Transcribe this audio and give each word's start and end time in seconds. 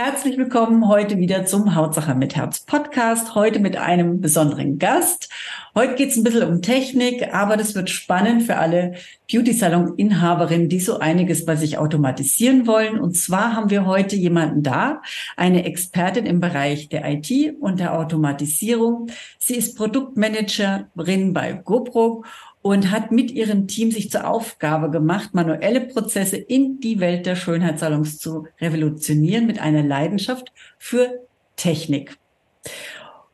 Herzlich 0.00 0.38
willkommen 0.38 0.86
heute 0.86 1.18
wieder 1.18 1.44
zum 1.44 1.74
Hautsache 1.74 2.14
mit 2.14 2.36
Herz 2.36 2.60
Podcast. 2.60 3.34
Heute 3.34 3.58
mit 3.58 3.76
einem 3.76 4.20
besonderen 4.20 4.78
Gast. 4.78 5.28
Heute 5.74 5.96
geht 5.96 6.10
es 6.10 6.16
ein 6.16 6.22
bisschen 6.22 6.48
um 6.48 6.62
Technik, 6.62 7.34
aber 7.34 7.56
das 7.56 7.74
wird 7.74 7.90
spannend 7.90 8.44
für 8.44 8.58
alle 8.58 8.94
Beauty-Salon-Inhaberinnen, 9.28 10.68
die 10.68 10.78
so 10.78 11.00
einiges 11.00 11.44
bei 11.44 11.56
sich 11.56 11.78
automatisieren 11.78 12.68
wollen. 12.68 13.00
Und 13.00 13.16
zwar 13.16 13.56
haben 13.56 13.70
wir 13.70 13.86
heute 13.86 14.14
jemanden 14.14 14.62
da, 14.62 15.02
eine 15.36 15.64
Expertin 15.64 16.26
im 16.26 16.38
Bereich 16.38 16.88
der 16.88 17.04
IT 17.04 17.56
und 17.58 17.80
der 17.80 17.98
Automatisierung. 17.98 19.08
Sie 19.40 19.56
ist 19.56 19.76
Produktmanagerin 19.76 21.32
bei 21.32 21.54
GoPro 21.54 22.24
und 22.62 22.90
hat 22.90 23.12
mit 23.12 23.30
ihrem 23.30 23.66
Team 23.66 23.90
sich 23.90 24.10
zur 24.10 24.26
Aufgabe 24.26 24.90
gemacht, 24.90 25.34
manuelle 25.34 25.80
Prozesse 25.80 26.36
in 26.36 26.80
die 26.80 27.00
Welt 27.00 27.26
der 27.26 27.36
Schönheitssalons 27.36 28.18
zu 28.18 28.46
revolutionieren 28.60 29.46
mit 29.46 29.60
einer 29.60 29.82
Leidenschaft 29.82 30.52
für 30.78 31.20
Technik. 31.56 32.18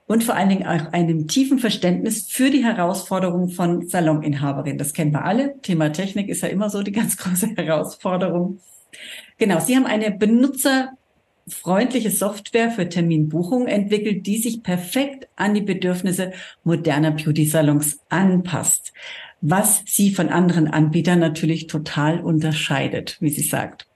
Und 0.07 0.23
vor 0.23 0.35
allen 0.35 0.51
Dingen 0.51 0.67
auch 0.67 0.93
einem 0.93 1.29
tiefen 1.29 1.59
Verständnis 1.59 2.27
für 2.31 2.51
die 2.51 2.63
Herausforderungen 2.63 3.49
von 3.49 3.89
Saloninhaberinnen. 3.89 4.77
Das 4.77 4.93
kennen 4.93 5.13
wir 5.13 5.25
alle. 5.25 5.59
Thema 5.63 5.93
Technik 5.93 6.29
ist 6.29 6.43
ja 6.43 6.49
immer 6.49 6.69
so 6.69 6.83
die 6.83 6.93
ganz 6.93 7.17
große 7.19 7.49
Herausforderung. 7.57 8.61
Genau, 9.39 9.61
Sie 9.61 9.75
haben 9.75 9.87
eine 9.87 10.11
benutzerfreundliche 11.45 12.11
Software 12.11 12.71
für 12.71 12.89
Terminbuchung 12.89 13.67
entwickelt, 13.67 14.27
die 14.27 14.39
sich 14.39 14.63
perfekt 14.63 15.29
an 15.37 15.55
die 15.55 15.61
Bedürfnisse 15.61 16.33
moderner 16.63 17.11
Beauty-Salons 17.11 17.99
anpasst 18.09 18.93
was 19.47 19.83
sie 19.85 20.11
von 20.11 20.31
anderen 20.31 20.69
Anbietern 20.69 21.19
natürlich 21.19 21.67
total 21.67 22.21
unterscheidet, 22.21 23.19
wie 23.21 23.29
sie 23.29 23.43
sagt. 23.43 23.87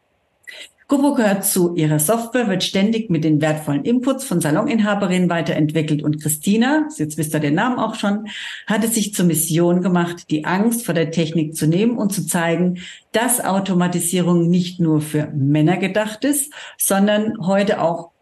Kubo 0.89 1.12
gehört 1.12 1.44
zu 1.44 1.75
ihrer 1.75 1.98
Software, 1.98 2.48
wird 2.48 2.64
ständig 2.64 3.11
mit 3.11 3.22
den 3.22 3.42
wertvollen 3.42 3.84
Inputs 3.84 4.25
von 4.25 4.41
Saloninhaberinnen 4.41 5.28
weiterentwickelt 5.28 6.03
und 6.03 6.22
Christina, 6.22 6.89
jetzt 6.97 7.19
wisst 7.19 7.34
ihr 7.34 7.41
den 7.41 7.56
Namen 7.56 7.78
auch 7.78 7.95
schon, 7.95 8.28
hat 8.67 8.83
es 8.84 8.95
sich 8.95 9.12
zur 9.12 9.27
Mission 9.27 9.83
gemacht, 9.83 10.30
die 10.30 10.47
Angst 10.47 10.86
vor 10.86 10.95
der 10.95 11.11
Technik 11.11 11.55
zu 11.55 11.67
nehmen 11.67 11.98
und 11.98 12.14
zu 12.14 12.27
zeigen, 12.27 12.78
dass 13.12 13.45
Automatisierung 13.45 14.48
nicht 14.48 14.80
nur 14.80 15.03
für 15.03 15.27
Männer 15.27 15.77
gedacht 15.77 16.25
ist, 16.25 16.55
sondern 16.78 17.34
heute 17.47 17.83
auch 17.83 18.12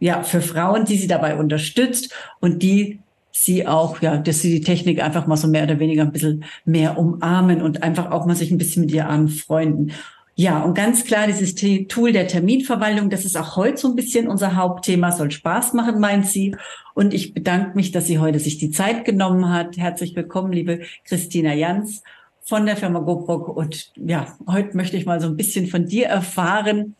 ja, 0.00 0.22
für 0.22 0.40
Frauen, 0.40 0.86
die 0.86 0.96
sie 0.96 1.08
dabei 1.08 1.36
unterstützt 1.36 2.14
und 2.40 2.62
die 2.62 3.00
sie 3.32 3.66
auch, 3.66 4.00
ja, 4.00 4.16
dass 4.16 4.40
sie 4.40 4.50
die 4.50 4.64
Technik 4.64 5.02
einfach 5.02 5.26
mal 5.26 5.36
so 5.36 5.48
mehr 5.48 5.64
oder 5.64 5.78
weniger 5.78 6.02
ein 6.02 6.12
bisschen 6.12 6.44
mehr 6.64 6.96
umarmen 6.96 7.60
und 7.60 7.82
einfach 7.82 8.12
auch 8.12 8.24
mal 8.24 8.36
sich 8.36 8.50
ein 8.50 8.58
bisschen 8.58 8.82
mit 8.82 8.92
ihr 8.92 9.08
anfreunden. 9.08 9.92
Ja, 10.36 10.64
und 10.64 10.74
ganz 10.74 11.04
klar, 11.04 11.28
dieses 11.28 11.54
Tool 11.54 12.12
der 12.12 12.26
Terminverwaltung, 12.26 13.08
das 13.08 13.24
ist 13.24 13.36
auch 13.36 13.54
heute 13.54 13.76
so 13.76 13.88
ein 13.88 13.94
bisschen 13.94 14.26
unser 14.26 14.56
Hauptthema, 14.56 15.12
soll 15.12 15.30
Spaß 15.30 15.74
machen, 15.74 16.00
meint 16.00 16.26
sie. 16.26 16.56
Und 16.94 17.14
ich 17.14 17.34
bedanke 17.34 17.76
mich, 17.76 17.92
dass 17.92 18.06
sie 18.06 18.18
heute 18.18 18.40
sich 18.40 18.58
die 18.58 18.70
Zeit 18.70 19.04
genommen 19.04 19.50
hat. 19.50 19.76
Herzlich 19.76 20.16
willkommen, 20.16 20.52
liebe 20.52 20.80
Christina 21.04 21.54
Jans 21.54 22.02
von 22.42 22.66
der 22.66 22.76
Firma 22.76 22.98
GoPro. 22.98 23.52
Und 23.52 23.92
ja, 23.94 24.36
heute 24.48 24.76
möchte 24.76 24.96
ich 24.96 25.06
mal 25.06 25.20
so 25.20 25.28
ein 25.28 25.36
bisschen 25.36 25.68
von 25.68 25.86
dir 25.86 26.06
erfahren, 26.06 26.96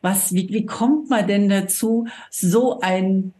was, 0.00 0.32
wie, 0.32 0.48
wie 0.48 0.64
kommt 0.64 1.10
man 1.10 1.26
denn 1.26 1.50
dazu, 1.50 2.06
so 2.30 2.80
ein 2.80 3.34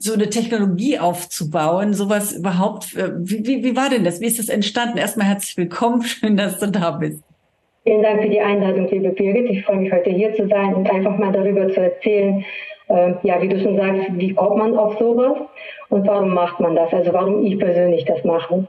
so 0.00 0.14
eine 0.14 0.28
Technologie 0.30 0.98
aufzubauen, 0.98 1.94
sowas 1.94 2.32
überhaupt. 2.32 2.96
Äh, 2.96 3.12
wie, 3.18 3.46
wie, 3.46 3.62
wie 3.62 3.76
war 3.76 3.88
denn 3.88 4.02
das? 4.02 4.20
Wie 4.20 4.26
ist 4.26 4.40
das 4.40 4.48
entstanden? 4.48 4.98
Erstmal 4.98 5.28
herzlich 5.28 5.56
willkommen, 5.56 6.02
schön, 6.02 6.36
dass 6.36 6.58
du 6.58 6.68
da 6.68 6.90
bist. 6.90 7.22
Vielen 7.84 8.02
Dank 8.02 8.22
für 8.22 8.28
die 8.28 8.40
Einladung, 8.40 8.86
liebe 8.88 9.08
Birgit. 9.08 9.50
Ich 9.50 9.64
freue 9.64 9.78
mich 9.78 9.92
heute 9.92 10.10
hier 10.10 10.32
zu 10.34 10.46
sein 10.46 10.72
und 10.72 10.88
einfach 10.88 11.18
mal 11.18 11.32
darüber 11.32 11.68
zu 11.68 11.80
erzählen, 11.80 12.44
äh, 12.88 13.12
ja, 13.24 13.42
wie 13.42 13.48
du 13.48 13.58
schon 13.58 13.76
sagst, 13.76 14.06
wie 14.12 14.32
kommt 14.34 14.58
man 14.58 14.78
auf 14.78 14.96
sowas 14.98 15.38
und 15.88 16.06
warum 16.06 16.32
macht 16.32 16.60
man 16.60 16.76
das? 16.76 16.92
Also 16.92 17.12
warum 17.12 17.44
ich 17.44 17.58
persönlich 17.58 18.04
das 18.04 18.22
mache. 18.22 18.68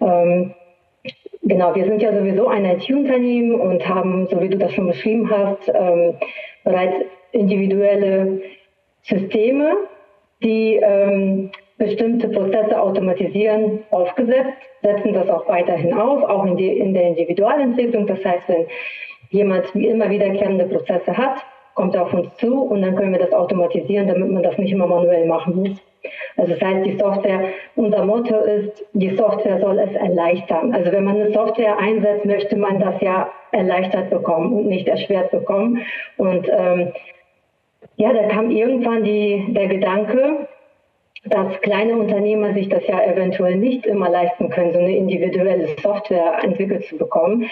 Ähm, 0.00 0.54
genau, 1.42 1.74
wir 1.74 1.86
sind 1.86 2.00
ja 2.00 2.16
sowieso 2.16 2.46
ein 2.46 2.64
IT-Unternehmen 2.64 3.60
und 3.60 3.88
haben, 3.88 4.28
so 4.28 4.40
wie 4.40 4.48
du 4.48 4.58
das 4.58 4.72
schon 4.72 4.86
beschrieben 4.86 5.28
hast, 5.28 5.68
ähm, 5.74 6.14
bereits 6.62 6.94
individuelle 7.32 8.42
Systeme 9.02 9.76
die 10.42 10.76
ähm, 10.76 11.50
bestimmte 11.78 12.28
Prozesse 12.28 12.80
automatisieren, 12.80 13.80
aufgesetzt, 13.90 14.56
setzen 14.82 15.12
das 15.12 15.28
auch 15.28 15.46
weiterhin 15.48 15.92
auf, 15.92 16.22
auch 16.24 16.44
in, 16.46 16.56
die, 16.56 16.78
in 16.78 16.94
der 16.94 17.08
Individualentwicklung. 17.08 18.06
Das 18.06 18.24
heißt, 18.24 18.48
wenn 18.48 18.66
jemand 19.30 19.74
immer 19.74 20.08
wiederkehrende 20.08 20.64
Prozesse 20.66 21.16
hat, 21.16 21.44
kommt 21.74 21.94
er 21.94 22.02
auf 22.02 22.14
uns 22.14 22.34
zu 22.36 22.62
und 22.62 22.80
dann 22.80 22.96
können 22.96 23.12
wir 23.12 23.18
das 23.18 23.32
automatisieren, 23.32 24.08
damit 24.08 24.30
man 24.30 24.42
das 24.42 24.56
nicht 24.56 24.72
immer 24.72 24.86
manuell 24.86 25.26
machen 25.26 25.56
muss. 25.56 25.82
Also 26.36 26.52
das 26.54 26.62
heißt, 26.62 26.86
die 26.86 26.96
Software, 26.96 27.48
unser 27.74 28.04
Motto 28.04 28.36
ist, 28.38 28.84
die 28.94 29.14
Software 29.16 29.60
soll 29.60 29.78
es 29.78 29.92
erleichtern. 29.94 30.72
Also 30.72 30.90
wenn 30.92 31.04
man 31.04 31.16
eine 31.16 31.32
Software 31.32 31.76
einsetzt, 31.78 32.24
möchte 32.24 32.56
man 32.56 32.80
das 32.80 33.00
ja 33.02 33.30
erleichtert 33.52 34.08
bekommen 34.08 34.52
und 34.54 34.66
nicht 34.66 34.88
erschwert 34.88 35.30
bekommen. 35.30 35.82
Und 36.16 36.48
ähm, 36.48 36.92
ja, 37.96 38.12
da 38.12 38.22
kam 38.28 38.50
irgendwann 38.50 39.04
die, 39.04 39.44
der 39.48 39.66
Gedanke, 39.66 40.48
dass 41.24 41.60
kleine 41.60 41.96
Unternehmer 41.96 42.54
sich 42.54 42.68
das 42.68 42.86
ja 42.86 43.02
eventuell 43.04 43.56
nicht 43.56 43.86
immer 43.86 44.08
leisten 44.08 44.50
können, 44.50 44.72
so 44.72 44.78
eine 44.78 44.96
individuelle 44.96 45.68
Software 45.82 46.38
entwickelt 46.42 46.84
zu 46.86 46.96
bekommen 46.96 47.48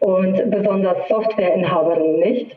und 0.00 0.50
besonders 0.50 1.08
Softwareinhaberinnen 1.08 2.20
nicht. 2.20 2.56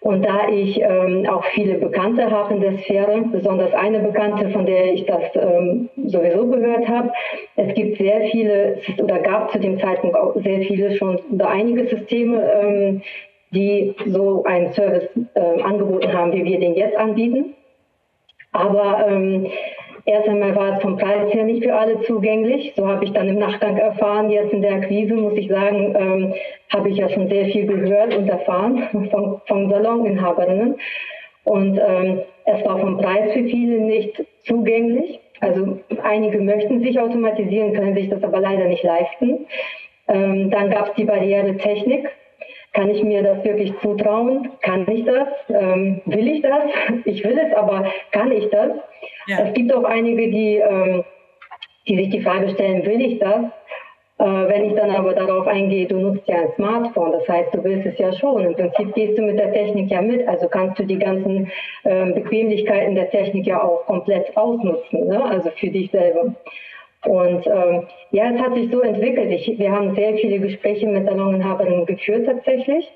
Und 0.00 0.24
da 0.24 0.48
ich 0.48 0.80
ähm, 0.80 1.26
auch 1.28 1.44
viele 1.46 1.74
Bekannte 1.78 2.30
habe 2.30 2.54
in 2.54 2.60
der 2.60 2.78
Sphäre, 2.78 3.24
besonders 3.32 3.72
eine 3.74 3.98
Bekannte, 3.98 4.50
von 4.50 4.64
der 4.64 4.92
ich 4.92 5.04
das 5.06 5.22
ähm, 5.34 5.88
sowieso 5.96 6.46
gehört 6.46 6.86
habe, 6.86 7.10
es 7.56 7.74
gibt 7.74 7.98
sehr 7.98 8.20
viele 8.30 8.78
oder 9.02 9.18
gab 9.18 9.50
zu 9.50 9.58
dem 9.58 9.80
Zeitpunkt 9.80 10.14
auch 10.14 10.34
sehr 10.36 10.60
viele 10.60 10.94
schon 10.96 11.18
einige 11.40 11.88
Systeme, 11.88 12.52
ähm, 12.52 13.02
die 13.52 13.96
so 14.06 14.44
einen 14.44 14.72
Service 14.74 15.08
äh, 15.34 15.62
angeboten 15.62 16.12
haben, 16.12 16.32
wie 16.32 16.44
wir 16.44 16.60
den 16.60 16.74
jetzt 16.74 16.96
anbieten. 16.96 17.54
Aber 18.52 19.06
ähm, 19.08 19.48
erst 20.06 20.28
einmal 20.28 20.54
war 20.56 20.76
es 20.76 20.82
vom 20.82 20.96
Preis 20.96 21.32
her 21.32 21.44
nicht 21.44 21.64
für 21.64 21.74
alle 21.74 22.00
zugänglich. 22.02 22.72
So 22.76 22.86
habe 22.88 23.04
ich 23.04 23.12
dann 23.12 23.28
im 23.28 23.38
Nachgang 23.38 23.76
erfahren. 23.76 24.30
Jetzt 24.30 24.52
in 24.52 24.62
der 24.62 24.76
Akquise 24.76 25.14
muss 25.14 25.36
ich 25.36 25.48
sagen, 25.48 25.94
ähm, 25.98 26.34
habe 26.72 26.88
ich 26.88 26.96
ja 26.96 27.08
schon 27.08 27.28
sehr 27.28 27.46
viel 27.46 27.66
gehört 27.66 28.16
und 28.16 28.28
erfahren 28.28 28.88
von, 29.10 29.40
von 29.46 29.70
Saloninhaberinnen. 29.70 30.76
Und 31.44 31.78
ähm, 31.78 32.20
es 32.44 32.64
war 32.64 32.78
vom 32.78 32.98
Preis 32.98 33.32
für 33.32 33.44
viele 33.44 33.80
nicht 33.80 34.24
zugänglich. 34.44 35.20
Also 35.40 35.78
einige 36.02 36.40
möchten 36.40 36.80
sich 36.80 36.98
automatisieren, 36.98 37.74
können 37.74 37.94
sich 37.94 38.08
das 38.08 38.22
aber 38.22 38.40
leider 38.40 38.64
nicht 38.66 38.82
leisten. 38.82 39.46
Ähm, 40.08 40.50
dann 40.50 40.70
gab 40.70 40.88
es 40.88 40.94
die 40.94 41.04
Barriere 41.04 41.56
Technik. 41.56 42.08
Kann 42.76 42.90
ich 42.90 43.02
mir 43.02 43.22
das 43.22 43.42
wirklich 43.42 43.72
zutrauen? 43.80 44.50
Kann 44.60 44.86
ich 44.90 45.06
das? 45.06 45.28
Ähm, 45.48 46.02
will 46.04 46.28
ich 46.28 46.42
das? 46.42 46.60
Ich 47.06 47.24
will 47.24 47.38
es, 47.38 47.56
aber 47.56 47.90
kann 48.10 48.30
ich 48.30 48.50
das? 48.50 48.72
Ja. 49.28 49.38
Es 49.46 49.54
gibt 49.54 49.74
auch 49.74 49.84
einige, 49.84 50.30
die, 50.30 50.56
ähm, 50.56 51.02
die 51.88 51.96
sich 51.96 52.10
die 52.10 52.20
Frage 52.20 52.50
stellen, 52.50 52.84
will 52.84 53.00
ich 53.00 53.18
das? 53.18 53.44
Äh, 54.18 54.24
wenn 54.24 54.66
ich 54.66 54.74
dann 54.74 54.90
aber 54.90 55.14
darauf 55.14 55.46
eingehe, 55.46 55.86
du 55.86 55.96
nutzt 55.96 56.28
ja 56.28 56.36
ein 56.36 56.52
Smartphone, 56.56 57.12
das 57.12 57.26
heißt, 57.26 57.54
du 57.54 57.64
willst 57.64 57.86
es 57.86 57.98
ja 57.98 58.12
schon. 58.12 58.44
Im 58.44 58.54
Prinzip 58.54 58.94
gehst 58.94 59.16
du 59.16 59.22
mit 59.22 59.38
der 59.38 59.54
Technik 59.54 59.90
ja 59.90 60.02
mit, 60.02 60.28
also 60.28 60.46
kannst 60.46 60.78
du 60.78 60.84
die 60.84 60.98
ganzen 60.98 61.50
ähm, 61.86 62.14
Bequemlichkeiten 62.14 62.94
der 62.94 63.10
Technik 63.10 63.46
ja 63.46 63.62
auch 63.62 63.86
komplett 63.86 64.36
ausnutzen, 64.36 65.06
ne? 65.08 65.24
also 65.24 65.50
für 65.56 65.68
dich 65.68 65.90
selber. 65.90 66.34
Und 67.06 67.46
ähm, 67.46 67.86
ja, 68.10 68.30
es 68.32 68.40
hat 68.40 68.54
sich 68.54 68.70
so 68.70 68.80
entwickelt. 68.80 69.30
Ich, 69.30 69.58
wir 69.58 69.70
haben 69.70 69.94
sehr 69.94 70.14
viele 70.14 70.40
Gespräche 70.40 70.88
mit 70.88 71.06
Saloninhaberinnen 71.06 71.86
geführt 71.86 72.26
tatsächlich. 72.26 72.90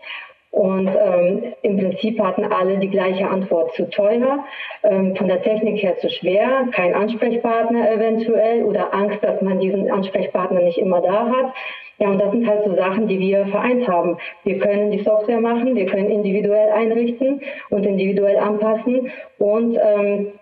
Und 0.51 0.89
ähm, 0.89 1.55
im 1.63 1.77
Prinzip 1.79 2.21
hatten 2.21 2.45
alle 2.45 2.79
die 2.79 2.91
gleiche 2.91 3.29
Antwort 3.29 3.73
zu 3.75 3.89
teuer, 3.89 4.45
ähm, 4.83 5.15
von 5.15 5.29
der 5.29 5.43
Technik 5.43 5.81
her 5.81 5.97
zu 5.99 6.11
schwer, 6.11 6.67
kein 6.73 6.93
Ansprechpartner 6.93 7.93
eventuell 7.93 8.65
oder 8.65 8.93
Angst, 8.93 9.23
dass 9.23 9.41
man 9.43 9.61
diesen 9.61 9.89
Ansprechpartner 9.89 10.61
nicht 10.61 10.79
immer 10.79 11.01
da 11.03 11.29
hat. 11.29 11.55
Ja, 11.99 12.09
und 12.09 12.19
das 12.19 12.33
sind 12.33 12.49
halt 12.49 12.65
so 12.65 12.75
Sachen, 12.75 13.07
die 13.07 13.21
wir 13.21 13.47
vereint 13.47 13.87
haben. 13.87 14.17
Wir 14.43 14.59
können 14.59 14.91
die 14.91 15.05
Software 15.05 15.41
machen, 15.41 15.77
wir 15.77 15.87
können 15.87 16.11
individuell 16.11 16.71
einrichten 16.71 17.43
und 17.69 17.87
individuell 17.87 18.39
anpassen. 18.39 19.13
Und 19.39 19.79
ähm, 19.81 20.33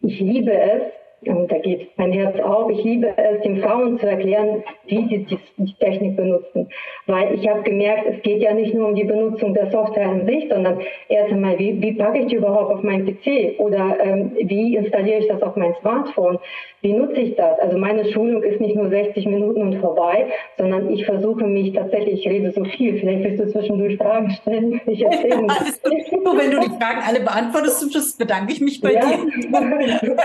ich 0.00 0.18
liebe 0.18 0.52
es, 0.52 0.82
da 1.24 1.58
geht 1.58 1.90
mein 1.96 2.12
Herz 2.12 2.38
auf. 2.40 2.70
Ich 2.70 2.82
liebe 2.82 3.12
es, 3.16 3.42
den 3.42 3.62
Frauen 3.62 3.98
zu 3.98 4.06
erklären, 4.06 4.62
wie 4.86 5.08
sie 5.08 5.24
die, 5.24 5.38
die 5.56 5.74
Technik 5.74 6.16
benutzen. 6.16 6.68
Weil 7.06 7.34
ich 7.34 7.48
habe 7.48 7.62
gemerkt, 7.62 8.06
es 8.08 8.22
geht 8.22 8.42
ja 8.42 8.52
nicht 8.52 8.74
nur 8.74 8.88
um 8.88 8.94
die 8.94 9.04
Benutzung 9.04 9.54
der 9.54 9.70
Software 9.70 10.08
an 10.08 10.26
sich, 10.26 10.48
sondern 10.50 10.80
erst 11.08 11.32
einmal, 11.32 11.58
wie, 11.58 11.80
wie 11.80 11.92
packe 11.92 12.18
ich 12.18 12.26
die 12.26 12.36
überhaupt 12.36 12.74
auf 12.74 12.82
meinen 12.82 13.06
PC 13.06 13.58
oder 13.58 13.96
ähm, 14.02 14.32
wie 14.42 14.76
installiere 14.76 15.20
ich 15.20 15.28
das 15.28 15.42
auf 15.42 15.56
mein 15.56 15.74
Smartphone? 15.80 16.38
Wie 16.80 16.92
nutze 16.92 17.20
ich 17.20 17.36
das? 17.36 17.60
Also 17.60 17.78
meine 17.78 18.04
Schulung 18.10 18.42
ist 18.42 18.60
nicht 18.60 18.74
nur 18.74 18.88
60 18.88 19.26
Minuten 19.26 19.62
und 19.62 19.76
vorbei, 19.76 20.26
sondern 20.58 20.90
ich 20.90 21.04
versuche 21.04 21.44
mich 21.44 21.72
tatsächlich, 21.72 22.20
ich 22.20 22.28
rede 22.28 22.50
so 22.50 22.64
viel, 22.64 22.98
vielleicht 22.98 23.22
willst 23.22 23.40
du 23.40 23.48
zwischendurch 23.52 23.96
Fragen 23.96 24.30
stellen. 24.30 24.80
Ich 24.86 25.04
erzähle 25.04 25.42
Nur 26.24 26.38
wenn 26.38 26.50
du 26.50 26.60
die 26.60 26.70
Fragen 26.70 27.00
alle 27.06 27.20
beantwortest 27.20 27.72
bedanke 28.18 28.52
ich 28.52 28.60
mich 28.60 28.80
bei 28.80 28.94
ja. 28.94 29.00
dir. 29.00 30.16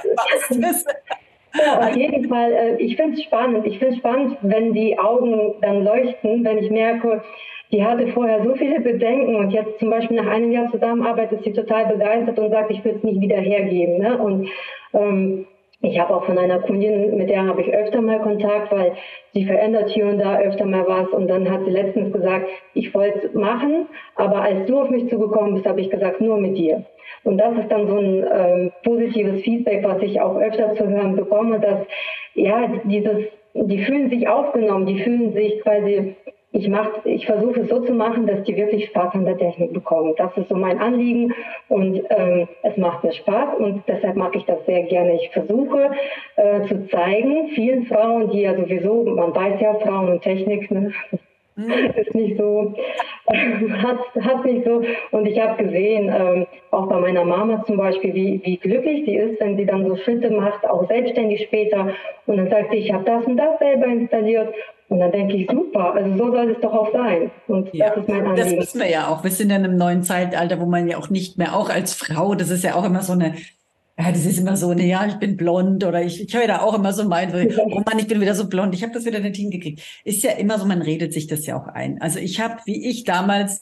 Auf 1.80 1.96
jeden 1.96 2.28
Fall. 2.30 2.52
Äh, 2.52 2.76
ich 2.78 2.96
finde 2.96 3.18
es 3.18 3.24
spannend. 3.24 3.66
Ich 3.66 3.80
finde 3.80 3.96
es 3.96 4.00
spannend, 4.00 4.38
wenn 4.42 4.74
die 4.74 4.98
Augen 5.00 5.56
dann 5.62 5.84
leuchten, 5.84 6.44
wenn 6.44 6.58
ich 6.58 6.70
merke, 6.70 7.22
die 7.72 7.84
hatte 7.84 8.08
vorher 8.08 8.44
so 8.44 8.56
viele 8.56 8.80
Bedenken 8.80 9.36
und 9.36 9.52
jetzt 9.52 9.80
zum 9.80 9.90
Beispiel 9.90 10.18
nach 10.18 10.32
einem 10.32 10.52
Jahr 10.52 10.72
Zusammenarbeit 10.72 11.32
ist 11.34 11.44
sie 11.44 11.54
total 11.54 11.86
begeistert 11.88 12.40
und 12.40 12.52
sagt, 12.52 12.72
ich 12.72 12.84
will 12.86 12.96
es 12.96 13.04
nicht 13.04 13.20
wieder 13.20 13.38
hergeben. 13.38 13.98
Ne? 13.98 14.18
Und 14.18 14.50
ähm, 14.94 15.48
ich 15.82 16.00
habe 16.00 16.16
auch 16.16 16.26
von 16.26 16.38
einer 16.38 16.60
Kundin, 16.60 17.18
mit 17.18 17.30
der 17.30 17.46
habe 17.46 17.62
ich 17.62 17.72
öfter 17.72 18.02
mal 18.02 18.20
Kontakt, 18.20 18.72
weil 18.72 18.94
sie 19.34 19.46
verändert 19.46 19.90
hier 19.90 20.08
und 20.08 20.18
da 20.18 20.40
öfter 20.40 20.66
mal 20.66 20.88
was. 20.88 21.10
Und 21.10 21.28
dann 21.28 21.50
hat 21.52 21.66
sie 21.66 21.72
letztens 21.72 22.12
gesagt, 22.14 22.48
ich 22.74 22.94
wollte 22.96 23.28
es 23.28 23.34
machen, 23.34 23.88
aber 24.16 24.42
als 24.42 24.66
du 24.66 24.80
auf 24.80 24.90
mich 24.90 25.08
zugekommen 25.10 25.54
bist, 25.54 25.68
habe 25.68 25.82
ich 25.82 25.90
gesagt, 25.90 26.20
nur 26.22 26.38
mit 26.38 26.58
dir. 26.58 26.84
Und 27.24 27.38
das 27.38 27.58
ist 27.58 27.70
dann 27.70 27.88
so 27.88 27.98
ein 27.98 28.26
ähm, 28.32 28.72
positives 28.84 29.42
Feedback, 29.42 29.84
was 29.84 30.02
ich 30.02 30.20
auch 30.22 30.38
öfter 30.38 30.76
zu 30.76 30.88
hören 30.88 31.16
bekomme, 31.16 31.60
dass 31.60 31.80
ja 32.36 32.68
dieses, 32.86 33.26
die 33.54 33.84
fühlen 33.84 34.10
sich 34.10 34.28
aufgenommen, 34.28 34.86
die 34.86 35.00
fühlen 35.00 35.34
sich 35.34 35.62
quasi 35.62 36.16
ich, 36.58 36.68
mach, 36.70 37.06
ich 37.06 37.26
versuche 37.26 37.62
es 37.62 37.70
so 37.70 37.82
zu 37.82 37.94
machen, 37.94 38.26
dass 38.26 38.44
die 38.44 38.56
wirklich 38.56 38.86
Spaß 38.88 39.14
an 39.14 39.26
der 39.26 39.38
Technik 39.38 39.74
bekommen. 39.74 40.14
Das 40.18 40.36
ist 40.38 40.50
so 40.50 40.56
mein 40.56 40.80
Anliegen 40.80 41.34
und 41.68 42.02
ähm, 42.10 42.48
es 42.64 42.78
macht 42.78 43.04
mir 43.04 43.14
Spaß 43.14 43.60
und 43.60 43.84
deshalb 43.88 44.16
mag 44.16 44.36
ich 44.36 44.46
das 44.46 44.66
sehr 44.66 44.84
gerne. 44.84 45.16
Ich 45.16 45.30
versuche 45.30 45.92
äh, 46.36 46.66
zu 46.68 46.88
zeigen, 46.88 47.50
vielen 47.50 47.86
Frauen, 47.86 48.32
die 48.32 48.42
ja 48.42 48.56
sowieso, 48.56 49.04
man 49.04 49.36
weiß 49.36 49.60
ja, 49.60 49.76
Frauen 49.76 50.10
und 50.10 50.22
Technik, 50.22 50.72
ne. 50.72 50.92
ist 51.96 52.14
nicht 52.14 52.38
so, 52.38 52.74
hat, 53.28 54.00
hat 54.22 54.46
nicht 54.46 54.66
so. 54.66 54.84
Und 55.12 55.26
ich 55.26 55.40
habe 55.40 55.64
gesehen, 55.64 56.14
ähm, 56.16 56.46
auch 56.72 56.88
bei 56.88 57.00
meiner 57.00 57.26
Mama 57.26 57.64
zum 57.66 57.78
Beispiel, 57.78 58.14
wie, 58.14 58.42
wie 58.44 58.58
glücklich 58.58 59.06
sie 59.06 59.16
ist, 59.16 59.40
wenn 59.42 59.58
sie 59.58 59.66
dann 59.66 59.88
so 59.88 59.96
Schritte 59.98 60.30
macht, 60.30 60.68
auch 60.70 60.88
selbstständig 60.88 61.44
später. 61.44 61.90
Und 62.28 62.38
dann 62.38 62.50
sagt 62.50 62.72
sie, 62.72 62.78
ich 62.78 62.94
habe 62.94 63.04
das 63.06 63.26
und 63.26 63.38
das 63.38 63.58
selber 63.60 63.88
installiert. 63.88 64.54
Und 64.90 65.00
dann 65.00 65.12
denke 65.12 65.36
ich, 65.36 65.50
super, 65.50 65.96
also 65.96 66.18
so 66.18 66.32
soll 66.32 66.52
es 66.52 66.62
doch 66.62 66.74
auch 66.74 66.94
sein. 66.94 67.30
Und 67.48 67.74
ja, 67.74 67.90
das 67.90 67.98
ist 67.98 68.10
mein 68.10 68.26
Anliegen. 68.26 68.36
Das 68.36 68.68
wissen 68.68 68.82
wir 68.82 68.90
ja 68.90 69.08
auch. 69.08 69.24
Wir 69.24 69.32
sind 69.32 69.50
in 69.50 69.66
einem 69.66 69.76
neuen 69.76 70.04
Zeitalter, 70.04 70.62
wo 70.62 70.66
man 70.66 70.88
ja 70.88 70.98
auch 70.98 71.10
nicht 71.10 71.38
mehr, 71.38 71.56
auch 71.56 71.70
als 71.70 71.94
Frau, 71.94 72.36
das 72.36 72.50
ist 72.50 72.64
ja 72.64 72.76
auch 72.76 72.86
immer 72.86 73.02
so 73.02 73.14
eine 73.14 73.34
ja, 74.00 74.12
das 74.12 74.26
ist 74.26 74.38
immer 74.38 74.56
so, 74.56 74.74
ne, 74.74 74.86
ja, 74.86 75.08
ich 75.08 75.16
bin 75.16 75.38
blond 75.38 75.84
oder 75.84 76.04
ich, 76.04 76.22
ich 76.22 76.34
höre 76.36 76.48
da 76.48 76.60
auch 76.62 76.76
immer 76.76 76.94
so 76.94 77.08
mein, 77.08 77.34
oh 77.58 77.82
Mann, 77.84 77.98
ich 77.98 78.08
bin 78.08 78.22
wieder 78.22 78.36
so 78.36 78.48
blond, 78.48 78.76
ich 78.76 78.84
habe 78.84 78.94
das 78.94 79.06
wieder 79.06 79.20
nicht 79.20 79.38
hingekriegt. 79.38 79.82
Ist 80.04 80.24
ja 80.24 80.32
immer 80.32 80.60
so, 80.60 80.66
man 80.66 80.84
redet 80.84 81.14
sich 81.14 81.26
das 81.26 81.46
ja 81.48 81.60
auch 81.60 81.68
ein. 81.68 82.00
Also 82.00 82.20
ich 82.20 82.40
habe, 82.40 82.58
wie 82.66 82.88
ich 82.88 83.06
damals 83.06 83.60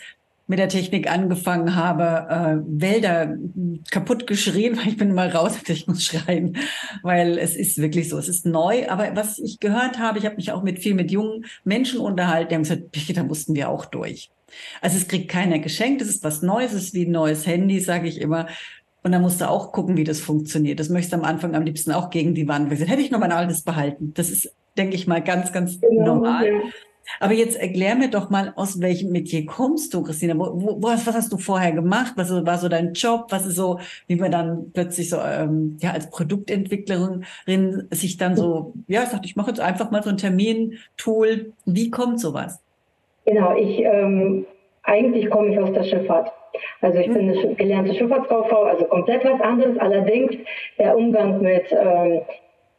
mit 0.47 0.59
der 0.59 0.69
Technik 0.69 1.09
angefangen 1.09 1.75
habe, 1.75 2.27
äh, 2.29 2.81
Wälder 2.81 3.35
kaputt 3.91 4.27
geschrien, 4.27 4.77
weil 4.77 4.89
ich 4.89 4.97
bin 4.97 5.13
mal 5.13 5.29
raus, 5.29 5.57
ich 5.67 5.87
muss 5.87 6.03
schreien, 6.03 6.57
weil 7.01 7.37
es 7.37 7.55
ist 7.55 7.77
wirklich 7.77 8.09
so, 8.09 8.17
es 8.17 8.27
ist 8.27 8.45
neu. 8.45 8.89
Aber 8.89 9.15
was 9.15 9.39
ich 9.39 9.59
gehört 9.59 9.99
habe, 9.99 10.19
ich 10.19 10.25
habe 10.25 10.35
mich 10.35 10.51
auch 10.51 10.63
mit 10.63 10.79
viel 10.79 10.95
mit 10.95 11.11
jungen 11.11 11.45
Menschen 11.63 11.99
unterhalten, 11.99 12.49
die 12.49 12.55
haben 12.55 12.63
gesagt, 12.63 13.17
da 13.17 13.23
mussten 13.23 13.55
wir 13.55 13.69
auch 13.69 13.85
durch. 13.85 14.29
Also 14.81 14.97
es 14.97 15.07
kriegt 15.07 15.29
keiner 15.29 15.59
geschenkt, 15.59 16.01
es 16.01 16.09
ist 16.09 16.23
was 16.23 16.41
Neues, 16.41 16.73
es 16.73 16.85
ist 16.85 16.93
wie 16.93 17.05
ein 17.05 17.11
neues 17.11 17.45
Handy, 17.45 17.79
sage 17.79 18.07
ich 18.07 18.21
immer. 18.21 18.47
Und 19.05 19.11
dann 19.11 19.21
musst 19.21 19.39
du 19.39 19.47
auch 19.47 19.71
gucken, 19.71 19.97
wie 19.97 20.03
das 20.03 20.19
funktioniert. 20.19 20.79
Das 20.79 20.89
möchtest 20.89 21.13
du 21.13 21.17
am 21.17 21.25
Anfang 21.25 21.53
am 21.53 21.61
liebsten 21.61 21.91
auch 21.91 22.09
gegen 22.09 22.33
die 22.33 22.47
Wand. 22.47 22.71
Weil 22.71 22.87
hätte 22.87 23.03
ich 23.03 23.11
noch 23.11 23.19
mein 23.19 23.31
altes 23.31 23.61
behalten. 23.61 24.13
Das 24.15 24.31
ist, 24.31 24.51
denke 24.79 24.95
ich 24.95 25.05
mal, 25.05 25.21
ganz, 25.21 25.53
ganz 25.53 25.79
genau, 25.79 26.15
normal. 26.15 26.47
Ja. 26.47 26.59
Aber 27.19 27.33
jetzt 27.33 27.55
erklär 27.55 27.93
mir 27.93 28.09
doch 28.09 28.31
mal, 28.31 28.53
aus 28.55 28.81
welchem 28.81 29.11
Metier 29.11 29.45
kommst 29.45 29.93
du, 29.93 30.01
Christina? 30.01 30.35
Wo, 30.35 30.59
wo, 30.59 30.81
was, 30.81 31.05
was 31.05 31.13
hast 31.13 31.31
du 31.31 31.37
vorher 31.37 31.71
gemacht? 31.71 32.13
Was 32.15 32.31
war 32.31 32.57
so 32.57 32.67
dein 32.67 32.93
Job? 32.93 33.27
Was 33.29 33.45
ist 33.45 33.57
so, 33.57 33.79
wie 34.07 34.15
man 34.15 34.31
dann 34.31 34.71
plötzlich 34.73 35.07
so 35.07 35.17
ähm, 35.21 35.77
ja 35.81 35.91
als 35.91 36.09
Produktentwicklerin 36.09 37.25
sich 37.91 38.17
dann 38.17 38.35
so, 38.35 38.73
ja, 38.87 39.05
sagt, 39.05 39.27
ich 39.27 39.35
mache 39.35 39.51
jetzt 39.51 39.59
einfach 39.59 39.91
mal 39.91 40.01
so 40.01 40.09
ein 40.09 40.17
Termin-Tool. 40.17 41.53
Wie 41.65 41.91
kommt 41.91 42.19
sowas? 42.19 42.59
Genau, 43.23 43.55
ich 43.55 43.83
ähm, 43.83 44.47
eigentlich 44.85 45.29
komme 45.29 45.49
ich 45.49 45.59
aus 45.59 45.71
der 45.73 45.83
Schifffahrt. 45.83 46.31
Also 46.81 46.99
ich 46.99 47.07
bin 47.07 47.29
eine 47.29 47.55
gelernte 47.55 47.93
Schifffahrtskauffrau, 47.93 48.63
also 48.63 48.85
komplett 48.85 49.25
was 49.25 49.41
anderes. 49.41 49.77
Allerdings 49.77 50.35
der 50.77 50.95
Umgang 50.95 51.41
mit 51.41 51.65
ähm, 51.71 52.21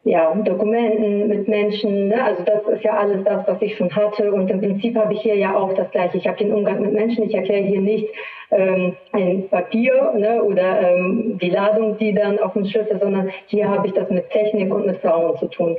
ja, 0.04 0.32
Dokumenten, 0.34 1.26
mit 1.26 1.48
Menschen, 1.48 2.08
ne? 2.08 2.22
also 2.22 2.42
das 2.44 2.62
ist 2.68 2.84
ja 2.84 2.96
alles 2.96 3.24
das, 3.24 3.46
was 3.48 3.60
ich 3.60 3.76
schon 3.76 3.94
hatte. 3.94 4.32
Und 4.32 4.48
im 4.50 4.60
Prinzip 4.60 4.96
habe 4.96 5.12
ich 5.12 5.20
hier 5.20 5.34
ja 5.34 5.56
auch 5.56 5.72
das 5.74 5.90
Gleiche. 5.90 6.18
Ich 6.18 6.28
habe 6.28 6.38
den 6.38 6.52
Umgang 6.52 6.80
mit 6.80 6.92
Menschen. 6.92 7.24
Ich 7.24 7.34
erkläre 7.34 7.64
hier 7.64 7.80
nicht 7.80 8.06
ähm, 8.52 8.96
ein 9.12 9.48
Papier 9.48 10.12
ne? 10.16 10.42
oder 10.42 10.92
ähm, 10.92 11.38
die 11.42 11.50
Ladung, 11.50 11.98
die 11.98 12.14
dann 12.14 12.38
auf 12.38 12.52
dem 12.52 12.66
Schiff 12.66 12.86
ist, 12.86 13.02
sondern 13.02 13.30
hier 13.46 13.68
habe 13.68 13.88
ich 13.88 13.94
das 13.94 14.08
mit 14.08 14.30
Technik 14.30 14.72
und 14.72 14.86
mit 14.86 14.98
Frauen 14.98 15.36
zu 15.38 15.46
tun. 15.48 15.76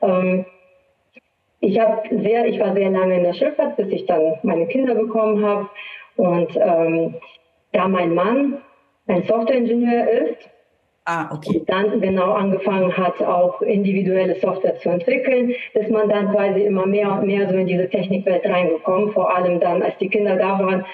Ähm, 0.00 0.46
ich 1.66 1.80
habe 1.80 2.02
sehr, 2.22 2.46
ich 2.46 2.60
war 2.60 2.74
sehr 2.74 2.90
lange 2.90 3.16
in 3.16 3.24
der 3.24 3.34
Schifffahrt, 3.34 3.76
bis 3.76 3.88
ich 3.88 4.06
dann 4.06 4.34
meine 4.42 4.66
Kinder 4.66 4.94
bekommen 4.94 5.44
habe. 5.44 5.68
Und 6.16 6.56
ähm, 6.56 7.14
da 7.72 7.88
mein 7.88 8.14
Mann 8.14 8.58
ein 9.06 9.22
Softwareingenieur 9.24 10.08
ist, 10.08 10.48
Ah, 11.08 11.30
okay. 11.32 11.60
Und 11.60 11.70
dann 11.70 12.00
genau 12.00 12.32
angefangen 12.32 12.96
hat, 12.96 13.22
auch 13.22 13.62
individuelle 13.62 14.34
Software 14.40 14.76
zu 14.80 14.88
entwickeln, 14.88 15.54
ist 15.74 15.88
man 15.88 16.08
dann 16.08 16.32
quasi 16.32 16.62
immer 16.62 16.84
mehr 16.84 17.12
und 17.12 17.28
mehr 17.28 17.48
so 17.48 17.54
in 17.54 17.68
diese 17.68 17.88
Technikwelt 17.88 18.44
reingekommen. 18.44 19.12
Vor 19.12 19.32
allem 19.32 19.60
dann, 19.60 19.82
als 19.82 19.96
die 19.98 20.08
Kinder 20.08 20.34
da 20.34 20.58
waren, 20.58 20.84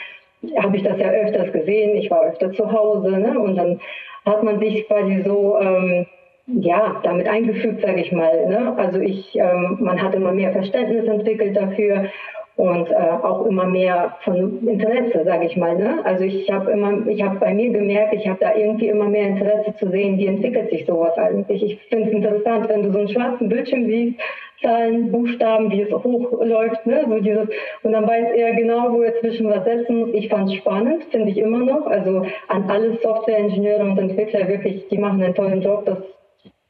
habe 0.58 0.76
ich 0.76 0.82
das 0.82 0.98
ja 0.98 1.08
öfters 1.08 1.50
gesehen. 1.52 1.96
Ich 1.96 2.10
war 2.10 2.26
öfter 2.26 2.52
zu 2.52 2.70
Hause 2.70 3.10
ne? 3.10 3.38
und 3.38 3.56
dann 3.56 3.80
hat 4.26 4.42
man 4.42 4.60
sich 4.60 4.86
quasi 4.86 5.22
so 5.24 5.58
ähm, 5.58 6.06
ja 6.46 7.00
damit 7.02 7.28
eingefügt, 7.28 7.82
sage 7.82 8.00
ich 8.00 8.12
mal. 8.12 8.46
Ne? 8.46 8.74
Also 8.76 8.98
ich, 9.00 9.36
ähm, 9.36 9.78
man 9.80 10.02
hat 10.02 10.14
immer 10.14 10.32
mehr 10.32 10.52
Verständnis 10.52 11.06
entwickelt 11.06 11.56
dafür 11.56 12.10
und 12.56 12.90
äh, 12.90 12.94
auch 12.94 13.46
immer 13.46 13.64
mehr 13.64 14.16
von 14.24 14.66
Interesse, 14.66 15.24
sage 15.24 15.46
ich 15.46 15.56
mal. 15.56 15.76
Ne? 15.76 16.00
Also 16.04 16.24
ich 16.24 16.50
habe 16.50 16.70
immer, 16.70 17.06
ich 17.06 17.22
habe 17.22 17.38
bei 17.38 17.54
mir 17.54 17.70
gemerkt, 17.70 18.14
ich 18.14 18.28
habe 18.28 18.38
da 18.40 18.54
irgendwie 18.54 18.88
immer 18.88 19.08
mehr 19.08 19.28
Interesse 19.28 19.74
zu 19.78 19.88
sehen, 19.90 20.18
wie 20.18 20.26
entwickelt 20.26 20.70
sich 20.70 20.84
sowas 20.84 21.16
eigentlich. 21.16 21.62
Ich 21.62 21.80
finde 21.88 22.08
es 22.08 22.14
interessant, 22.14 22.68
wenn 22.68 22.82
du 22.82 22.92
so 22.92 22.98
einen 22.98 23.08
schwarzen 23.08 23.48
Bildschirm 23.48 23.86
siehst, 23.86 24.20
Zahlen, 24.60 25.10
Buchstaben, 25.10 25.72
wie 25.72 25.82
es 25.82 25.92
hochläuft, 25.92 26.86
ne? 26.86 27.04
so 27.08 27.18
dieses, 27.18 27.48
und 27.82 27.92
dann 27.92 28.06
weiß 28.06 28.28
er 28.36 28.54
genau, 28.54 28.92
wo 28.92 29.02
er 29.02 29.18
zwischen 29.20 29.48
was 29.48 29.64
setzen 29.64 29.96
muss. 29.98 30.10
Ich 30.12 30.28
fand 30.28 30.50
es 30.50 30.56
spannend, 30.56 31.04
finde 31.10 31.30
ich 31.30 31.38
immer 31.38 31.58
noch. 31.58 31.86
Also 31.86 32.24
an 32.48 32.70
alle 32.70 32.96
Softwareingenieure 33.02 33.82
und 33.82 33.98
Entwickler 33.98 34.46
wirklich, 34.46 34.86
die 34.88 34.98
machen 34.98 35.20
einen 35.20 35.34
tollen 35.34 35.62
Job. 35.62 35.84
Das 35.86 35.98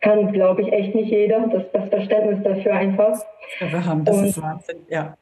kann, 0.03 0.33
glaube 0.33 0.63
ich, 0.63 0.73
echt 0.73 0.95
nicht 0.95 1.11
jeder. 1.11 1.49
Das, 1.49 1.63
das 1.73 1.89
Verständnis 1.89 2.43
dafür 2.45 2.75
einfach. 2.75 3.19
Ja, 3.61 3.73
wir 3.73 3.85
haben, 3.85 4.05
das 4.05 4.19
und, 4.19 4.25
ist 4.27 4.43
Wahnsinn, 4.43 4.79
ja. 4.89 5.17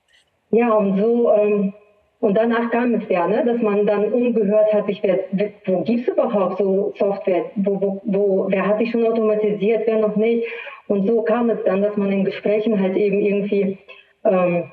Ja, 0.51 0.73
und 0.73 0.99
so, 0.99 1.33
ähm, 1.33 1.73
und 2.21 2.37
danach 2.37 2.71
kam 2.71 2.95
es 2.95 3.09
ja, 3.09 3.27
ne, 3.27 3.45
dass 3.47 3.63
man 3.63 3.87
dann 3.87 4.13
umgehört 4.13 4.73
hat, 4.75 4.87
sich, 4.87 5.03
wer, 5.03 5.21
wo 5.65 5.83
gibt 5.83 6.07
es 6.07 6.09
überhaupt 6.09 6.59
so 6.59 6.93
Software? 6.99 7.45
Wo, 7.57 7.81
wo, 7.81 8.01
wo, 8.05 8.47
wer 8.51 8.67
hat 8.67 8.79
sich 8.79 8.91
schon 8.91 9.07
automatisiert, 9.07 9.85
wer 9.87 9.99
noch 9.99 10.17
nicht? 10.17 10.47
Und 10.89 11.07
so 11.07 11.23
kam 11.23 11.49
es 11.49 11.59
dann, 11.65 11.81
dass 11.83 11.97
man 11.97 12.13
in 12.13 12.25
Gesprächen 12.25 12.79
halt 12.79 12.97
eben 12.97 13.21
irgendwie, 13.21 13.79
ähm, 14.25 14.65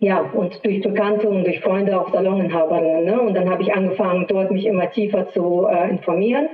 ja, 0.00 0.20
und 0.20 0.62
durch 0.64 0.82
Bekannte 0.82 1.28
und 1.28 1.44
durch 1.44 1.60
Freunde 1.60 1.98
auch 1.98 2.12
Saloninhaberinnen. 2.12 3.04
Ne? 3.04 3.20
Und 3.20 3.34
dann 3.34 3.48
habe 3.48 3.62
ich 3.62 3.72
angefangen, 3.72 4.26
dort 4.28 4.50
mich 4.50 4.66
immer 4.66 4.90
tiefer 4.90 5.30
zu 5.30 5.66
äh, 5.66 5.88
informieren. 5.88 6.48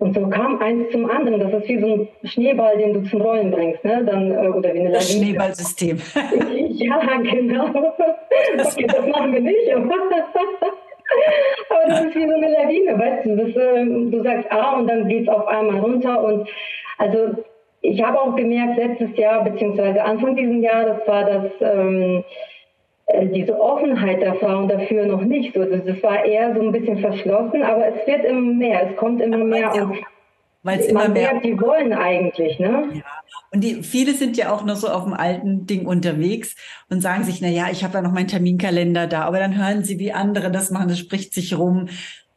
Und 0.00 0.14
so 0.14 0.26
kam 0.28 0.60
eins 0.62 0.90
zum 0.90 1.08
anderen. 1.10 1.40
Das 1.40 1.62
ist 1.62 1.68
wie 1.68 1.78
so 1.78 1.86
ein 1.86 2.08
Schneeball, 2.24 2.76
den 2.78 2.94
du 2.94 3.02
zum 3.02 3.20
Rollen 3.20 3.50
bringst, 3.50 3.84
ne? 3.84 4.02
Dann, 4.04 4.32
äh, 4.32 4.48
oder 4.48 4.72
wie 4.72 4.80
eine 4.80 4.92
Das 4.92 5.12
Schneeballsystem. 5.12 5.98
ja, 6.70 6.98
genau. 7.22 7.66
Okay, 7.66 8.86
das 8.86 9.06
machen 9.06 9.34
wir 9.34 9.40
nicht. 9.40 9.70
aber 11.70 11.88
das 11.88 12.04
ist 12.04 12.14
wie 12.14 12.26
so 12.26 12.34
eine 12.34 12.50
Lawine, 12.50 12.98
weißt 12.98 13.26
du. 13.26 13.36
Das, 13.36 13.54
äh, 13.54 13.84
du 13.84 14.22
sagst 14.22 14.50
A 14.50 14.78
und 14.78 14.88
dann 14.88 15.06
geht 15.06 15.22
es 15.22 15.28
auf 15.28 15.46
einmal 15.46 15.78
runter. 15.80 16.22
Und 16.24 16.48
also 16.96 17.34
ich 17.82 18.02
habe 18.02 18.20
auch 18.20 18.34
gemerkt, 18.36 18.78
letztes 18.78 19.14
Jahr, 19.18 19.44
beziehungsweise 19.44 20.02
Anfang 20.02 20.34
dieses 20.34 20.62
Jahres 20.62 21.06
war 21.06 21.24
das, 21.24 21.52
ähm, 21.60 22.24
äh, 22.24 22.24
diese 23.32 23.58
Offenheit 23.58 24.20
der 24.20 24.34
Frauen 24.34 24.68
dafür 24.68 25.06
noch 25.06 25.22
nicht 25.22 25.54
so. 25.54 25.60
Also 25.60 25.76
das 25.78 26.02
war 26.02 26.24
eher 26.24 26.54
so 26.54 26.60
ein 26.60 26.72
bisschen 26.72 26.98
verschlossen, 26.98 27.62
aber 27.62 27.86
es 27.88 28.06
wird 28.06 28.24
immer 28.24 28.40
mehr, 28.40 28.90
es 28.90 28.96
kommt 28.96 29.20
immer 29.20 29.38
mehr. 29.38 29.74
Und 29.74 29.98
weil 30.62 30.80
es 30.80 30.86
immer 30.86 31.08
mehr. 31.08 31.32
Merkt, 31.32 31.44
die 31.44 31.60
wollen 31.60 31.92
eigentlich, 31.92 32.58
ne? 32.58 32.88
Ja. 32.92 33.02
Und 33.52 33.64
die, 33.64 33.82
viele 33.82 34.12
sind 34.14 34.36
ja 34.36 34.52
auch 34.52 34.64
noch 34.64 34.76
so 34.76 34.88
auf 34.88 35.04
dem 35.04 35.14
alten 35.14 35.66
Ding 35.66 35.86
unterwegs 35.86 36.54
und 36.88 37.00
sagen 37.00 37.24
sich, 37.24 37.40
na 37.40 37.48
ja, 37.48 37.68
ich 37.70 37.82
habe 37.82 37.94
ja 37.94 38.02
noch 38.02 38.12
meinen 38.12 38.28
Terminkalender 38.28 39.06
da, 39.06 39.22
aber 39.22 39.38
dann 39.38 39.56
hören 39.56 39.82
sie, 39.82 39.98
wie 39.98 40.12
andere 40.12 40.50
das 40.50 40.70
machen, 40.70 40.88
das 40.88 40.98
spricht 40.98 41.34
sich 41.34 41.58
rum 41.58 41.88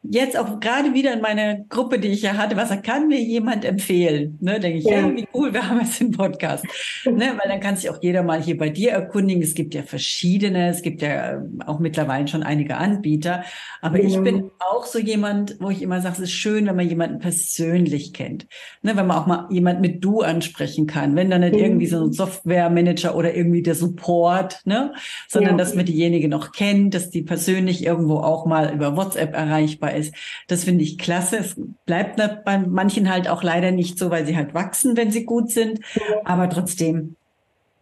jetzt 0.04 0.38
auch 0.38 0.60
gerade 0.60 0.94
wieder 0.94 1.14
in 1.14 1.22
meiner 1.22 1.56
Gruppe, 1.70 1.98
die 1.98 2.10
ich 2.10 2.22
ja 2.22 2.34
hatte, 2.38 2.58
was 2.58 2.70
kann 2.82 3.08
mir 3.08 3.22
jemand 3.22 3.64
empfehlen? 3.64 4.38
Ne, 4.42 4.60
denke 4.60 4.80
ich, 4.80 4.86
ja. 4.86 5.00
ja. 5.00 5.16
wie 5.16 5.28
cool, 5.34 5.54
wir 5.54 5.68
haben 5.68 5.80
jetzt 5.80 6.00
den 6.00 6.12
Podcast. 6.12 6.66
ne, 7.06 7.34
weil 7.38 7.50
dann 7.50 7.60
kann 7.62 7.78
sich 7.78 7.90
auch 7.90 8.00
jeder 8.02 8.24
mal 8.24 8.42
hier 8.42 8.58
bei 8.58 8.70
dir 8.70 8.92
erkundigen. 8.92 9.42
Es 9.42 9.54
gibt 9.54 9.74
ja 9.74 9.84
verschiedene, 9.84 10.70
es 10.70 10.82
gibt 10.82 11.02
ja 11.02 11.34
ähm, 11.34 11.62
auch 11.66 11.80
mittlerweile 11.80 12.28
schon 12.28 12.44
einige 12.44 12.78
Anbieter. 12.78 13.44
Aber 13.82 14.00
ja. 14.00 14.08
ich 14.08 14.20
bin 14.22 14.52
auch 14.60 14.86
so 14.86 15.00
jemand, 15.00 15.58
wo 15.60 15.70
ich 15.70 15.82
immer 15.82 16.02
sage, 16.02 16.16
es 16.16 16.24
ist 16.24 16.32
schön, 16.32 16.66
wenn 16.68 16.76
man 16.76 16.88
jemanden 16.88 17.20
persönlich 17.20 18.14
kennt. 18.14 18.48
Ne, 18.82 18.98
wenn 18.98 19.08
man 19.08 19.18
auch 19.18 19.28
mal 19.28 19.48
jemand 19.50 19.80
mit 19.80 20.04
du 20.04 20.22
ansprechen 20.22 20.86
kann. 20.86 21.16
Wenn 21.16 21.30
dann 21.30 21.42
nicht 21.42 21.56
ja. 21.56 21.62
irgendwie 21.64 21.88
so 21.88 22.04
ein 22.04 22.12
Software-Manager 22.12 23.16
oder 23.16 23.34
irgendwie 23.34 23.62
der 23.62 23.76
Support, 23.76 24.62
ne, 24.66 24.94
sondern 25.30 25.58
dass 25.58 25.76
man 25.76 25.86
diejenige 25.86 26.28
noch 26.28 26.52
kennt, 26.52 26.94
dass 26.94 27.10
die 27.10 27.22
persönlich 27.22 27.86
irgendwo 27.86 28.18
auch 28.18 28.46
mal 28.46 28.74
über 28.74 28.98
WhatsApp 28.98 29.34
erreichbar 29.34 29.93
ist. 29.96 30.14
Das 30.48 30.64
finde 30.64 30.84
ich 30.84 30.98
klasse. 30.98 31.38
Es 31.38 31.56
bleibt 31.86 32.22
bei 32.46 32.58
manchen 32.58 33.10
halt 33.10 33.28
auch 33.28 33.44
leider 33.44 33.72
nicht 33.72 33.98
so, 33.98 34.10
weil 34.10 34.26
sie 34.26 34.36
halt 34.36 34.54
wachsen, 34.54 34.98
wenn 34.98 35.12
sie 35.12 35.26
gut 35.26 35.52
sind. 35.52 35.80
Aber 36.26 36.50
trotzdem 36.50 37.16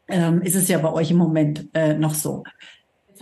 ähm, 0.07 0.41
ist 0.41 0.55
es 0.55 0.67
ja 0.67 0.77
bei 0.77 0.91
euch 0.91 1.11
im 1.11 1.17
Moment 1.17 1.67
äh, 1.73 1.93
noch 1.93 2.13
so. 2.13 2.43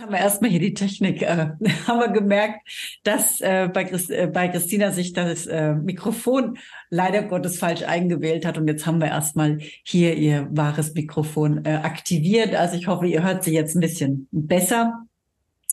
haben 0.06 0.12
wir 0.12 0.20
erstmal 0.20 0.50
hier 0.50 0.60
die 0.60 0.74
Technik, 0.74 1.20
äh, 1.20 1.26
haben 1.86 2.00
wir 2.00 2.08
gemerkt, 2.08 2.60
dass 3.04 3.40
äh, 3.40 3.68
bei, 3.72 3.84
Christ, 3.84 4.10
äh, 4.10 4.30
bei 4.32 4.48
Christina 4.48 4.92
sich 4.92 5.12
das 5.12 5.46
äh, 5.46 5.74
Mikrofon 5.74 6.58
leider 6.88 7.22
Gottes 7.22 7.58
falsch 7.58 7.82
eingewählt 7.82 8.46
hat. 8.46 8.56
Und 8.56 8.66
jetzt 8.66 8.86
haben 8.86 9.00
wir 9.00 9.08
erstmal 9.08 9.58
hier 9.84 10.16
ihr 10.16 10.48
wahres 10.50 10.94
Mikrofon 10.94 11.64
äh, 11.64 11.80
aktiviert. 11.82 12.54
Also 12.54 12.76
ich 12.76 12.86
hoffe, 12.86 13.06
ihr 13.06 13.22
hört 13.22 13.44
sie 13.44 13.52
jetzt 13.52 13.74
ein 13.74 13.80
bisschen 13.80 14.26
besser. 14.32 15.06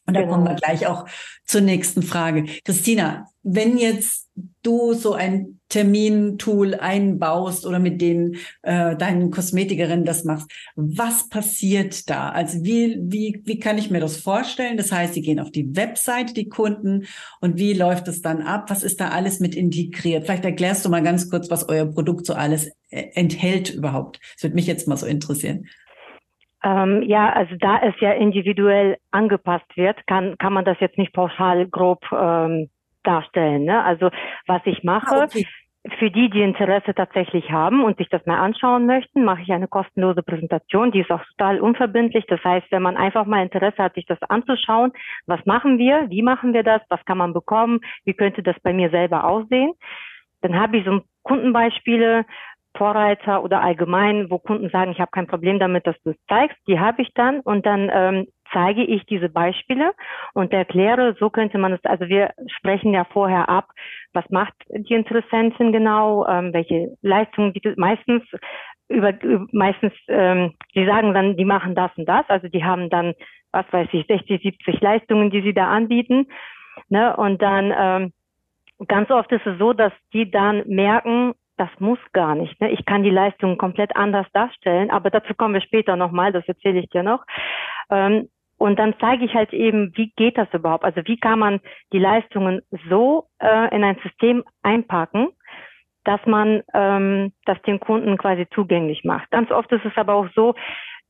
Und 0.07 0.13
da 0.13 0.21
genau. 0.21 0.33
kommen 0.33 0.47
wir 0.47 0.55
gleich 0.55 0.87
auch 0.87 1.05
zur 1.45 1.61
nächsten 1.61 2.01
Frage. 2.01 2.45
Christina, 2.63 3.27
wenn 3.43 3.77
jetzt 3.77 4.29
du 4.63 4.93
so 4.93 5.13
ein 5.13 5.59
Termintool 5.69 6.75
einbaust 6.75 7.65
oder 7.65 7.79
mit 7.79 8.01
den 8.01 8.37
äh, 8.61 8.95
deinen 8.95 9.31
Kosmetikerinnen 9.31 10.05
das 10.05 10.23
machst, 10.23 10.49
was 10.75 11.27
passiert 11.27 12.09
da? 12.09 12.29
Also 12.29 12.63
wie, 12.63 12.97
wie, 13.01 13.41
wie 13.45 13.59
kann 13.59 13.77
ich 13.77 13.89
mir 13.89 13.99
das 13.99 14.17
vorstellen? 14.17 14.77
Das 14.77 14.91
heißt, 14.91 15.13
sie 15.13 15.21
gehen 15.21 15.41
auf 15.41 15.51
die 15.51 15.75
Webseite, 15.75 16.33
die 16.33 16.47
Kunden, 16.47 17.05
und 17.41 17.57
wie 17.57 17.73
läuft 17.73 18.07
es 18.07 18.21
dann 18.21 18.41
ab? 18.41 18.69
Was 18.69 18.83
ist 18.83 19.01
da 19.01 19.09
alles 19.09 19.39
mit 19.39 19.55
integriert? 19.55 20.25
Vielleicht 20.25 20.45
erklärst 20.45 20.85
du 20.85 20.89
mal 20.89 21.03
ganz 21.03 21.29
kurz, 21.29 21.49
was 21.49 21.67
euer 21.67 21.85
Produkt 21.85 22.25
so 22.25 22.33
alles 22.33 22.67
äh, 22.89 23.07
enthält 23.13 23.73
überhaupt. 23.73 24.19
Das 24.35 24.43
würde 24.43 24.55
mich 24.55 24.67
jetzt 24.67 24.87
mal 24.87 24.97
so 24.97 25.05
interessieren. 25.05 25.67
Ähm, 26.67 27.01
ja, 27.03 27.31
also 27.31 27.55
da 27.57 27.79
es 27.79 27.95
ja 28.01 28.11
individuell 28.11 28.97
angepasst 29.11 29.77
wird, 29.77 30.05
kann, 30.05 30.37
kann 30.37 30.51
man 30.51 30.65
das 30.65 30.77
jetzt 30.81 30.97
nicht 30.97 31.13
pauschal 31.13 31.65
grob 31.67 32.03
ähm, 32.11 32.69
darstellen. 33.03 33.63
Ne? 33.63 33.81
Also 33.83 34.09
was 34.47 34.61
ich 34.65 34.83
mache, 34.83 35.15
ah, 35.15 35.23
okay. 35.23 35.45
für 35.97 36.11
die, 36.11 36.29
die 36.29 36.41
Interesse 36.41 36.93
tatsächlich 36.93 37.51
haben 37.51 37.85
und 37.85 37.97
sich 37.97 38.09
das 38.09 38.25
mal 38.25 38.39
anschauen 38.39 38.85
möchten, 38.85 39.23
mache 39.23 39.43
ich 39.43 39.51
eine 39.51 39.69
kostenlose 39.69 40.23
Präsentation. 40.23 40.91
Die 40.91 40.99
ist 40.99 41.11
auch 41.11 41.23
total 41.37 41.61
unverbindlich. 41.61 42.25
Das 42.27 42.43
heißt, 42.43 42.67
wenn 42.71 42.81
man 42.81 42.97
einfach 42.97 43.25
mal 43.25 43.43
Interesse 43.43 43.81
hat, 43.81 43.93
sich 43.93 44.05
das 44.05 44.21
anzuschauen, 44.23 44.91
was 45.25 45.45
machen 45.45 45.77
wir, 45.77 46.09
wie 46.09 46.21
machen 46.21 46.53
wir 46.53 46.63
das, 46.63 46.81
was 46.89 47.03
kann 47.05 47.17
man 47.17 47.31
bekommen, 47.33 47.79
wie 48.03 48.13
könnte 48.13 48.43
das 48.43 48.59
bei 48.61 48.73
mir 48.73 48.89
selber 48.89 49.23
aussehen, 49.23 49.71
dann 50.41 50.59
habe 50.59 50.77
ich 50.77 50.85
so 50.85 51.01
Kundenbeispiele, 51.23 52.25
Vorreiter 52.77 53.43
oder 53.43 53.61
allgemein, 53.61 54.29
wo 54.29 54.39
Kunden 54.39 54.69
sagen, 54.69 54.91
ich 54.91 54.99
habe 54.99 55.11
kein 55.11 55.27
Problem 55.27 55.59
damit, 55.59 55.87
dass 55.87 55.99
du 56.03 56.11
es 56.11 56.25
zeigst, 56.27 56.57
die 56.67 56.79
habe 56.79 57.01
ich 57.01 57.09
dann 57.13 57.39
und 57.41 57.65
dann 57.65 57.89
ähm, 57.93 58.27
zeige 58.51 58.83
ich 58.83 59.05
diese 59.05 59.29
Beispiele 59.29 59.93
und 60.33 60.53
erkläre, 60.53 61.15
so 61.19 61.29
könnte 61.29 61.57
man 61.57 61.73
es, 61.73 61.83
also 61.83 62.07
wir 62.07 62.31
sprechen 62.47 62.93
ja 62.93 63.05
vorher 63.05 63.49
ab, 63.49 63.69
was 64.13 64.29
macht 64.29 64.53
die 64.69 64.93
Interessentin 64.93 65.71
genau, 65.71 66.25
ähm, 66.27 66.53
welche 66.53 66.95
Leistungen 67.01 67.53
bietet 67.53 67.77
meistens 67.77 68.23
über, 68.89 69.13
meistens, 69.51 69.93
ähm, 70.07 70.53
die 70.75 70.85
sagen 70.85 71.13
dann, 71.13 71.35
die 71.35 71.45
machen 71.45 71.75
das 71.75 71.91
und 71.97 72.07
das, 72.07 72.25
also 72.29 72.47
die 72.47 72.63
haben 72.63 72.89
dann, 72.89 73.13
was 73.51 73.65
weiß 73.71 73.89
ich, 73.91 74.05
60, 74.07 74.41
70 74.41 74.81
Leistungen, 74.81 75.29
die 75.29 75.41
sie 75.41 75.53
da 75.53 75.67
anbieten, 75.67 76.27
ne, 76.89 77.15
und 77.17 77.41
dann 77.41 77.73
ähm, 77.77 78.13
ganz 78.87 79.09
oft 79.09 79.31
ist 79.31 79.45
es 79.45 79.57
so, 79.57 79.73
dass 79.73 79.91
die 80.13 80.29
dann 80.29 80.63
merken, 80.67 81.33
das 81.57 81.69
muss 81.79 81.99
gar 82.13 82.35
nicht. 82.35 82.59
Ne? 82.61 82.71
Ich 82.71 82.85
kann 82.85 83.03
die 83.03 83.09
Leistungen 83.09 83.57
komplett 83.57 83.95
anders 83.95 84.27
darstellen, 84.33 84.89
aber 84.91 85.09
dazu 85.09 85.33
kommen 85.33 85.53
wir 85.53 85.61
später 85.61 85.95
nochmal, 85.95 86.31
das 86.31 86.47
erzähle 86.47 86.79
ich 86.79 86.89
dir 86.89 87.03
noch. 87.03 87.23
Ähm, 87.89 88.29
und 88.57 88.79
dann 88.79 88.95
zeige 88.99 89.25
ich 89.25 89.33
halt 89.35 89.53
eben, 89.53 89.95
wie 89.95 90.11
geht 90.15 90.37
das 90.37 90.51
überhaupt? 90.53 90.83
Also 90.83 91.01
wie 91.05 91.17
kann 91.17 91.39
man 91.39 91.59
die 91.93 91.99
Leistungen 91.99 92.61
so 92.89 93.27
äh, 93.39 93.75
in 93.75 93.83
ein 93.83 93.97
System 94.03 94.43
einpacken, 94.63 95.29
dass 96.03 96.25
man 96.25 96.63
ähm, 96.73 97.33
das 97.45 97.61
den 97.63 97.79
Kunden 97.79 98.17
quasi 98.17 98.47
zugänglich 98.53 99.03
macht. 99.03 99.29
Ganz 99.29 99.51
oft 99.51 99.71
ist 99.71 99.85
es 99.85 99.95
aber 99.95 100.15
auch 100.15 100.27
so, 100.33 100.55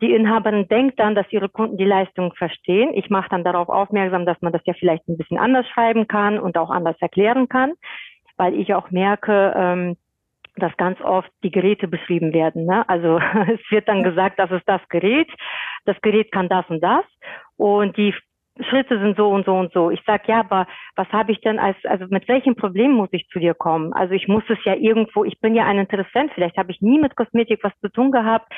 die 0.02 0.14
Inhaberin 0.14 0.68
denkt 0.68 1.00
dann, 1.00 1.16
dass 1.16 1.32
ihre 1.32 1.50
Kunden 1.50 1.78
die 1.78 1.86
Leistung 1.86 2.34
verstehen. 2.34 2.92
Ich 2.94 3.10
mache 3.10 3.30
dann 3.30 3.44
darauf 3.44 3.70
aufmerksam, 3.70 4.26
dass 4.26 4.42
man 4.42 4.54
das 4.54 4.62
ja 4.66 4.74
vielleicht 4.74 5.08
ein 5.08 5.18
bisschen 5.18 5.38
anders 5.38 5.68
schreiben 5.68 6.08
kann 6.08 6.40
und 6.40 6.58
auch 6.58 6.70
anders 6.70 6.98
erklären 7.00 7.48
kann, 7.48 7.74
weil 8.38 8.56
ich 8.56 8.74
auch 8.74 8.92
merke, 8.92 9.54
ähm, 9.56 9.98
dass 10.58 10.76
ganz 10.78 11.00
oft 11.02 11.30
die 11.44 11.52
Geräte 11.52 11.88
beschrieben 11.88 12.34
werden. 12.34 12.66
Ne? 12.66 12.88
Also 12.90 13.20
es 13.54 13.60
wird 13.70 13.88
dann 13.88 14.04
gesagt, 14.04 14.40
das 14.40 14.52
ist 14.52 14.68
das 14.68 14.82
Gerät, 14.90 15.30
das 15.86 16.00
Gerät 16.02 16.32
kann 16.32 16.50
das 16.50 16.66
und 16.70 16.82
das 16.82 17.06
und 17.56 17.98
die 17.98 18.14
Schritte 18.70 19.00
sind 19.00 19.18
so 19.18 19.30
und 19.30 19.46
so 19.46 19.54
und 19.54 19.72
so. 19.72 19.92
Ich 19.92 20.02
sage, 20.06 20.24
ja, 20.28 20.40
aber 20.40 20.68
was 20.96 21.08
habe 21.10 21.32
ich 21.32 21.40
denn 21.42 21.60
als, 21.60 21.78
also 21.84 22.06
mit 22.10 22.28
welchem 22.28 22.56
Problem 22.56 22.92
muss 22.92 23.10
ich 23.12 23.28
zu 23.30 23.40
dir 23.40 23.54
kommen? 23.54 23.94
Also 23.94 24.14
ich 24.14 24.28
muss 24.28 24.44
es 24.50 24.58
ja 24.64 24.74
irgendwo, 24.74 25.24
ich 25.24 25.40
bin 25.40 25.54
ja 25.56 25.66
ein 25.66 25.78
Interessent, 25.78 26.32
vielleicht 26.34 26.58
habe 26.58 26.72
ich 26.72 26.82
nie 26.82 27.00
mit 27.00 27.16
Kosmetik 27.16 27.60
was 27.64 27.74
zu 27.82 27.90
tun 27.90 28.12
gehabt. 28.12 28.52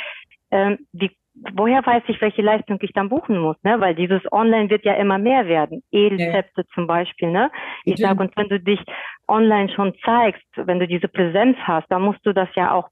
Ähm, 0.51 0.79
wie 0.93 1.11
woher 1.53 1.86
weiß 1.86 2.03
ich, 2.08 2.22
welche 2.22 2.41
Leistung 2.41 2.79
ich 2.81 2.93
dann 2.93 3.10
buchen 3.10 3.38
muss, 3.38 3.58
ne? 3.63 3.79
Weil 3.79 3.96
dieses 3.96 4.22
Online 4.31 4.69
wird 4.69 4.86
ja 4.86 4.93
immer 4.93 5.17
mehr 5.17 5.48
werden. 5.48 5.84
E-Rezepte 5.91 6.62
ja. 6.62 6.67
zum 6.74 6.88
Beispiel, 6.88 7.31
ne? 7.31 7.51
Ich 7.86 8.00
mhm. 8.00 8.03
sage, 8.03 8.19
und 8.22 8.38
wenn 8.38 8.50
du 8.50 8.60
dich 8.60 8.79
online 9.27 9.69
schon 9.69 9.93
zeigst, 10.03 10.46
wenn 10.55 10.79
du 10.79 10.88
diese 10.88 11.08
Präsenz 11.08 11.58
hast, 11.63 11.88
dann 11.89 12.01
musst 12.01 12.25
du 12.25 12.34
das 12.34 12.50
ja 12.55 12.72
auch 12.72 12.89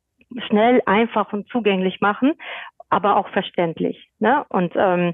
schnell, 0.47 0.81
einfach 0.85 1.31
und 1.33 1.47
zugänglich 1.49 2.01
machen, 2.01 2.33
aber 2.89 3.17
auch 3.17 3.29
verständlich, 3.29 4.09
ne? 4.19 4.45
Und 4.49 4.73
ähm, 4.75 5.13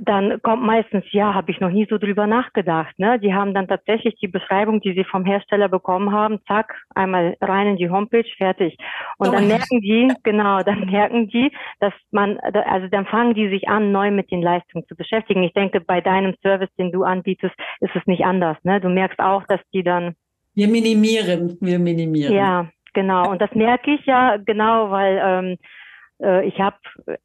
dann 0.00 0.40
kommt 0.42 0.62
meistens, 0.62 1.04
ja, 1.12 1.34
habe 1.34 1.50
ich 1.50 1.60
noch 1.60 1.70
nie 1.70 1.86
so 1.88 1.98
drüber 1.98 2.26
nachgedacht. 2.26 2.98
Ne? 2.98 3.18
Die 3.20 3.32
haben 3.32 3.54
dann 3.54 3.68
tatsächlich 3.68 4.16
die 4.16 4.28
Beschreibung, 4.28 4.80
die 4.80 4.92
sie 4.92 5.04
vom 5.04 5.24
Hersteller 5.24 5.68
bekommen 5.68 6.12
haben, 6.12 6.40
zack, 6.46 6.74
einmal 6.94 7.36
rein 7.40 7.68
in 7.68 7.76
die 7.76 7.90
Homepage, 7.90 8.28
fertig. 8.36 8.76
Und 9.18 9.32
dann 9.32 9.46
merken 9.46 9.80
die, 9.80 10.12
genau, 10.22 10.62
dann 10.62 10.86
merken 10.90 11.28
die, 11.28 11.52
dass 11.80 11.92
man, 12.10 12.38
also 12.38 12.88
dann 12.88 13.06
fangen 13.06 13.34
die 13.34 13.48
sich 13.48 13.68
an, 13.68 13.92
neu 13.92 14.10
mit 14.10 14.30
den 14.30 14.42
Leistungen 14.42 14.86
zu 14.86 14.96
beschäftigen. 14.96 15.42
Ich 15.42 15.52
denke, 15.52 15.80
bei 15.80 16.00
deinem 16.00 16.34
Service, 16.42 16.70
den 16.78 16.90
du 16.90 17.04
anbietest, 17.04 17.54
ist 17.80 17.94
es 17.94 18.06
nicht 18.06 18.24
anders. 18.24 18.56
Ne? 18.64 18.80
Du 18.80 18.88
merkst 18.88 19.20
auch, 19.20 19.44
dass 19.46 19.60
die 19.72 19.82
dann. 19.82 20.14
Wir 20.54 20.68
minimieren, 20.68 21.56
wir 21.60 21.78
minimieren. 21.78 22.34
Ja, 22.34 22.68
genau. 22.94 23.30
Und 23.30 23.40
das 23.40 23.52
merke 23.54 23.92
ich 23.92 24.06
ja 24.06 24.36
genau, 24.38 24.90
weil 24.90 25.20
ähm, 25.22 25.56
äh, 26.24 26.44
ich 26.44 26.60
habe 26.60 26.76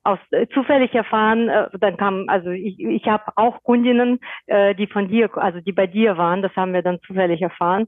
aus 0.04 0.20
äh, 0.32 0.48
zufällig 0.48 0.94
erfahren, 0.94 1.50
äh, 1.50 1.70
dann 1.80 1.98
kam, 1.98 2.26
also 2.28 2.50
ich, 2.50 2.80
ich 2.80 3.08
habe 3.08 3.32
auch 3.36 3.64
Kundinnen, 3.64 4.20
äh, 4.48 4.76
die 4.76 4.88
von 4.88 5.08
dir, 5.08 5.30
also 5.38 5.62
die 5.62 5.72
bei 5.72 5.88
dir 5.88 6.18
waren, 6.18 6.42
das 6.42 6.56
haben 6.56 6.74
wir 6.74 6.82
dann 6.82 7.00
zufällig 7.02 7.42
erfahren. 7.42 7.88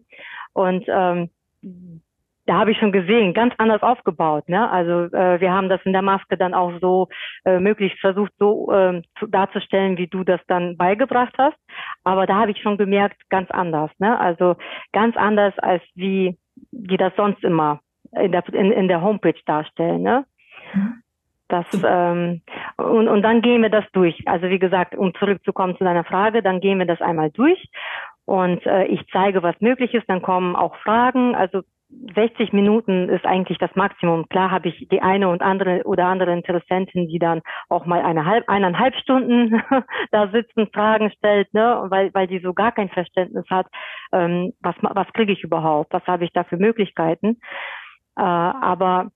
Und 0.53 0.85
ähm, 0.87 1.29
da 2.45 2.55
habe 2.55 2.71
ich 2.71 2.77
schon 2.79 2.91
gesehen, 2.91 3.33
ganz 3.33 3.53
anders 3.57 3.83
aufgebaut. 3.83 4.49
Ne? 4.49 4.69
Also 4.69 5.15
äh, 5.15 5.39
wir 5.39 5.51
haben 5.51 5.69
das 5.69 5.79
in 5.85 5.93
der 5.93 6.01
Maske 6.01 6.37
dann 6.37 6.53
auch 6.53 6.73
so 6.81 7.07
äh, 7.45 7.59
möglichst 7.59 7.99
versucht, 7.99 8.33
so 8.39 8.71
äh, 8.71 9.01
zu, 9.19 9.27
darzustellen, 9.27 9.97
wie 9.97 10.07
du 10.07 10.23
das 10.23 10.41
dann 10.47 10.75
beigebracht 10.75 11.33
hast. 11.37 11.57
Aber 12.03 12.25
da 12.25 12.35
habe 12.35 12.51
ich 12.51 12.61
schon 12.61 12.77
gemerkt, 12.77 13.29
ganz 13.29 13.51
anders. 13.51 13.91
Ne? 13.99 14.19
Also 14.19 14.55
ganz 14.91 15.15
anders 15.17 15.57
als 15.59 15.83
wie 15.93 16.37
die 16.71 16.97
das 16.97 17.13
sonst 17.15 17.43
immer 17.43 17.79
in 18.11 18.31
der, 18.31 18.43
in, 18.53 18.71
in 18.71 18.87
der 18.87 19.01
Homepage 19.01 19.39
darstellen. 19.45 20.01
Ne? 20.01 20.25
Das, 21.51 21.65
ähm, 21.85 22.41
und, 22.77 23.09
und 23.09 23.21
dann 23.23 23.41
gehen 23.41 23.61
wir 23.61 23.69
das 23.69 23.83
durch. 23.91 24.17
Also 24.25 24.49
wie 24.49 24.59
gesagt, 24.59 24.95
um 24.95 25.13
zurückzukommen 25.15 25.77
zu 25.77 25.83
deiner 25.83 26.05
Frage, 26.05 26.41
dann 26.41 26.61
gehen 26.61 26.79
wir 26.79 26.85
das 26.85 27.01
einmal 27.01 27.29
durch 27.29 27.61
und 28.25 28.65
äh, 28.65 28.85
ich 28.85 29.01
zeige, 29.11 29.43
was 29.43 29.59
möglich 29.59 29.93
ist. 29.93 30.09
Dann 30.09 30.21
kommen 30.21 30.55
auch 30.55 30.75
Fragen. 30.77 31.35
Also 31.35 31.63
60 32.15 32.53
Minuten 32.53 33.09
ist 33.09 33.25
eigentlich 33.25 33.57
das 33.57 33.75
Maximum. 33.75 34.29
Klar 34.29 34.49
habe 34.51 34.69
ich 34.69 34.87
die 34.89 35.01
eine 35.01 35.27
und 35.27 35.41
andere 35.41 35.81
oder 35.83 36.05
andere 36.05 36.31
Interessentin, 36.31 37.09
die 37.09 37.19
dann 37.19 37.41
auch 37.67 37.85
mal 37.85 38.01
eine 38.01 38.25
halb, 38.25 38.47
eineinhalb 38.47 38.95
Stunden 38.95 39.61
da 40.11 40.29
sitzen, 40.29 40.67
Fragen 40.73 41.11
stellt, 41.17 41.53
ne, 41.53 41.83
weil, 41.89 42.13
weil 42.13 42.27
die 42.27 42.39
so 42.39 42.53
gar 42.53 42.71
kein 42.71 42.87
Verständnis 42.87 43.45
hat, 43.49 43.67
ähm, 44.13 44.53
was, 44.61 44.75
was 44.79 45.11
kriege 45.11 45.33
ich 45.33 45.43
überhaupt, 45.43 45.91
was 45.91 46.05
habe 46.07 46.23
ich 46.23 46.31
da 46.31 46.45
für 46.45 46.57
Möglichkeiten. 46.57 47.39
Äh, 48.17 48.21
aber 48.21 49.11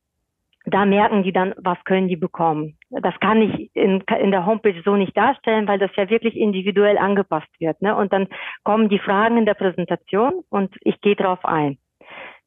da 0.66 0.86
merken 0.86 1.24
die 1.24 1.32
dann, 1.32 1.54
was 1.58 1.78
können 1.84 2.08
die 2.08 2.16
bekommen. 2.16 2.78
Das 2.90 3.14
kann 3.20 3.42
ich 3.42 3.70
in, 3.76 4.02
in 4.20 4.32
der 4.32 4.46
Homepage 4.46 4.82
so 4.84 4.96
nicht 4.96 5.16
darstellen, 5.16 5.68
weil 5.68 5.80
das 5.80 5.92
ja 5.96 6.10
wirklich 6.10 6.36
individuell 6.36 6.98
angepasst 6.98 7.50
wird. 7.60 7.82
Ne? 7.82 7.96
Und 7.96 8.14
dann 8.14 8.28
kommen 8.64 8.90
die 8.90 9.00
Fragen 9.00 9.38
in 9.38 9.46
der 9.46 9.54
Präsentation 9.54 10.44
und 10.50 10.76
ich 10.82 11.00
gehe 11.02 11.16
drauf 11.16 11.44
ein. 11.44 11.78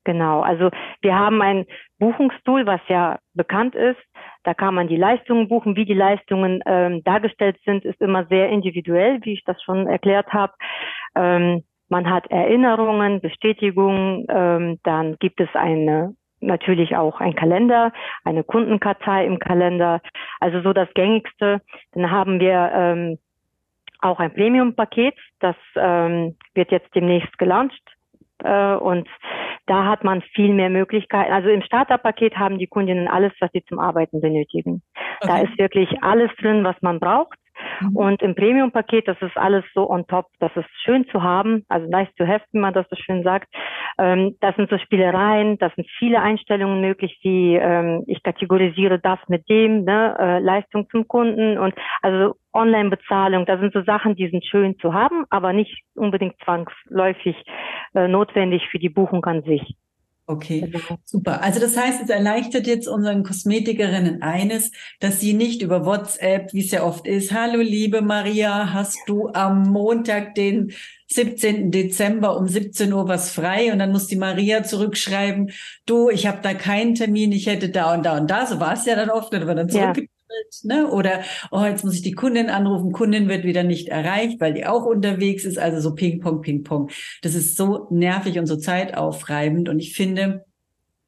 Genau, 0.04 0.40
also 0.40 0.70
wir 1.02 1.18
haben 1.18 1.42
ein 1.42 1.66
Buchungstool, 1.98 2.66
was 2.66 2.80
ja 2.88 3.18
bekannt 3.34 3.74
ist. 3.74 4.00
Da 4.42 4.54
kann 4.54 4.74
man 4.74 4.88
die 4.88 4.96
Leistungen 4.96 5.48
buchen. 5.48 5.76
Wie 5.76 5.84
die 5.84 5.92
Leistungen 5.92 6.62
ähm, 6.64 7.02
dargestellt 7.04 7.58
sind, 7.66 7.84
ist 7.84 8.00
immer 8.00 8.24
sehr 8.26 8.48
individuell, 8.48 9.18
wie 9.22 9.34
ich 9.34 9.44
das 9.44 9.62
schon 9.62 9.86
erklärt 9.86 10.32
habe. 10.32 10.54
Ähm, 11.14 11.62
man 11.90 12.08
hat 12.08 12.30
Erinnerungen, 12.30 13.20
Bestätigungen, 13.20 14.24
ähm, 14.30 14.78
dann 14.82 15.16
gibt 15.18 15.40
es 15.40 15.48
eine 15.54 16.14
natürlich 16.40 16.96
auch 16.96 17.20
ein 17.20 17.34
Kalender, 17.34 17.92
eine 18.24 18.44
Kundenkartei 18.44 19.26
im 19.26 19.38
Kalender, 19.38 20.00
also 20.40 20.60
so 20.62 20.72
das 20.72 20.88
gängigste. 20.94 21.60
Dann 21.92 22.10
haben 22.10 22.40
wir 22.40 22.70
ähm, 22.74 23.18
auch 24.00 24.20
ein 24.20 24.32
Premium-Paket, 24.32 25.14
das 25.40 25.56
ähm, 25.76 26.36
wird 26.54 26.70
jetzt 26.70 26.94
demnächst 26.94 27.36
gelauncht 27.38 27.82
äh, 28.44 28.74
und 28.74 29.08
da 29.66 29.84
hat 29.84 30.04
man 30.04 30.22
viel 30.22 30.54
mehr 30.54 30.70
Möglichkeiten. 30.70 31.32
Also 31.32 31.48
im 31.48 31.62
Starter-Paket 31.62 32.38
haben 32.38 32.58
die 32.58 32.66
Kundinnen 32.66 33.08
alles, 33.08 33.32
was 33.40 33.50
sie 33.52 33.64
zum 33.64 33.78
Arbeiten 33.78 34.20
benötigen. 34.20 34.82
Okay. 35.20 35.28
Da 35.28 35.38
ist 35.40 35.58
wirklich 35.58 36.02
alles 36.02 36.30
drin, 36.40 36.64
was 36.64 36.76
man 36.80 37.00
braucht. 37.00 37.38
Mhm. 37.80 37.96
Und 37.96 38.22
im 38.22 38.34
Premium-Paket, 38.34 39.08
das 39.08 39.20
ist 39.20 39.36
alles 39.36 39.64
so 39.74 39.88
on 39.88 40.06
top, 40.06 40.26
das 40.40 40.50
ist 40.56 40.68
schön 40.84 41.06
zu 41.08 41.22
haben, 41.22 41.64
also 41.68 41.88
nice 41.88 42.12
to 42.16 42.26
have, 42.26 42.44
wie 42.52 42.58
man 42.58 42.74
das 42.74 42.86
so 42.90 42.96
schön 42.96 43.22
sagt. 43.22 43.48
Ähm, 43.98 44.36
das 44.40 44.54
sind 44.56 44.70
so 44.70 44.78
Spielereien, 44.78 45.58
das 45.58 45.74
sind 45.74 45.88
viele 45.98 46.20
Einstellungen 46.20 46.80
möglich, 46.80 47.18
wie 47.22 47.56
ähm, 47.56 48.04
ich 48.06 48.22
kategorisiere 48.22 48.98
das 48.98 49.18
mit 49.28 49.48
dem, 49.48 49.84
ne, 49.84 50.16
äh, 50.18 50.38
Leistung 50.40 50.88
zum 50.90 51.06
Kunden 51.08 51.58
und 51.58 51.74
also 52.02 52.34
Online-Bezahlung, 52.52 53.46
da 53.46 53.58
sind 53.58 53.72
so 53.72 53.82
Sachen, 53.82 54.16
die 54.16 54.28
sind 54.28 54.44
schön 54.44 54.78
zu 54.78 54.94
haben, 54.94 55.24
aber 55.30 55.52
nicht 55.52 55.82
unbedingt 55.94 56.34
zwangsläufig 56.44 57.36
äh, 57.94 58.08
notwendig 58.08 58.66
für 58.70 58.78
die 58.78 58.88
Buchung 58.88 59.24
an 59.24 59.42
sich. 59.42 59.76
Okay, 60.30 60.60
genau. 60.70 60.98
super. 61.06 61.42
Also 61.42 61.58
das 61.58 61.74
heißt, 61.74 62.02
es 62.02 62.10
erleichtert 62.10 62.66
jetzt 62.66 62.86
unseren 62.86 63.24
Kosmetikerinnen 63.24 64.20
eines, 64.20 64.70
dass 65.00 65.20
sie 65.20 65.32
nicht 65.32 65.62
über 65.62 65.86
WhatsApp, 65.86 66.52
wie 66.52 66.60
es 66.60 66.70
ja 66.70 66.84
oft 66.84 67.06
ist, 67.06 67.32
hallo 67.32 67.60
liebe 67.62 68.02
Maria, 68.02 68.74
hast 68.74 68.98
du 69.06 69.28
am 69.28 69.62
Montag, 69.70 70.34
den 70.34 70.72
17. 71.06 71.70
Dezember 71.70 72.36
um 72.36 72.46
17 72.46 72.92
Uhr 72.92 73.08
was 73.08 73.30
frei 73.30 73.72
und 73.72 73.78
dann 73.78 73.90
muss 73.90 74.06
die 74.06 74.16
Maria 74.16 74.62
zurückschreiben, 74.64 75.50
du, 75.86 76.10
ich 76.10 76.26
habe 76.26 76.40
da 76.42 76.52
keinen 76.52 76.94
Termin, 76.94 77.32
ich 77.32 77.46
hätte 77.46 77.70
da 77.70 77.94
und 77.94 78.04
da 78.04 78.18
und 78.18 78.30
da. 78.30 78.44
So 78.44 78.60
war 78.60 78.74
es 78.74 78.84
ja 78.84 78.96
dann 78.96 79.08
oft, 79.08 79.32
dann 79.32 79.46
wird 79.46 79.58
dann 79.58 79.70
zurück. 79.70 79.96
Ja 79.96 80.17
ne? 80.62 80.90
Oder 80.90 81.22
oh, 81.50 81.64
jetzt 81.64 81.84
muss 81.84 81.94
ich 81.94 82.02
die 82.02 82.12
Kundin 82.12 82.50
anrufen, 82.50 82.92
Kundin 82.92 83.28
wird 83.28 83.44
wieder 83.44 83.62
nicht 83.62 83.88
erreicht, 83.88 84.40
weil 84.40 84.54
die 84.54 84.66
auch 84.66 84.84
unterwegs 84.84 85.44
ist. 85.44 85.58
Also 85.58 85.80
so 85.80 85.94
Ping-Pong, 85.94 86.40
Ping-Pong. 86.40 86.90
Das 87.22 87.34
ist 87.34 87.56
so 87.56 87.88
nervig 87.90 88.38
und 88.38 88.46
so 88.46 88.56
zeitaufreibend. 88.56 89.68
Und 89.68 89.80
ich 89.80 89.94
finde, 89.94 90.44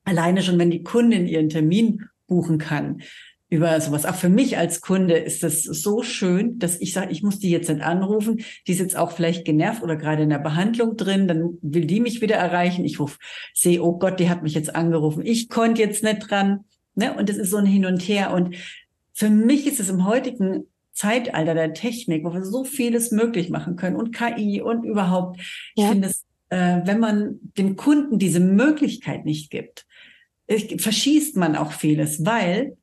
alleine 0.04 0.42
schon, 0.42 0.58
wenn 0.58 0.70
die 0.70 0.82
Kundin 0.82 1.26
ihren 1.26 1.48
Termin 1.48 2.06
buchen 2.26 2.58
kann, 2.58 3.02
über 3.50 3.80
sowas. 3.80 4.06
Auch 4.06 4.14
für 4.14 4.28
mich 4.28 4.56
als 4.56 4.80
Kunde 4.80 5.16
ist 5.16 5.42
das 5.42 5.64
so 5.64 6.02
schön, 6.04 6.58
dass 6.60 6.80
ich 6.80 6.92
sage, 6.92 7.10
ich 7.10 7.22
muss 7.22 7.40
die 7.40 7.50
jetzt 7.50 7.68
nicht 7.68 7.82
anrufen. 7.82 8.44
Die 8.66 8.72
ist 8.72 8.78
jetzt 8.78 8.96
auch 8.96 9.10
vielleicht 9.10 9.44
genervt 9.44 9.82
oder 9.82 9.96
gerade 9.96 10.22
in 10.22 10.30
der 10.30 10.38
Behandlung 10.38 10.96
drin. 10.96 11.26
Dann 11.26 11.58
will 11.60 11.84
die 11.84 12.00
mich 12.00 12.22
wieder 12.22 12.36
erreichen. 12.36 12.84
Ich 12.84 13.00
rufe, 13.00 13.18
sehe, 13.52 13.82
oh 13.82 13.98
Gott, 13.98 14.20
die 14.20 14.30
hat 14.30 14.44
mich 14.44 14.54
jetzt 14.54 14.74
angerufen. 14.74 15.26
Ich 15.26 15.48
konnte 15.48 15.82
jetzt 15.82 16.04
nicht 16.04 16.30
dran. 16.30 16.60
Ne? 16.94 17.12
Und 17.12 17.28
das 17.28 17.36
ist 17.36 17.50
so 17.50 17.56
ein 17.56 17.66
Hin 17.66 17.86
und 17.86 18.00
Her. 18.02 18.32
Und 18.32 18.54
für 19.20 19.28
mich 19.28 19.66
ist 19.66 19.80
es 19.80 19.90
im 19.90 20.06
heutigen 20.06 20.64
Zeitalter 20.92 21.52
der 21.52 21.74
Technik, 21.74 22.24
wo 22.24 22.32
wir 22.32 22.42
so 22.42 22.64
vieles 22.64 23.10
möglich 23.10 23.50
machen 23.50 23.76
können 23.76 23.96
und 23.96 24.16
KI 24.16 24.62
und 24.62 24.82
überhaupt, 24.82 25.38
ja. 25.74 25.84
ich 25.84 25.90
finde 25.90 26.08
es, 26.08 26.24
äh, 26.48 26.80
wenn 26.86 27.00
man 27.00 27.38
dem 27.58 27.76
Kunden 27.76 28.18
diese 28.18 28.40
Möglichkeit 28.40 29.26
nicht 29.26 29.50
gibt, 29.50 29.86
verschießt 30.48 31.36
man 31.36 31.54
auch 31.54 31.72
vieles, 31.72 32.24
weil 32.24 32.78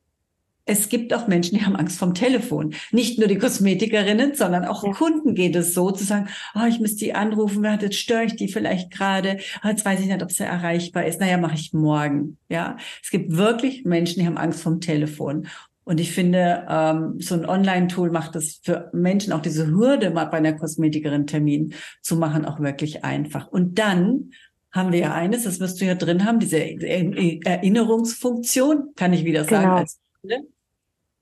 es 0.64 0.88
gibt 0.90 1.12
auch 1.12 1.26
Menschen, 1.26 1.58
die 1.58 1.64
haben 1.64 1.76
Angst 1.76 1.98
vom 1.98 2.14
Telefon. 2.14 2.74
Nicht 2.92 3.18
nur 3.18 3.26
die 3.26 3.38
Kosmetikerinnen, 3.38 4.34
sondern 4.34 4.66
auch 4.66 4.84
ja. 4.84 4.92
Kunden 4.92 5.34
geht 5.34 5.56
es 5.56 5.74
so, 5.74 5.90
zu 5.90 6.04
sagen, 6.04 6.28
oh, 6.54 6.66
ich 6.68 6.78
müsste 6.78 7.06
die 7.06 7.14
anrufen, 7.14 7.64
jetzt 7.64 7.96
störe 7.96 8.24
ich 8.24 8.36
die 8.36 8.48
vielleicht 8.48 8.92
gerade, 8.92 9.38
oh, 9.64 9.68
jetzt 9.68 9.84
weiß 9.84 10.00
ich 10.00 10.06
nicht, 10.06 10.22
ob 10.22 10.30
sie 10.30 10.44
erreichbar 10.44 11.06
ist. 11.06 11.20
Naja, 11.20 11.38
mache 11.38 11.54
ich 11.54 11.72
morgen. 11.72 12.36
Ja, 12.50 12.76
es 13.02 13.10
gibt 13.10 13.34
wirklich 13.34 13.86
Menschen, 13.86 14.20
die 14.20 14.26
haben 14.26 14.36
Angst 14.36 14.60
vom 14.60 14.80
Telefon. 14.80 15.48
Und 15.88 15.98
ich 16.00 16.12
finde, 16.12 16.66
ähm, 16.68 17.18
so 17.18 17.34
ein 17.34 17.46
Online-Tool 17.46 18.10
macht 18.10 18.36
es 18.36 18.60
für 18.62 18.90
Menschen 18.92 19.32
auch 19.32 19.40
diese 19.40 19.68
Hürde, 19.68 20.10
mal 20.10 20.26
bei 20.26 20.36
einer 20.36 20.52
Kosmetikerin 20.52 21.26
Termin 21.26 21.72
zu 22.02 22.16
machen, 22.16 22.44
auch 22.44 22.60
wirklich 22.60 23.04
einfach. 23.04 23.48
Und 23.48 23.78
dann 23.78 24.32
haben 24.70 24.92
wir 24.92 24.98
ja 24.98 25.14
eines, 25.14 25.44
das 25.44 25.60
wirst 25.60 25.80
du 25.80 25.86
ja 25.86 25.94
drin 25.94 26.26
haben, 26.26 26.40
diese 26.40 26.58
Erinnerungsfunktion, 26.60 28.90
kann 28.96 29.14
ich 29.14 29.24
wieder 29.24 29.44
sagen. 29.44 29.64
Genau. 29.64 29.76
Als, 29.76 29.98
ne? 30.24 30.44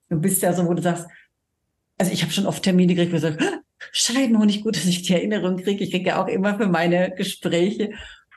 Du 0.09 0.21
bist 0.21 0.43
ja 0.43 0.53
so, 0.53 0.67
wo 0.67 0.75
du 0.75 0.83
sagst, 0.83 1.07
also 1.97 2.11
ich 2.11 2.23
habe 2.23 2.33
schon 2.33 2.47
oft 2.47 2.65
Termine 2.65 2.97
gekriegt, 2.97 3.13
wo 3.13 3.19
ich 3.19 3.23
sage, 3.23 3.39
auch 4.37 4.47
nicht 4.47 4.65
gut, 4.65 4.75
dass 4.75 4.87
ich 4.87 5.03
die 5.03 5.15
Erinnerung 5.15 5.59
kriege. 5.59 5.85
Ich 5.85 5.93
kriege 5.93 6.09
ja 6.09 6.21
auch 6.21 6.27
immer 6.27 6.57
für 6.57 6.67
meine 6.67 7.15
Gespräche 7.17 7.93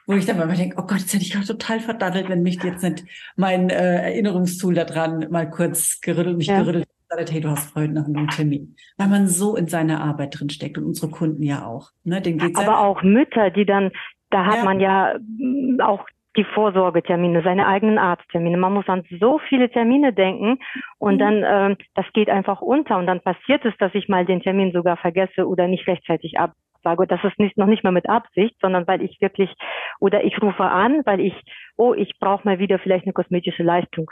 wo 0.09 0.15
ich 0.15 0.25
dann 0.25 0.37
mal 0.37 0.47
denke, 0.47 0.75
oh 0.79 0.87
Gott, 0.87 0.97
jetzt 0.97 1.13
hätte 1.13 1.23
ich 1.23 1.37
auch 1.37 1.43
total 1.43 1.79
verdattelt, 1.79 2.29
wenn 2.29 2.41
mich 2.41 2.61
jetzt 2.63 2.81
nicht 2.81 3.03
mein 3.35 3.69
äh, 3.69 4.01
Erinnerungstool 4.09 4.73
da 4.73 4.83
dran 4.83 5.27
mal 5.29 5.47
kurz 5.47 6.01
gerüttelt, 6.01 6.35
mich 6.35 6.47
ja. 6.47 6.61
gerüttelt 6.61 6.87
hat, 7.11 7.31
hey, 7.31 7.41
du 7.41 7.49
hast 7.49 7.75
heute 7.75 7.93
noch 7.93 8.05
einen 8.05 8.27
Termin. 8.29 8.75
Weil 8.97 9.07
man 9.07 9.27
so 9.27 9.55
in 9.55 9.67
seiner 9.67 10.01
Arbeit 10.01 10.39
drin 10.39 10.49
steckt 10.49 10.79
und 10.79 10.85
unsere 10.85 11.11
Kunden 11.11 11.43
ja 11.43 11.63
auch. 11.63 11.91
Ne? 12.03 12.21
Den 12.21 12.39
geht's 12.39 12.59
Aber 12.59 12.71
ja 12.71 12.79
auch 12.79 13.03
Mütter, 13.03 13.51
die 13.51 13.65
dann, 13.65 13.91
da 14.31 14.45
hat 14.45 14.57
ja. 14.57 14.63
man 14.63 14.79
ja 14.79 15.13
mm, 15.19 15.79
auch 15.79 16.03
die 16.37 16.45
Vorsorgetermine, 16.55 17.43
seine 17.43 17.67
eigenen 17.67 17.99
Arzttermine. 17.99 18.57
Man 18.57 18.73
muss 18.73 18.87
an 18.87 19.03
so 19.19 19.39
viele 19.47 19.69
Termine 19.69 20.11
denken 20.11 20.57
und 20.97 21.15
mhm. 21.15 21.19
dann, 21.19 21.43
ähm, 21.45 21.77
das 21.93 22.05
geht 22.13 22.29
einfach 22.29 22.61
unter 22.61 22.97
und 22.97 23.05
dann 23.05 23.21
passiert 23.21 23.63
es, 23.63 23.77
dass 23.77 23.93
ich 23.93 24.09
mal 24.09 24.25
den 24.25 24.41
Termin 24.41 24.71
sogar 24.71 24.97
vergesse 24.97 25.47
oder 25.47 25.67
nicht 25.67 25.87
rechtzeitig 25.87 26.39
ab 26.39 26.53
sage, 26.83 27.07
das 27.07 27.23
ist 27.23 27.39
nicht, 27.39 27.57
noch 27.57 27.67
nicht 27.67 27.83
mal 27.83 27.91
mit 27.91 28.09
Absicht, 28.09 28.55
sondern 28.61 28.87
weil 28.87 29.01
ich 29.01 29.19
wirklich, 29.21 29.53
oder 29.99 30.23
ich 30.23 30.41
rufe 30.41 30.63
an, 30.63 31.01
weil 31.05 31.19
ich, 31.19 31.33
oh, 31.77 31.93
ich 31.93 32.13
brauche 32.19 32.45
mal 32.45 32.59
wieder 32.59 32.79
vielleicht 32.79 33.05
eine 33.05 33.13
kosmetische 33.13 33.63
Leistung. 33.63 34.09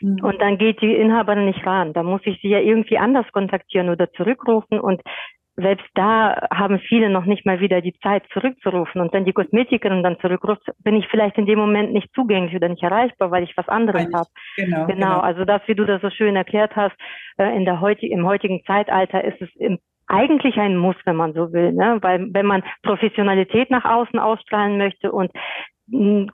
Mhm. 0.00 0.22
Und 0.22 0.40
dann 0.40 0.58
geht 0.58 0.80
die 0.80 0.94
Inhaberin 0.94 1.46
nicht 1.46 1.66
ran. 1.66 1.92
Da 1.92 2.02
muss 2.02 2.22
ich 2.24 2.40
sie 2.40 2.48
ja 2.48 2.60
irgendwie 2.60 2.98
anders 2.98 3.26
kontaktieren 3.32 3.90
oder 3.90 4.10
zurückrufen 4.12 4.80
und 4.80 5.02
selbst 5.56 5.86
da 5.94 6.48
haben 6.52 6.78
viele 6.78 7.10
noch 7.10 7.24
nicht 7.24 7.46
mal 7.46 7.60
wieder 7.60 7.80
die 7.80 7.94
Zeit 8.02 8.24
zurückzurufen. 8.32 9.00
Und 9.00 9.12
wenn 9.12 9.24
die 9.24 9.32
Kosmetikerin 9.32 10.02
dann 10.02 10.18
zurückruft, 10.20 10.62
bin 10.78 10.96
ich 10.96 11.06
vielleicht 11.08 11.38
in 11.38 11.46
dem 11.46 11.58
Moment 11.58 11.92
nicht 11.92 12.12
zugänglich 12.14 12.54
oder 12.54 12.68
nicht 12.68 12.82
erreichbar, 12.82 13.30
weil 13.30 13.44
ich 13.44 13.56
was 13.56 13.68
anderes 13.68 14.06
habe. 14.12 14.28
Genau, 14.56 14.86
genau, 14.86 14.86
genau. 14.86 15.20
Also 15.20 15.44
das, 15.44 15.60
wie 15.66 15.74
du 15.74 15.84
das 15.84 16.00
so 16.02 16.10
schön 16.10 16.36
erklärt 16.36 16.76
hast, 16.76 16.96
äh, 17.38 17.54
in 17.56 17.64
der 17.64 17.80
heutig, 17.80 18.10
im 18.10 18.26
heutigen 18.26 18.62
Zeitalter 18.64 19.24
ist 19.24 19.40
es 19.40 19.54
im 19.56 19.78
eigentlich 20.10 20.58
ein 20.58 20.76
Muss, 20.76 20.96
wenn 21.04 21.16
man 21.16 21.32
so 21.32 21.52
will, 21.52 21.72
ne? 21.72 21.98
weil 22.02 22.26
wenn 22.32 22.46
man 22.46 22.64
Professionalität 22.82 23.70
nach 23.70 23.84
außen 23.84 24.18
ausstrahlen 24.18 24.76
möchte 24.76 25.12
und 25.12 25.30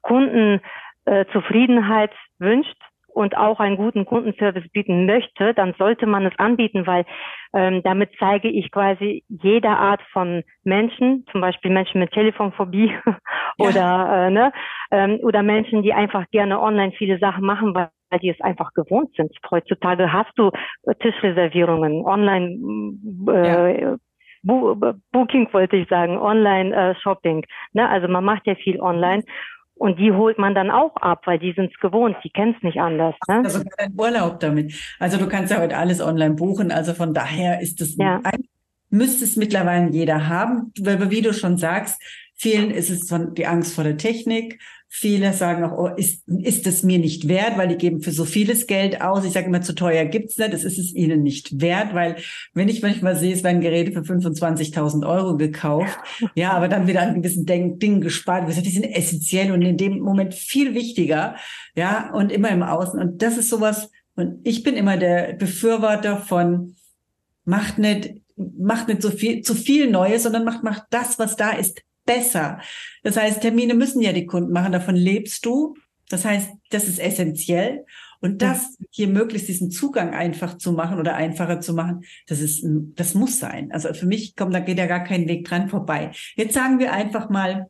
Kundenzufriedenheit 0.03 2.11
äh, 2.11 2.15
wünscht 2.39 2.77
und 3.09 3.37
auch 3.37 3.61
einen 3.61 3.77
guten 3.77 4.05
Kundenservice 4.05 4.69
bieten 4.73 5.07
möchte, 5.07 5.55
dann 5.55 5.75
sollte 5.79 6.07
man 6.07 6.27
es 6.27 6.37
anbieten, 6.39 6.87
weil 6.87 7.07
ähm, 7.55 7.83
damit 7.83 8.11
zeige 8.19 8.49
ich 8.49 8.71
quasi 8.71 9.25
jeder 9.29 9.79
Art 9.79 10.03
von 10.13 10.43
Menschen, 10.65 11.25
zum 11.33 11.41
Beispiel 11.41 11.71
Menschen 11.71 12.01
mit 12.01 12.13
Telefonphobie 12.13 12.95
oder 13.59 13.75
ja. 13.75 14.27
äh, 14.27 14.31
ne, 14.31 14.53
ähm, 14.91 15.19
oder 15.23 15.43
Menschen, 15.43 15.83
die 15.83 15.95
einfach 15.95 16.29
gerne 16.31 16.61
online 16.61 16.93
viele 16.93 17.19
Sachen 17.19 17.45
machen, 17.45 17.75
weil 17.75 17.89
weil 18.11 18.21
die 18.21 18.31
es 18.31 18.41
einfach 18.41 18.73
gewohnt 18.75 19.11
sind. 19.17 19.33
Heutzutage 19.51 20.13
hast 20.13 20.33
du 20.37 20.51
äh, 20.85 20.95
Tischreservierungen, 20.97 22.05
online 22.05 22.59
äh, 23.29 23.83
ja. 23.83 23.97
Booking 24.43 25.49
wollte 25.53 25.77
ich 25.77 25.89
sagen, 25.89 26.19
online 26.19 26.75
äh, 26.75 26.95
Shopping. 27.01 27.45
Ne? 27.73 27.89
Also 27.89 28.07
man 28.07 28.25
macht 28.25 28.47
ja 28.47 28.55
viel 28.55 28.81
online. 28.81 29.25
Und 29.75 29.99
die 29.99 30.11
holt 30.13 30.39
man 30.39 30.55
dann 30.55 30.71
auch 30.71 30.97
ab, 30.97 31.27
weil 31.27 31.39
die 31.39 31.53
sind 31.53 31.71
es 31.75 31.81
gewohnt, 31.81 32.17
die 32.25 32.31
kennen 32.31 32.55
es 32.57 32.63
nicht 32.63 32.81
anders. 32.81 33.15
Ne? 33.29 33.43
Also 33.45 33.63
keinen 33.77 33.99
Urlaub 33.99 34.41
damit. 34.41 34.73
Also 34.99 35.19
du 35.19 35.29
kannst 35.29 35.53
ja 35.53 35.61
heute 35.61 35.77
alles 35.77 36.01
online 36.01 36.35
buchen. 36.35 36.71
Also 36.71 36.95
von 36.95 37.13
daher 37.13 37.61
ist 37.61 37.81
es 37.83 37.97
ja. 37.97 38.23
müsste 38.89 39.25
es 39.25 39.37
mittlerweile 39.37 39.91
jeder 39.91 40.29
haben, 40.29 40.73
weil 40.81 41.11
wie 41.11 41.21
du 41.21 41.35
schon 41.35 41.59
sagst, 41.59 42.01
Vielen 42.39 42.71
ist 42.71 42.91
es 42.91 43.09
von 43.09 43.35
die 43.35 43.47
Angst 43.47 43.75
vor 43.75 43.85
der 43.85 43.97
Technik. 43.97 44.61
Viele 44.89 45.33
sagen 45.33 45.65
auch, 45.65 45.77
oh, 45.77 45.89
ist, 45.89 46.27
ist 46.29 46.67
es 46.67 46.83
mir 46.83 46.99
nicht 46.99 47.29
wert, 47.29 47.59
weil 47.59 47.69
die 47.69 47.77
geben 47.77 48.01
für 48.01 48.13
so 48.13 48.25
vieles 48.25 48.67
Geld 48.67 49.01
aus. 49.03 49.25
Ich 49.25 49.33
sage 49.33 49.47
immer, 49.47 49.61
zu 49.61 49.75
teuer 49.75 50.05
gibt's 50.05 50.39
nicht. 50.39 50.55
Es 50.55 50.65
ist 50.65 50.79
es 50.79 50.95
ihnen 50.95 51.23
nicht 51.23 51.61
wert, 51.61 51.93
weil 51.93 52.17
wenn 52.55 52.69
ich 52.69 52.83
manchmal 52.83 53.17
sehe, 53.17 53.35
es 53.35 53.45
werden 53.45 53.61
Geräte 53.61 53.93
für 53.93 54.01
25.000 54.01 55.07
Euro 55.07 55.37
gekauft, 55.37 55.99
ja, 56.35 56.53
aber 56.53 56.69
dann 56.69 56.87
wieder 56.87 57.03
an 57.03 57.21
gewissen 57.21 57.47
Dingen 57.47 58.01
gespart. 58.01 58.49
Die 58.49 58.71
sind 58.71 58.85
essentiell 58.85 59.53
und 59.53 59.63
in 59.63 59.77
dem 59.77 59.99
Moment 59.99 60.35
viel 60.35 60.75
wichtiger, 60.75 61.37
ja, 61.75 62.13
und 62.15 62.33
immer 62.33 62.51
im 62.51 62.63
Außen. 62.63 62.99
Und 62.99 63.23
das 63.23 63.37
ist 63.37 63.51
sowas, 63.51 63.91
und 64.17 64.41
ich 64.45 64.63
bin 64.63 64.77
immer 64.77 64.97
der 64.97 65.35
Befürworter 65.35 66.17
von, 66.17 66.75
macht 67.45 67.79
nicht, 67.79 68.15
macht 68.37 68.89
nicht 68.89 69.03
so 69.03 69.11
viel, 69.11 69.43
zu 69.43 69.55
viel 69.55 69.91
Neues, 69.91 70.23
sondern 70.23 70.45
macht, 70.45 70.65
macht 70.65 70.85
das, 70.91 71.19
was 71.19 71.37
da 71.37 71.51
ist, 71.51 71.83
besser. 72.07 72.61
Das 73.03 73.17
heißt, 73.17 73.43
Termine 73.43 73.75
müssen 73.75 74.01
ja 74.01 74.13
die 74.13 74.27
Kunden 74.27 74.53
machen, 74.53 74.73
davon 74.73 74.97
lebst 74.97 75.45
du. 75.45 75.75
Das 76.09 76.25
heißt, 76.25 76.51
das 76.71 76.89
ist 76.89 76.99
essentiell. 76.99 77.85
Und 78.21 78.41
das 78.41 78.79
hier 78.91 79.09
möglichst 79.09 79.49
diesen 79.49 79.71
Zugang 79.71 80.15
einfach 80.15 80.57
zu 80.57 80.73
machen 80.73 80.99
oder 80.99 81.15
einfacher 81.15 81.61
zu 81.61 81.75
machen, 81.75 82.05
das 82.27 82.41
ist, 82.41 82.65
das 82.95 83.15
muss 83.15 83.39
sein. 83.39 83.71
Also 83.73 83.93
für 83.93 84.07
mich 84.07 84.37
kommt, 84.37 84.55
da 84.55 84.61
geht 84.61 84.79
ja 84.79 84.87
gar 84.87 85.05
kein 85.05 85.29
Weg 85.29 85.47
dran 85.47 85.69
vorbei. 85.69 86.13
Jetzt 86.35 86.55
sagen 86.55 86.79
wir 86.79 86.93
einfach 86.93 87.29
mal, 87.29 87.69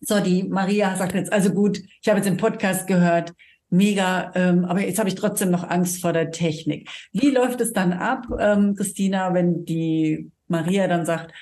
so, 0.00 0.20
die 0.20 0.42
Maria 0.42 0.94
sagt 0.96 1.14
jetzt, 1.14 1.32
also 1.32 1.50
gut, 1.50 1.78
ich 1.78 2.08
habe 2.08 2.18
jetzt 2.18 2.26
den 2.26 2.36
Podcast 2.36 2.86
gehört, 2.86 3.32
mega, 3.70 4.32
ähm, 4.34 4.64
aber 4.64 4.80
jetzt 4.80 4.98
habe 4.98 5.08
ich 5.08 5.14
trotzdem 5.14 5.50
noch 5.50 5.68
Angst 5.68 6.00
vor 6.00 6.12
der 6.12 6.30
Technik. 6.30 6.90
Wie 7.12 7.30
läuft 7.30 7.60
es 7.60 7.72
dann 7.72 7.92
ab, 7.92 8.26
ähm, 8.38 8.74
Christina, 8.74 9.32
wenn 9.32 9.64
die 9.64 10.30
Maria 10.46 10.86
dann 10.88 11.06
sagt, 11.06 11.32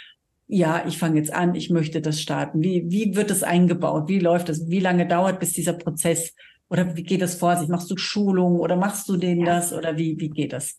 ja, 0.53 0.83
ich 0.87 0.99
fange 0.99 1.17
jetzt 1.17 1.35
an, 1.35 1.55
ich 1.55 1.71
möchte 1.71 2.03
das 2.03 2.21
starten. 2.21 2.62
Wie, 2.62 2.85
wie 2.91 3.17
wird 3.17 3.31
es 3.31 3.43
eingebaut? 3.43 4.09
Wie 4.09 4.19
läuft 4.19 4.51
es? 4.51 4.71
Wie 4.71 4.81
lange 4.81 5.07
dauert, 5.07 5.41
bis 5.41 5.55
dieser 5.55 5.73
Prozess 5.73 6.37
oder 6.69 6.95
wie 6.95 7.03
geht 7.03 7.23
das 7.23 7.38
vor 7.38 7.57
sich? 7.57 7.71
Machst 7.71 7.91
du 7.91 7.97
Schulung 7.97 8.61
oder 8.61 8.77
machst 8.77 9.09
du 9.09 9.17
denen 9.17 9.41
ja. 9.41 9.47
das 9.47 9.73
oder 9.73 9.97
wie, 9.97 10.21
wie 10.21 10.29
geht 10.29 10.53
das? 10.53 10.79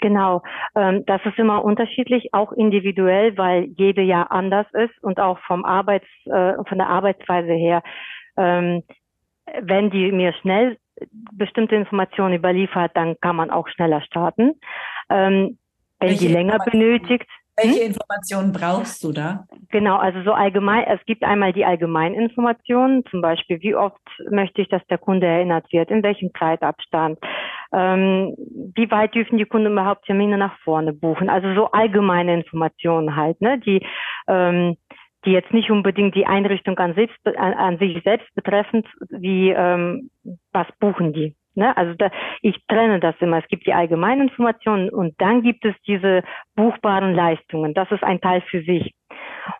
Genau, 0.00 0.42
ähm, 0.74 1.04
das 1.06 1.20
ist 1.26 1.38
immer 1.38 1.64
unterschiedlich, 1.64 2.32
auch 2.32 2.52
individuell, 2.52 3.36
weil 3.36 3.64
jede 3.76 4.00
ja 4.00 4.22
anders 4.22 4.66
ist 4.72 5.02
und 5.02 5.20
auch 5.20 5.38
vom 5.46 5.66
Arbeits, 5.66 6.06
äh, 6.24 6.54
von 6.66 6.78
der 6.78 6.88
Arbeitsweise 6.88 7.52
her. 7.52 7.82
Ähm, 8.38 8.84
wenn 9.60 9.90
die 9.90 10.12
mir 10.12 10.32
schnell 10.40 10.78
bestimmte 11.32 11.74
Informationen 11.74 12.34
überliefert, 12.34 12.92
dann 12.94 13.16
kann 13.20 13.36
man 13.36 13.50
auch 13.50 13.68
schneller 13.68 14.00
starten. 14.00 14.54
Ähm, 15.10 15.58
wenn 16.00 16.08
Welche 16.08 16.28
die 16.28 16.32
länger 16.32 16.58
benötigt, 16.70 17.28
welche 17.56 17.80
hm? 17.80 17.86
Informationen 17.86 18.52
brauchst 18.52 19.02
du 19.04 19.12
da? 19.12 19.46
Genau, 19.70 19.96
also 19.96 20.22
so 20.22 20.32
allgemein, 20.32 20.84
es 20.84 21.04
gibt 21.06 21.22
einmal 21.22 21.52
die 21.52 21.64
Allgemeininformationen, 21.64 23.04
zum 23.10 23.20
Beispiel, 23.20 23.60
wie 23.60 23.74
oft 23.74 24.00
möchte 24.30 24.62
ich, 24.62 24.68
dass 24.68 24.84
der 24.88 24.98
Kunde 24.98 25.26
erinnert 25.26 25.72
wird, 25.72 25.90
in 25.90 26.02
welchem 26.02 26.30
Zeitabstand, 26.38 27.18
ähm, 27.72 28.34
wie 28.74 28.90
weit 28.90 29.14
dürfen 29.14 29.38
die 29.38 29.44
Kunden 29.44 29.72
überhaupt 29.72 30.04
Termine 30.06 30.38
nach 30.38 30.58
vorne 30.60 30.92
buchen, 30.92 31.28
also 31.28 31.54
so 31.54 31.70
allgemeine 31.70 32.34
Informationen 32.34 33.16
halt, 33.16 33.40
ne, 33.40 33.58
die, 33.58 33.84
ähm, 34.28 34.76
die 35.24 35.30
jetzt 35.30 35.52
nicht 35.52 35.70
unbedingt 35.70 36.14
die 36.14 36.26
Einrichtung 36.26 36.78
an, 36.78 36.94
sich, 36.94 37.10
an, 37.24 37.54
an 37.54 37.78
sich 37.78 38.02
selbst 38.04 38.32
betreffend, 38.34 38.86
wie 39.10 39.50
ähm, 39.50 40.10
was 40.52 40.66
buchen 40.80 41.12
die. 41.12 41.34
Ne? 41.54 41.76
Also 41.76 41.94
da, 41.94 42.10
ich 42.42 42.56
trenne 42.66 43.00
das 43.00 43.14
immer. 43.20 43.38
Es 43.38 43.48
gibt 43.48 43.66
die 43.66 43.72
allgemeinen 43.72 44.28
Informationen 44.28 44.90
und 44.90 45.14
dann 45.20 45.42
gibt 45.42 45.64
es 45.64 45.74
diese 45.86 46.22
buchbaren 46.56 47.14
Leistungen. 47.14 47.74
Das 47.74 47.90
ist 47.90 48.02
ein 48.02 48.20
Teil 48.20 48.42
für 48.42 48.62
sich. 48.62 48.94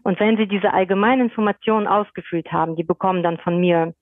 Und 0.02 0.18
wenn 0.20 0.37
Sie 0.37 0.46
diese 0.46 0.72
allgemeinen 0.72 1.22
Informationen 1.22 1.87
ausgefüllt 1.87 2.50
haben, 2.52 2.76
die 2.76 2.85
bekommen 2.85 3.22
dann 3.22 3.38
von 3.38 3.59
mir 3.59 3.94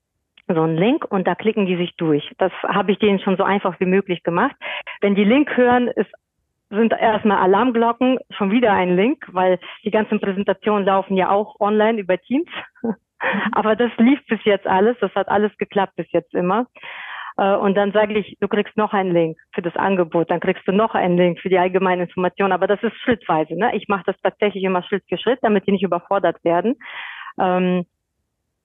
so 0.48 0.62
einen 0.62 0.76
Link 0.76 1.05
und 1.11 1.26
da 1.26 1.35
klicken 1.35 1.66
die 1.66 1.76
sich 1.76 1.94
durch. 1.96 2.31
Das 2.38 2.52
habe 2.62 2.92
ich 2.92 2.98
denen 2.98 3.20
schon 3.20 3.37
so 3.37 3.44
einfach 3.44 3.78
wie 3.81 3.87
möglich 3.87 4.22
gemacht. 4.22 4.55
Wenn 5.00 5.14
die 5.14 5.24
Link 5.24 5.57
hören, 5.57 5.88
ist 5.88 6.11
sind 6.72 6.92
erstmal 6.92 7.38
Alarmglocken, 7.38 8.18
schon 8.31 8.50
wieder 8.50 8.72
ein 8.72 8.96
Link, 8.96 9.26
weil 9.33 9.59
die 9.85 9.90
ganzen 9.90 10.20
Präsentationen 10.20 10.87
laufen 10.87 11.16
ja 11.16 11.31
auch 11.31 11.61
online 11.61 12.00
über 12.00 12.18
Teams. 12.18 12.48
Aber 13.52 13.76
das 13.76 13.90
lief 13.98 14.24
bis 14.26 14.42
jetzt 14.44 14.66
alles, 14.66 14.96
das 15.00 15.14
hat 15.14 15.28
alles 15.28 15.57
geklappt 15.59 15.96
bis 15.96 16.11
jetzt 16.12 16.35
immer. 16.35 16.66
Äh, 17.37 17.57
und 17.57 17.75
dann 17.75 17.92
sage 17.92 18.18
ich, 18.18 18.37
du 18.40 18.49
kriegst 18.49 18.77
noch 18.77 18.92
einen 18.92 19.12
Link 19.12 19.38
für 19.53 19.62
das 19.62 19.77
Angebot, 19.77 20.31
dann 20.31 20.40
kriegst 20.40 20.66
du 20.66 20.73
noch 20.73 20.95
einen 20.95 21.16
Link 21.16 21.40
für 21.40 21.49
die 21.49 21.59
allgemeine 21.59 22.05
Information. 22.05 22.53
Aber 22.53 22.66
das 22.66 22.83
ist 22.83 22.97
schrittweise. 23.03 23.55
Ne? 23.55 23.75
Ich 23.77 23.88
mache 23.88 24.05
das 24.07 24.16
tatsächlich 24.23 24.64
immer 24.64 24.83
Schritt 24.83 25.05
für 25.09 25.18
Schritt, 25.18 25.38
damit 25.42 25.66
die 25.66 25.73
nicht 25.73 25.85
überfordert 25.85 26.42
werden. 26.45 26.77
Ähm, 27.38 27.87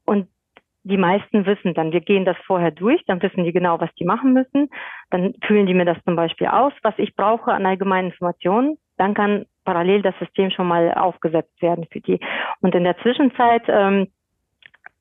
und 0.05 0.27
die 0.83 0.97
meisten 0.97 1.45
wissen 1.45 1.73
dann, 1.73 1.91
wir 1.91 1.99
gehen 1.99 2.23
das 2.23 2.37
vorher 2.45 2.71
durch, 2.71 3.03
dann 3.07 3.21
wissen 3.21 3.43
die 3.43 3.51
genau, 3.51 3.79
was 3.81 3.93
die 3.95 4.05
machen 4.05 4.31
müssen. 4.31 4.69
Dann 5.09 5.33
fühlen 5.45 5.65
die 5.65 5.73
mir 5.73 5.85
das 5.85 5.97
zum 6.05 6.15
Beispiel 6.15 6.47
aus, 6.47 6.71
was 6.81 6.93
ich 6.97 7.15
brauche 7.15 7.51
an 7.51 7.65
allgemeinen 7.65 8.11
Informationen. 8.11 8.77
Dann 8.97 9.13
kann 9.13 9.45
parallel 9.65 10.01
das 10.01 10.17
System 10.19 10.49
schon 10.49 10.67
mal 10.67 10.93
aufgesetzt 10.93 11.61
werden 11.61 11.87
für 11.91 11.99
die. 11.99 12.19
Und 12.61 12.73
in 12.73 12.85
der 12.85 12.97
Zwischenzeit 12.99 13.63
ähm, 13.67 14.07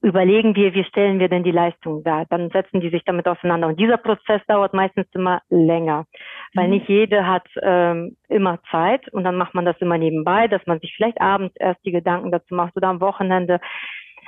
überlegen 0.06 0.54
wir, 0.54 0.72
wie 0.72 0.84
stellen 0.84 1.18
wir 1.18 1.28
denn 1.28 1.42
die 1.42 1.50
Leistung 1.50 2.04
dar. 2.04 2.26
Dann 2.30 2.48
setzen 2.50 2.80
die 2.80 2.90
sich 2.90 3.02
damit 3.04 3.26
auseinander. 3.26 3.66
Und 3.66 3.80
dieser 3.80 3.96
Prozess 3.96 4.40
dauert 4.46 4.72
meistens 4.72 5.06
immer 5.12 5.42
länger, 5.50 6.06
weil 6.54 6.66
mhm. 6.66 6.74
nicht 6.74 6.88
jede 6.88 7.26
hat 7.26 7.46
ähm, 7.60 8.16
immer 8.28 8.60
Zeit 8.70 9.12
und 9.12 9.24
dann 9.24 9.36
macht 9.36 9.54
man 9.54 9.64
das 9.64 9.76
immer 9.80 9.98
nebenbei, 9.98 10.46
dass 10.46 10.64
man 10.66 10.78
sich 10.78 10.94
vielleicht 10.94 11.20
abends 11.20 11.56
erst 11.56 11.84
die 11.84 11.90
Gedanken 11.90 12.30
dazu 12.30 12.54
macht 12.54 12.76
oder 12.76 12.86
am 12.86 13.00
Wochenende. 13.00 13.58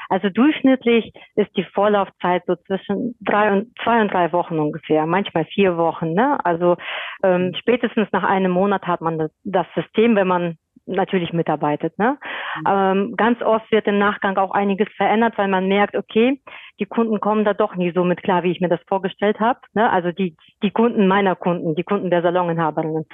Also 0.08 0.30
durchschnittlich 0.30 1.12
ist 1.36 1.54
die 1.56 1.64
Vorlaufzeit 1.74 2.42
so 2.46 2.56
zwischen 2.66 3.14
drei 3.20 3.52
und 3.52 3.72
zwei 3.84 4.00
und 4.00 4.12
drei 4.12 4.32
Wochen 4.32 4.58
ungefähr, 4.58 5.06
manchmal 5.06 5.44
vier 5.44 5.76
Wochen. 5.76 6.12
Ne? 6.14 6.38
Also 6.44 6.76
ähm, 7.22 7.54
spätestens 7.58 8.08
nach 8.10 8.24
einem 8.24 8.50
Monat 8.50 8.86
hat 8.86 9.00
man 9.00 9.18
das, 9.18 9.30
das 9.44 9.66
System, 9.76 10.16
wenn 10.16 10.26
man 10.26 10.56
natürlich 10.88 11.32
mitarbeitet. 11.32 11.98
Ne? 11.98 12.18
Mhm. 12.56 12.64
Ähm, 12.66 13.14
ganz 13.16 13.40
oft 13.42 13.70
wird 13.70 13.86
im 13.86 13.98
Nachgang 13.98 14.36
auch 14.36 14.50
einiges 14.50 14.88
verändert, 14.96 15.36
weil 15.36 15.48
man 15.48 15.68
merkt, 15.68 15.96
okay, 15.96 16.40
die 16.80 16.86
Kunden 16.86 17.20
kommen 17.20 17.44
da 17.44 17.54
doch 17.54 17.76
nie 17.76 17.92
so 17.92 18.04
mit 18.04 18.22
klar, 18.22 18.42
wie 18.42 18.50
ich 18.50 18.60
mir 18.60 18.68
das 18.68 18.80
vorgestellt 18.88 19.40
habe. 19.40 19.60
Ne? 19.74 19.90
Also 19.90 20.12
die, 20.12 20.36
die 20.62 20.70
Kunden 20.70 21.06
meiner 21.06 21.36
Kunden, 21.36 21.74
die 21.74 21.84
Kunden 21.84 22.10
der 22.10 22.22
Saloninhaberinnen. 22.22 23.06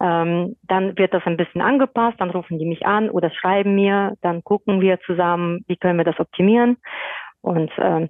Ähm, 0.00 0.56
dann 0.62 0.98
wird 0.98 1.14
das 1.14 1.22
ein 1.26 1.36
bisschen 1.36 1.60
angepasst, 1.60 2.20
dann 2.20 2.30
rufen 2.30 2.58
die 2.58 2.66
mich 2.66 2.84
an 2.84 3.08
oder 3.08 3.30
schreiben 3.30 3.74
mir, 3.74 4.14
dann 4.20 4.42
gucken 4.42 4.80
wir 4.80 4.98
zusammen, 5.00 5.64
wie 5.68 5.76
können 5.76 5.98
wir 5.98 6.04
das 6.04 6.18
optimieren. 6.18 6.76
Und 7.40 7.70
ähm, 7.78 8.08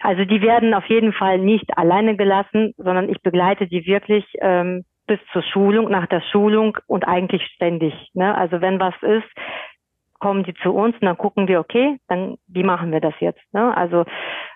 also 0.00 0.24
die 0.24 0.42
werden 0.42 0.74
auf 0.74 0.84
jeden 0.86 1.12
Fall 1.12 1.38
nicht 1.38 1.76
alleine 1.76 2.16
gelassen, 2.16 2.72
sondern 2.76 3.08
ich 3.08 3.20
begleite 3.22 3.66
die 3.66 3.86
wirklich 3.86 4.24
ähm, 4.40 4.84
bis 5.08 5.18
zur 5.32 5.42
Schulung, 5.42 5.90
nach 5.90 6.06
der 6.06 6.22
Schulung 6.30 6.78
und 6.86 7.08
eigentlich 7.08 7.42
ständig. 7.54 7.92
Ne? 8.14 8.36
Also 8.36 8.60
wenn 8.60 8.78
was 8.78 8.94
ist, 9.02 9.28
kommen 10.20 10.44
die 10.44 10.54
zu 10.54 10.72
uns 10.72 10.94
und 10.94 11.04
dann 11.04 11.18
gucken 11.18 11.48
wir, 11.48 11.60
okay, 11.60 11.98
dann 12.08 12.36
wie 12.46 12.62
machen 12.62 12.92
wir 12.92 13.00
das 13.00 13.14
jetzt? 13.20 13.42
Ne? 13.52 13.76
Also 13.76 14.04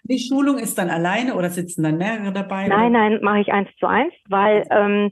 die 0.04 0.18
Schulung 0.18 0.58
ist 0.58 0.78
dann 0.78 0.90
alleine 0.90 1.34
oder 1.34 1.50
sitzen 1.50 1.82
dann 1.82 1.98
mehrere 1.98 2.32
dabei? 2.32 2.68
Nein, 2.68 2.90
oder? 2.90 2.98
nein, 2.98 3.18
mache 3.22 3.40
ich 3.40 3.52
eins 3.52 3.68
zu 3.78 3.86
eins, 3.86 4.12
weil 4.28 4.66
ähm, 4.70 5.10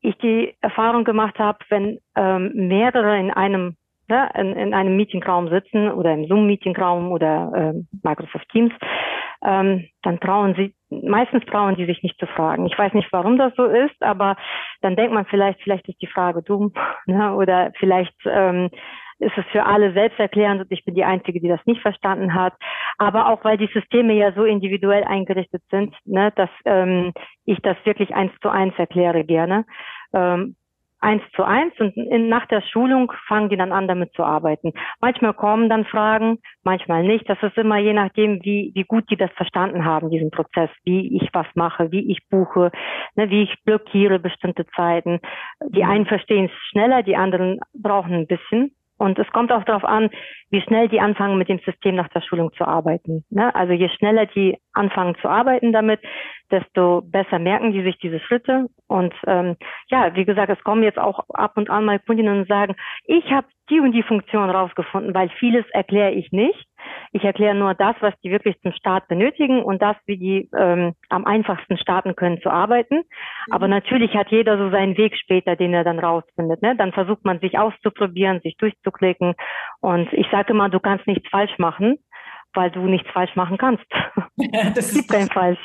ich 0.00 0.16
die 0.18 0.54
Erfahrung 0.60 1.04
gemacht 1.04 1.38
habe, 1.38 1.58
wenn 1.68 1.98
ähm, 2.16 2.52
mehrere 2.54 3.18
in 3.18 3.30
einem 3.30 3.76
ne, 4.08 4.28
in, 4.34 4.52
in 4.52 4.74
einem 4.74 4.96
Meetingraum 4.96 5.48
sitzen 5.48 5.90
oder 5.90 6.12
im 6.12 6.26
Zoom-Meetingraum 6.26 7.12
oder 7.12 7.52
ähm, 7.56 7.88
Microsoft 8.02 8.48
Teams, 8.50 8.72
ähm, 9.44 9.86
dann 10.02 10.20
trauen 10.20 10.54
sie, 10.54 10.74
meistens 10.90 11.44
trauen 11.46 11.76
die 11.76 11.86
sich 11.86 12.02
nicht 12.02 12.18
zu 12.18 12.26
fragen. 12.26 12.66
Ich 12.66 12.78
weiß 12.78 12.92
nicht, 12.94 13.08
warum 13.12 13.38
das 13.38 13.54
so 13.56 13.64
ist, 13.64 14.02
aber 14.02 14.36
dann 14.82 14.96
denkt 14.96 15.12
man 15.12 15.26
vielleicht, 15.26 15.60
vielleicht 15.62 15.88
ist 15.88 16.00
die 16.02 16.06
Frage 16.06 16.42
dumm 16.42 16.72
ne, 17.06 17.34
oder 17.34 17.72
vielleicht 17.78 18.14
ähm, 18.26 18.70
ist 19.18 19.36
es 19.36 19.44
für 19.52 19.66
alle 19.66 19.92
selbsterklärend 19.92 20.62
und 20.62 20.72
ich 20.72 20.84
bin 20.84 20.94
die 20.94 21.04
Einzige, 21.04 21.40
die 21.40 21.48
das 21.48 21.64
nicht 21.66 21.82
verstanden 21.82 22.34
hat. 22.34 22.54
Aber 22.96 23.28
auch 23.28 23.44
weil 23.44 23.58
die 23.58 23.70
Systeme 23.72 24.14
ja 24.14 24.32
so 24.32 24.44
individuell 24.44 25.04
eingerichtet 25.04 25.62
sind, 25.70 25.94
ne, 26.06 26.32
dass 26.36 26.50
ähm, 26.64 27.12
ich 27.44 27.60
das 27.60 27.76
wirklich 27.84 28.14
eins 28.14 28.32
zu 28.40 28.48
eins 28.48 28.74
erkläre 28.78 29.24
gerne. 29.24 29.66
Ähm, 30.14 30.56
eins 31.00 31.22
zu 31.34 31.44
eins 31.44 31.72
und 31.78 31.96
in, 31.96 32.28
nach 32.28 32.46
der 32.46 32.62
Schulung 32.62 33.12
fangen 33.26 33.48
die 33.48 33.56
dann 33.56 33.72
an, 33.72 33.88
damit 33.88 34.12
zu 34.12 34.22
arbeiten. 34.22 34.72
Manchmal 35.00 35.34
kommen 35.34 35.68
dann 35.68 35.84
Fragen, 35.84 36.38
manchmal 36.62 37.02
nicht. 37.02 37.28
Das 37.28 37.42
ist 37.42 37.56
immer 37.56 37.78
je 37.78 37.92
nachdem, 37.92 38.40
wie, 38.44 38.72
wie 38.74 38.84
gut 38.84 39.10
die 39.10 39.16
das 39.16 39.30
verstanden 39.32 39.84
haben, 39.84 40.10
diesen 40.10 40.30
Prozess, 40.30 40.70
wie 40.84 41.16
ich 41.16 41.28
was 41.32 41.46
mache, 41.54 41.90
wie 41.90 42.10
ich 42.10 42.28
buche, 42.28 42.70
ne, 43.16 43.30
wie 43.30 43.42
ich 43.42 43.54
blockiere 43.64 44.18
bestimmte 44.18 44.66
Zeiten. 44.76 45.20
Die 45.68 45.84
einen 45.84 46.06
verstehen 46.06 46.46
es 46.46 46.68
schneller, 46.70 47.02
die 47.02 47.16
anderen 47.16 47.60
brauchen 47.74 48.14
ein 48.14 48.26
bisschen. 48.26 48.74
Und 49.00 49.18
es 49.18 49.26
kommt 49.32 49.50
auch 49.50 49.64
darauf 49.64 49.84
an, 49.84 50.10
wie 50.50 50.60
schnell 50.60 50.88
die 50.88 51.00
anfangen, 51.00 51.38
mit 51.38 51.48
dem 51.48 51.58
System 51.60 51.94
nach 51.94 52.08
der 52.08 52.20
Schulung 52.20 52.52
zu 52.52 52.66
arbeiten. 52.66 53.24
Ne? 53.30 53.54
Also 53.54 53.72
je 53.72 53.88
schneller 53.88 54.26
die 54.26 54.58
anfangen 54.74 55.16
zu 55.22 55.28
arbeiten 55.28 55.72
damit, 55.72 56.00
desto 56.50 57.00
besser 57.02 57.38
merken 57.38 57.72
die 57.72 57.82
sich 57.82 57.98
diese 57.98 58.20
Schritte. 58.20 58.66
Und 58.88 59.14
ähm, 59.26 59.56
ja, 59.88 60.14
wie 60.16 60.26
gesagt, 60.26 60.50
es 60.50 60.62
kommen 60.64 60.82
jetzt 60.82 60.98
auch 60.98 61.24
ab 61.30 61.52
und 61.56 61.70
an 61.70 61.86
mal 61.86 61.98
Kundinnen 61.98 62.40
und 62.40 62.48
sagen, 62.48 62.76
ich 63.06 63.24
habe 63.32 63.46
die 63.70 63.80
und 63.80 63.92
die 63.92 64.02
Funktion 64.02 64.50
rausgefunden, 64.50 65.14
weil 65.14 65.30
vieles 65.38 65.64
erkläre 65.70 66.12
ich 66.12 66.30
nicht. 66.32 66.66
Ich 67.12 67.24
erkläre 67.24 67.54
nur 67.54 67.74
das, 67.74 67.94
was 68.00 68.14
die 68.22 68.30
wirklich 68.30 68.60
zum 68.62 68.72
Start 68.72 69.08
benötigen 69.08 69.62
und 69.62 69.80
das, 69.80 69.96
wie 70.06 70.16
die 70.16 70.48
ähm, 70.56 70.94
am 71.08 71.24
einfachsten 71.24 71.78
starten 71.78 72.16
können 72.16 72.40
zu 72.40 72.50
arbeiten. 72.50 72.96
Mhm. 72.96 73.52
Aber 73.52 73.68
natürlich 73.68 74.14
hat 74.14 74.30
jeder 74.30 74.58
so 74.58 74.70
seinen 74.70 74.96
Weg 74.96 75.16
später, 75.16 75.56
den 75.56 75.74
er 75.74 75.84
dann 75.84 75.98
rausfindet. 75.98 76.62
Ne? 76.62 76.76
Dann 76.76 76.92
versucht 76.92 77.24
man 77.24 77.40
sich 77.40 77.58
auszuprobieren, 77.58 78.40
sich 78.40 78.56
durchzuklicken. 78.56 79.34
Und 79.80 80.12
ich 80.12 80.26
sage 80.30 80.52
immer, 80.52 80.68
du 80.68 80.80
kannst 80.80 81.06
nichts 81.06 81.28
falsch 81.30 81.56
machen, 81.58 81.98
weil 82.54 82.70
du 82.70 82.80
nichts 82.86 83.10
falsch 83.10 83.34
machen 83.36 83.58
kannst. 83.58 83.86
Ja, 84.52 84.70
das 84.70 84.86
es 84.86 84.94
gibt 84.94 85.10
kein 85.10 85.28
Falsch. 85.28 85.60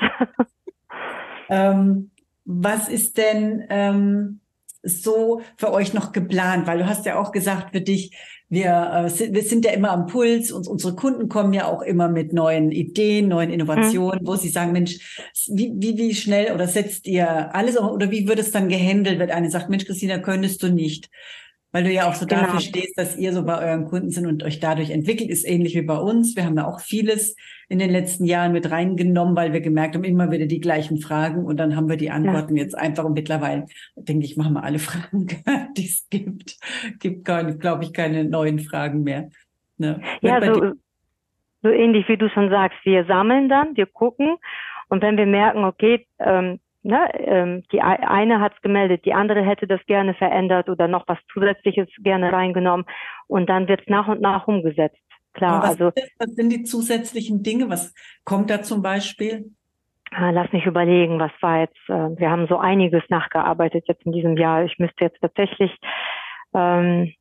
Ähm, 1.50 2.12
was 2.44 2.90
ist 2.90 3.18
denn 3.18 3.66
ähm, 3.70 4.42
so 4.86 5.42
für 5.58 5.72
euch 5.72 5.94
noch 5.94 6.12
geplant? 6.12 6.68
Weil 6.68 6.80
du 6.80 6.88
hast 6.88 7.06
ja 7.06 7.20
auch 7.20 7.32
gesagt, 7.32 7.72
für 7.72 7.82
dich, 7.82 8.16
wir, 8.50 9.10
äh, 9.10 9.34
wir 9.34 9.44
sind 9.44 9.66
ja 9.66 9.72
immer 9.72 9.92
am 9.92 10.06
Puls 10.08 10.52
und 10.52 10.68
unsere 10.68 10.96
Kunden 10.96 11.30
kommen 11.30 11.54
ja 11.54 11.66
auch 11.68 11.82
immer 11.82 12.08
mit 12.08 12.32
neuen 12.32 12.72
Ideen, 12.72 13.28
neuen 13.28 13.50
Innovationen, 13.50 14.22
mhm. 14.22 14.28
wo 14.28 14.36
sie 14.36 14.50
sagen, 14.50 14.72
Mensch, 14.72 15.32
wie, 15.48 15.74
wie, 15.76 15.98
wie 15.98 16.14
schnell 16.14 16.54
oder 16.54 16.68
setzt 16.68 17.08
ihr 17.08 17.54
alles 17.56 17.78
oder 17.78 18.12
wie 18.12 18.28
wird 18.28 18.40
es 18.40 18.52
dann 18.52 18.70
gehandelt, 18.70 19.20
wenn 19.20 19.32
eine 19.32 19.50
sagt, 19.50 19.70
Mensch, 19.70 19.86
Christina, 19.86 20.20
könntest 20.20 20.62
du 20.64 20.70
nicht? 20.70 21.10
Weil 21.76 21.84
du 21.84 21.92
ja 21.92 22.08
auch 22.08 22.14
so 22.14 22.26
genau. 22.26 22.44
dafür 22.44 22.62
stehst, 22.62 22.98
dass 22.98 23.18
ihr 23.18 23.34
so 23.34 23.44
bei 23.44 23.60
euren 23.60 23.84
Kunden 23.84 24.10
sind 24.10 24.26
und 24.28 24.44
euch 24.44 24.62
dadurch 24.62 24.92
entwickelt, 24.92 25.30
ist 25.30 25.46
ähnlich 25.46 25.76
wie 25.76 25.82
bei 25.82 25.98
uns. 25.98 26.34
Wir 26.38 26.46
haben 26.46 26.56
ja 26.56 26.66
auch 26.66 26.80
vieles 26.80 27.36
in 27.68 27.80
den 27.80 27.90
letzten 27.90 28.24
Jahren 28.24 28.54
mit 28.54 28.72
reingenommen, 28.72 29.36
weil 29.36 29.52
wir 29.52 29.60
gemerkt 29.60 29.94
haben, 29.94 30.06
immer 30.06 30.32
wieder 30.32 30.46
die 30.46 30.62
gleichen 30.62 31.00
Fragen 31.00 31.44
und 31.44 31.58
dann 31.58 31.76
haben 31.76 31.90
wir 31.90 31.98
die 31.98 32.12
Antworten 32.12 32.56
ja. 32.56 32.64
jetzt 32.64 32.78
einfach 32.78 33.04
und 33.04 33.12
mittlerweile, 33.12 33.66
denke 33.98 34.24
ich, 34.24 34.38
machen 34.38 34.54
wir 34.54 34.64
alle 34.64 34.80
Fragen, 34.80 35.28
die 35.76 35.86
es 35.86 36.08
gibt. 36.10 36.56
Gibt, 37.00 37.26
glaube 37.26 37.84
ich, 37.84 37.92
keine 37.92 38.24
neuen 38.24 38.60
Fragen 38.60 39.04
mehr. 39.04 39.28
Ne? 39.78 40.00
Ja, 40.22 40.42
so, 40.42 40.76
so 41.62 41.70
ähnlich 41.70 42.08
wie 42.08 42.16
du 42.16 42.30
schon 42.30 42.50
sagst, 42.52 42.78
wir 42.86 43.04
sammeln 43.04 43.50
dann, 43.50 43.76
wir 43.76 43.88
gucken 43.88 44.38
und 44.88 45.04
wenn 45.04 45.18
wir 45.18 45.26
merken, 45.26 45.66
okay, 45.66 46.08
ähm, 46.20 46.62
ne, 46.86 47.10
ähm, 47.16 47.64
die 47.72 47.82
eine 47.82 48.40
hat 48.40 48.54
es 48.56 48.62
gemeldet, 48.62 49.06
die 49.06 49.14
andere 49.14 49.44
hätte 49.44 49.68
das 49.68 49.84
gerne 49.88 50.14
verändert 50.14 50.70
oder 50.70 50.88
noch 50.88 51.08
was 51.08 51.18
Zusätzliches 51.34 51.88
gerne 51.98 52.32
reingenommen 52.32 52.86
und 53.28 53.50
dann 53.50 53.68
wird 53.68 53.82
es 53.82 53.88
nach 53.88 54.08
und 54.08 54.22
nach 54.22 54.48
umgesetzt. 54.48 55.02
Klar, 55.34 55.62
was 55.62 55.70
also. 55.72 55.90
Ist, 55.90 56.14
was 56.18 56.36
sind 56.36 56.50
die 56.50 56.64
zusätzlichen 56.64 57.44
Dinge? 57.44 57.70
Was 57.70 57.94
kommt 58.24 58.50
da 58.50 58.62
zum 58.62 58.82
Beispiel? 58.82 59.52
Ah, 60.12 60.30
lass 60.30 60.52
mich 60.54 60.66
überlegen, 60.66 61.20
was 61.20 61.32
war 61.42 61.60
jetzt, 61.60 61.90
äh, 61.90 62.18
wir 62.18 62.30
haben 62.30 62.48
so 62.48 62.58
einiges 62.58 63.04
nachgearbeitet 63.10 63.86
jetzt 63.88 64.06
in 64.06 64.14
diesem 64.14 64.38
Jahr. 64.38 64.64
Ich 64.64 64.80
müsste 64.80 65.04
jetzt 65.04 65.20
tatsächlich, 65.20 65.76
ähm, 66.54 67.14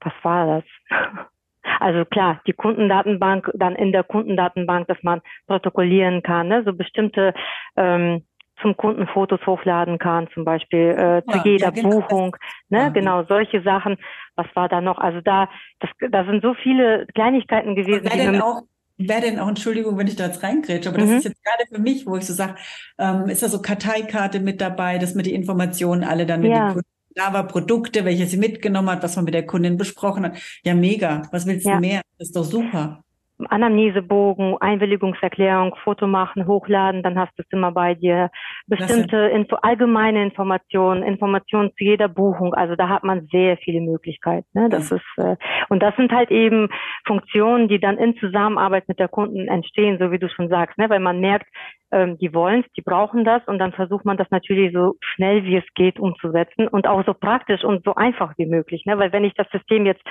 was 0.00 0.12
war 0.22 0.62
das? 0.90 1.26
Also 1.80 2.04
klar, 2.04 2.40
die 2.46 2.52
Kundendatenbank, 2.52 3.50
dann 3.54 3.74
in 3.74 3.92
der 3.92 4.04
Kundendatenbank, 4.04 4.88
dass 4.88 5.02
man 5.02 5.20
protokollieren 5.46 6.22
kann, 6.22 6.48
ne? 6.48 6.62
so 6.64 6.72
bestimmte 6.72 7.34
ähm, 7.76 8.22
zum 8.62 8.76
Kunden 8.76 9.06
Fotos 9.06 9.40
hochladen 9.46 9.98
kann, 9.98 10.28
zum 10.32 10.44
Beispiel 10.44 10.90
äh, 10.90 11.22
zu 11.30 11.38
ja, 11.38 11.44
jeder 11.44 11.66
ja, 11.66 11.70
genau. 11.70 11.90
Buchung, 11.90 12.36
ne, 12.68 12.78
ja. 12.78 12.88
genau 12.88 13.24
solche 13.24 13.62
Sachen. 13.62 13.96
Was 14.36 14.46
war 14.54 14.68
da 14.68 14.80
noch? 14.80 14.98
Also 14.98 15.20
da, 15.20 15.48
das, 15.80 15.90
da 16.10 16.24
sind 16.24 16.42
so 16.42 16.54
viele 16.54 17.06
Kleinigkeiten 17.14 17.74
gewesen. 17.74 18.02
Wer 18.04 18.30
denn 18.32 18.40
auch, 18.40 18.62
wer 18.96 19.20
denn 19.20 19.38
auch, 19.38 19.48
Entschuldigung, 19.48 19.98
wenn 19.98 20.06
ich 20.06 20.16
da 20.16 20.26
jetzt 20.26 20.42
reingrätsche, 20.42 20.88
aber 20.88 20.98
mhm. 20.98 21.06
das 21.06 21.10
ist 21.18 21.24
jetzt 21.24 21.44
gerade 21.44 21.68
für 21.68 21.80
mich, 21.80 22.06
wo 22.06 22.16
ich 22.16 22.26
so 22.26 22.32
sage, 22.32 22.54
ähm, 22.98 23.28
ist 23.28 23.42
da 23.42 23.48
so 23.48 23.60
Karteikarte 23.60 24.40
mit 24.40 24.60
dabei, 24.60 24.98
dass 24.98 25.14
man 25.14 25.24
die 25.24 25.34
Informationen 25.34 26.04
alle 26.04 26.26
dann 26.26 26.40
mit 26.40 26.52
ja. 26.52 26.68
den 26.68 26.74
Kunden 26.74 26.93
da 27.14 27.32
war 27.32 27.46
Produkte, 27.46 28.04
welche 28.04 28.26
sie 28.26 28.36
mitgenommen 28.36 28.90
hat, 28.90 29.02
was 29.02 29.16
man 29.16 29.24
mit 29.24 29.34
der 29.34 29.46
Kundin 29.46 29.76
besprochen 29.76 30.24
hat. 30.24 30.38
Ja, 30.64 30.74
mega. 30.74 31.22
Was 31.30 31.46
willst 31.46 31.66
ja. 31.66 31.74
du 31.74 31.80
mehr? 31.80 32.02
Das 32.18 32.28
ist 32.28 32.36
doch 32.36 32.44
super. 32.44 33.03
Anamnesebogen, 33.48 34.56
Einwilligungserklärung, 34.60 35.74
Foto 35.82 36.06
machen, 36.06 36.46
hochladen, 36.46 37.02
dann 37.02 37.18
hast 37.18 37.36
du 37.36 37.42
es 37.42 37.52
immer 37.52 37.72
bei 37.72 37.94
dir. 37.94 38.30
Bestimmte 38.66 39.16
Info, 39.16 39.56
allgemeine 39.56 40.22
Informationen, 40.22 41.02
Informationen 41.02 41.70
zu 41.76 41.84
jeder 41.84 42.08
Buchung. 42.08 42.54
Also 42.54 42.76
da 42.76 42.88
hat 42.88 43.02
man 43.02 43.26
sehr 43.32 43.56
viele 43.56 43.80
Möglichkeiten. 43.80 44.46
Ne? 44.52 44.68
Das 44.68 44.92
ist 44.92 45.02
äh, 45.16 45.36
und 45.68 45.82
das 45.82 45.96
sind 45.96 46.12
halt 46.12 46.30
eben 46.30 46.68
Funktionen, 47.06 47.68
die 47.68 47.80
dann 47.80 47.98
in 47.98 48.16
Zusammenarbeit 48.18 48.88
mit 48.88 48.98
der 48.98 49.08
Kunden 49.08 49.48
entstehen, 49.48 49.98
so 49.98 50.12
wie 50.12 50.18
du 50.18 50.28
schon 50.28 50.48
sagst, 50.48 50.78
ne? 50.78 50.88
weil 50.88 51.00
man 51.00 51.20
merkt, 51.20 51.46
ähm, 51.94 52.18
die 52.18 52.34
wollen 52.34 52.64
es, 52.66 52.72
die 52.72 52.82
brauchen 52.82 53.24
das 53.24 53.42
und 53.46 53.58
dann 53.58 53.72
versucht 53.72 54.04
man 54.04 54.16
das 54.16 54.30
natürlich 54.30 54.72
so 54.72 54.94
schnell 55.00 55.44
wie 55.44 55.56
es 55.56 55.64
geht 55.74 55.98
umzusetzen 55.98 56.66
und 56.66 56.86
auch 56.86 57.04
so 57.06 57.14
praktisch 57.14 57.62
und 57.62 57.84
so 57.84 57.94
einfach 57.94 58.34
wie 58.36 58.46
möglich. 58.46 58.84
Ne? 58.84 58.98
Weil 58.98 59.12
wenn 59.12 59.24
ich 59.24 59.34
das 59.34 59.48
System 59.50 59.86
jetzt 59.86 60.02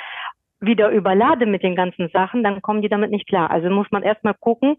wieder 0.65 0.89
überlade 0.89 1.45
mit 1.45 1.63
den 1.63 1.75
ganzen 1.75 2.09
Sachen, 2.09 2.43
dann 2.43 2.61
kommen 2.61 2.81
die 2.81 2.89
damit 2.89 3.11
nicht 3.11 3.27
klar. 3.27 3.51
Also 3.51 3.69
muss 3.69 3.91
man 3.91 4.03
erstmal 4.03 4.33
gucken, 4.33 4.77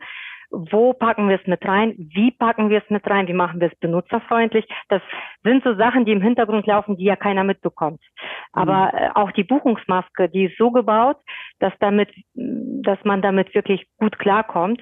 wo 0.51 0.93
packen 0.93 1.29
wir 1.29 1.41
es 1.41 1.47
mit 1.47 1.65
rein, 1.65 1.95
wie 1.99 2.31
packen 2.31 2.71
wir 2.71 2.79
es 2.79 2.91
mit 2.91 3.09
rein, 3.09 3.27
wie 3.29 3.33
machen 3.33 3.61
wir 3.61 3.69
es 3.69 3.79
benutzerfreundlich. 3.81 4.67
Das 4.89 5.03
sind 5.43 5.65
so 5.65 5.75
Sachen, 5.75 6.05
die 6.05 6.13
im 6.13 6.23
Hintergrund 6.23 6.67
laufen, 6.67 6.97
die 6.97 7.05
ja 7.05 7.17
keiner 7.17 7.45
mitbekommt. 7.45 8.01
Aber 8.53 8.93
mhm. 8.93 8.99
äh, 8.99 9.11
auch 9.15 9.33
die 9.33 9.45
Buchungsmaske, 9.45 10.29
die 10.29 10.45
ist 10.45 10.59
so 10.59 10.71
gebaut, 10.71 11.17
dass 11.59 11.73
damit, 11.81 12.09
dass 12.35 12.99
man 13.05 13.23
damit 13.23 13.55
wirklich 13.55 13.87
gut 13.99 14.19
klarkommt 14.19 14.81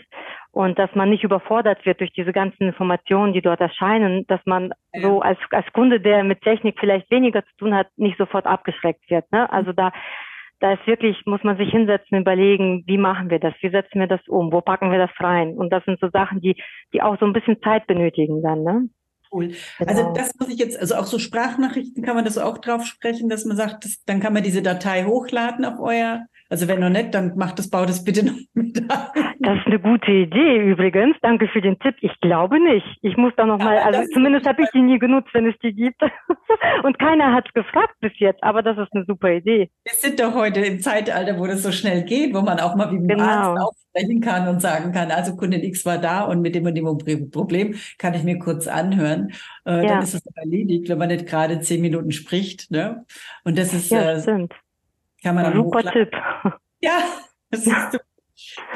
und 0.50 0.78
dass 0.78 0.94
man 0.94 1.10
nicht 1.10 1.24
überfordert 1.24 1.84
wird 1.86 2.00
durch 2.00 2.12
diese 2.12 2.32
ganzen 2.32 2.64
Informationen, 2.64 3.32
die 3.32 3.42
dort 3.42 3.60
erscheinen, 3.60 4.26
dass 4.26 4.40
man 4.44 4.72
ja. 4.92 5.00
so 5.02 5.20
als, 5.20 5.38
als 5.50 5.70
Kunde, 5.72 6.00
der 6.00 6.24
mit 6.24 6.42
Technik 6.42 6.78
vielleicht 6.78 7.10
weniger 7.10 7.42
zu 7.44 7.56
tun 7.58 7.74
hat, 7.74 7.88
nicht 7.96 8.18
sofort 8.18 8.46
abgeschreckt 8.46 9.08
wird. 9.10 9.30
Ne? 9.32 9.50
Also 9.50 9.72
da 9.72 9.92
da 10.62 10.74
ist 10.74 10.86
wirklich, 10.86 11.16
muss 11.26 11.42
man 11.42 11.56
sich 11.56 11.70
hinsetzen, 11.70 12.20
überlegen, 12.20 12.84
wie 12.86 12.96
machen 12.96 13.30
wir 13.30 13.40
das, 13.40 13.52
wie 13.62 13.70
setzen 13.70 13.98
wir 13.98 14.06
das 14.06 14.20
um, 14.28 14.52
wo 14.52 14.60
packen 14.60 14.92
wir 14.92 14.98
das 14.98 15.10
rein? 15.18 15.56
Und 15.56 15.70
das 15.70 15.84
sind 15.84 15.98
so 16.00 16.08
Sachen, 16.10 16.40
die, 16.40 16.54
die 16.92 17.02
auch 17.02 17.18
so 17.18 17.26
ein 17.26 17.32
bisschen 17.32 17.60
Zeit 17.62 17.88
benötigen 17.88 18.42
dann, 18.42 18.62
ne? 18.62 18.88
Cool. 19.32 19.48
Genau. 19.78 19.90
Also 19.90 20.12
das 20.14 20.32
muss 20.38 20.50
ich 20.50 20.58
jetzt, 20.58 20.78
also 20.78 20.94
auch 20.94 21.06
so 21.06 21.18
Sprachnachrichten 21.18 22.04
kann 22.04 22.14
man 22.14 22.24
das 22.24 22.38
auch 22.38 22.58
drauf 22.58 22.86
sprechen, 22.86 23.28
dass 23.28 23.44
man 23.44 23.56
sagt, 23.56 23.84
das, 23.84 24.04
dann 24.04 24.20
kann 24.20 24.34
man 24.34 24.44
diese 24.44 24.62
Datei 24.62 25.04
hochladen 25.04 25.64
auf 25.64 25.80
euer 25.80 26.26
also 26.52 26.68
wenn 26.68 26.80
noch 26.80 26.90
nicht, 26.90 27.14
dann 27.14 27.34
macht 27.38 27.58
das, 27.58 27.70
baut 27.70 27.88
das 27.88 28.04
bitte 28.04 28.26
noch 28.26 28.34
mit 28.52 28.76
ein. 28.76 28.86
Das 29.40 29.58
ist 29.58 29.66
eine 29.66 29.80
gute 29.80 30.12
Idee 30.12 30.58
übrigens. 30.58 31.16
Danke 31.22 31.48
für 31.48 31.62
den 31.62 31.78
Tipp. 31.78 31.94
Ich 32.02 32.12
glaube 32.20 32.60
nicht. 32.60 32.86
Ich 33.00 33.16
muss 33.16 33.32
da 33.38 33.46
noch 33.46 33.58
ja, 33.58 33.86
also 33.86 34.02
zumindest 34.12 34.46
habe 34.46 34.62
ich 34.62 34.68
die 34.74 34.82
nie 34.82 34.98
genutzt, 34.98 35.30
wenn 35.32 35.46
es 35.46 35.54
die 35.62 35.72
gibt. 35.72 36.02
Und 36.82 36.98
keiner 36.98 37.32
hat 37.32 37.46
es 37.48 37.54
gefragt 37.54 37.94
bis 38.00 38.12
jetzt, 38.18 38.42
aber 38.42 38.62
das 38.62 38.76
ist 38.76 38.92
eine 38.92 39.06
super 39.06 39.32
Idee. 39.32 39.70
Wir 39.82 39.94
sind 39.94 40.20
doch 40.20 40.34
heute 40.34 40.60
im 40.60 40.80
Zeitalter, 40.80 41.38
wo 41.38 41.46
das 41.46 41.62
so 41.62 41.72
schnell 41.72 42.02
geht, 42.02 42.34
wo 42.34 42.42
man 42.42 42.60
auch 42.60 42.76
mal 42.76 42.92
wie 42.92 42.96
ein 42.96 43.08
genau. 43.08 43.24
Arzt 43.24 43.62
aufsprechen 43.62 44.20
kann 44.20 44.46
und 44.46 44.60
sagen 44.60 44.92
kann, 44.92 45.10
also 45.10 45.34
Kundin 45.36 45.64
X 45.64 45.86
war 45.86 45.96
da 45.96 46.24
und 46.24 46.42
mit 46.42 46.54
dem 46.54 46.66
und 46.66 46.74
dem 46.74 47.30
Problem 47.30 47.76
kann 47.96 48.12
ich 48.12 48.24
mir 48.24 48.38
kurz 48.38 48.68
anhören. 48.68 49.32
Äh, 49.64 49.76
ja. 49.76 49.82
Dann 49.84 50.02
ist 50.02 50.12
es 50.12 50.22
erledigt, 50.34 50.90
wenn 50.90 50.98
man 50.98 51.08
nicht 51.08 51.26
gerade 51.26 51.60
zehn 51.60 51.80
Minuten 51.80 52.12
spricht. 52.12 52.70
Ne? 52.70 53.06
Und 53.42 53.56
das 53.56 53.72
ist 53.72 53.90
ja, 53.90 54.12
äh. 54.12 54.48
Kann 55.22 55.34
man 55.34 55.44
dann 55.44 55.54
Super 55.54 55.82
Tipp. 55.82 56.10
Ja, 56.80 56.98
das 57.50 57.66
ist 57.66 58.00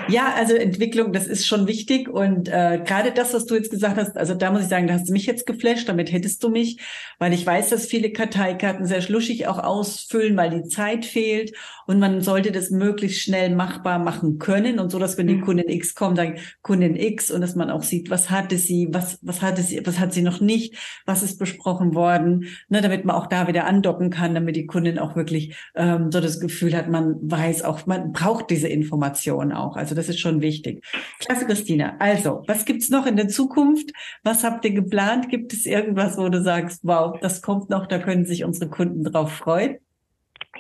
ja, 0.09 0.33
also 0.35 0.55
Entwicklung, 0.55 1.13
das 1.13 1.27
ist 1.27 1.47
schon 1.47 1.67
wichtig. 1.67 2.09
Und 2.09 2.49
äh, 2.49 2.81
gerade 2.85 3.13
das, 3.13 3.35
was 3.35 3.47
du 3.47 3.55
jetzt 3.55 3.71
gesagt 3.71 3.97
hast, 3.97 4.17
also 4.17 4.35
da 4.35 4.51
muss 4.51 4.63
ich 4.63 4.69
sagen, 4.69 4.87
da 4.87 4.95
hast 4.95 5.09
du 5.09 5.13
mich 5.13 5.27
jetzt 5.27 5.47
geflasht, 5.47 5.89
damit 5.89 6.13
hättest 6.13 6.43
du 6.45 6.49
mich, 6.49 6.81
weil 7.19 7.33
ich 7.33 7.45
weiß, 7.45 7.71
dass 7.71 7.87
viele 7.87 8.13
Karteikarten 8.13 8.87
sehr 8.87 9.01
schluschig 9.01 9.47
auch 9.49 9.59
ausfüllen, 9.59 10.37
weil 10.37 10.51
die 10.51 10.69
Zeit 10.69 11.05
fehlt. 11.05 11.53
Und 11.87 11.99
man 11.99 12.21
sollte 12.21 12.53
das 12.53 12.71
möglichst 12.71 13.23
schnell 13.23 13.55
machbar 13.55 13.99
machen 13.99 14.39
können. 14.39 14.79
Und 14.79 14.91
so, 14.91 14.99
dass 14.99 15.19
wenn 15.19 15.27
die 15.27 15.37
mhm. 15.37 15.43
Kundin 15.43 15.69
X 15.69 15.95
kommt, 15.95 16.19
dann 16.19 16.37
Kundin 16.63 16.97
X 16.97 17.31
und 17.31 17.41
dass 17.41 17.55
man 17.55 17.71
auch 17.71 17.83
sieht, 17.83 18.11
was 18.11 18.31
hatte 18.31 18.59
sie, 18.59 18.89
was, 18.93 19.19
was 19.23 19.43
hatte 19.43 19.63
sie, 19.63 19.85
was 19.85 19.99
hat 19.99 20.13
sie 20.13 20.23
noch 20.23 20.41
nicht, 20.41 20.75
was 21.05 21.23
ist 21.23 21.39
besprochen 21.39 21.95
worden, 21.95 22.47
ne, 22.69 22.81
damit 22.81 23.05
man 23.05 23.17
auch 23.17 23.27
da 23.27 23.49
wieder 23.49 23.67
andocken 23.67 24.11
kann, 24.11 24.35
damit 24.35 24.57
die 24.57 24.67
Kundin 24.67 24.99
auch 24.99 25.17
wirklich 25.17 25.57
ähm, 25.75 26.11
so 26.11 26.21
das 26.21 26.41
Gefühl 26.41 26.77
hat, 26.77 26.89
man 26.89 27.17
weiß 27.21 27.63
auch, 27.63 27.87
man 27.87 28.13
braucht 28.13 28.51
diese 28.51 28.69
Information 28.69 29.53
auch. 29.59 29.77
Also 29.77 29.95
das 29.95 30.09
ist 30.09 30.21
schon 30.21 30.41
wichtig. 30.41 30.85
Klasse, 31.19 31.47
Christina. 31.47 31.97
Also, 31.99 32.43
was 32.47 32.65
gibt's 32.65 32.91
noch 32.91 33.07
in 33.07 33.17
der 33.17 33.29
Zukunft? 33.29 33.91
Was 34.25 34.45
habt 34.45 34.65
ihr 34.65 34.75
geplant? 34.75 35.29
Gibt 35.29 35.53
es 35.53 35.67
irgendwas, 35.67 36.19
wo 36.19 36.29
du 36.29 36.43
sagst, 36.43 36.81
wow, 36.85 37.19
das 37.21 37.43
kommt 37.43 37.71
noch, 37.71 37.87
da 37.87 37.99
können 37.99 38.25
sich 38.25 38.45
unsere 38.45 38.71
Kunden 38.71 39.05
drauf 39.05 39.33
freuen? 39.33 39.79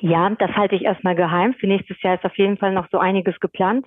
Ja, 0.01 0.29
das 0.31 0.51
halte 0.51 0.75
ich 0.75 0.83
erstmal 0.83 1.15
geheim. 1.15 1.55
Für 1.55 1.67
nächstes 1.67 2.01
Jahr 2.03 2.17
ist 2.17 2.25
auf 2.25 2.37
jeden 2.37 2.59
Fall 2.59 2.73
noch 2.73 2.89
so 2.91 2.99
einiges 2.99 3.39
geplant. 3.41 3.87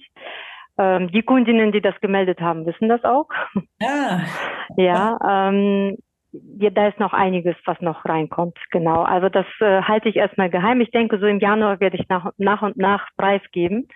Ähm, 0.77 1.11
die 1.11 1.23
Kundinnen, 1.23 1.71
die 1.71 1.81
das 1.81 1.99
gemeldet 2.01 2.39
haben, 2.39 2.65
wissen 2.65 2.89
das 2.89 3.03
auch. 3.03 3.27
Ja. 3.81 4.21
ja, 4.77 5.49
ähm, 5.49 5.97
ja, 6.31 6.69
da 6.69 6.87
ist 6.87 6.99
noch 6.99 7.13
einiges, 7.13 7.55
was 7.65 7.79
noch 7.81 8.05
reinkommt. 8.05 8.57
Genau. 8.71 9.03
Also 9.03 9.29
das 9.29 9.45
äh, 9.61 9.81
halte 9.81 10.09
ich 10.09 10.15
erstmal 10.15 10.49
geheim. 10.49 10.79
Ich 10.81 10.91
denke, 10.91 11.19
so 11.19 11.25
im 11.25 11.39
Januar 11.39 11.79
werde 11.79 11.97
ich 11.97 12.07
nach, 12.07 12.31
nach 12.37 12.61
und 12.61 12.77
nach 12.77 13.07
preisgeben. 13.17 13.87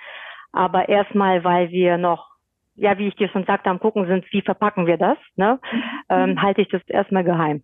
Aber 0.54 0.88
erstmal, 0.88 1.44
weil 1.44 1.72
wir 1.72 1.98
noch, 1.98 2.30
ja, 2.76 2.98
wie 2.98 3.08
ich 3.08 3.16
dir 3.16 3.28
schon 3.30 3.46
sagte, 3.46 3.70
am 3.70 3.80
gucken 3.80 4.08
sind, 4.08 4.26
wie 4.32 4.42
verpacken 4.42 4.86
wir 4.86 4.98
das, 4.98 5.18
ne, 5.36 5.60
mhm. 5.72 5.82
ähm, 6.10 6.42
halte 6.42 6.62
ich 6.62 6.70
das 6.70 6.82
erstmal 6.88 7.24
geheim. 7.24 7.64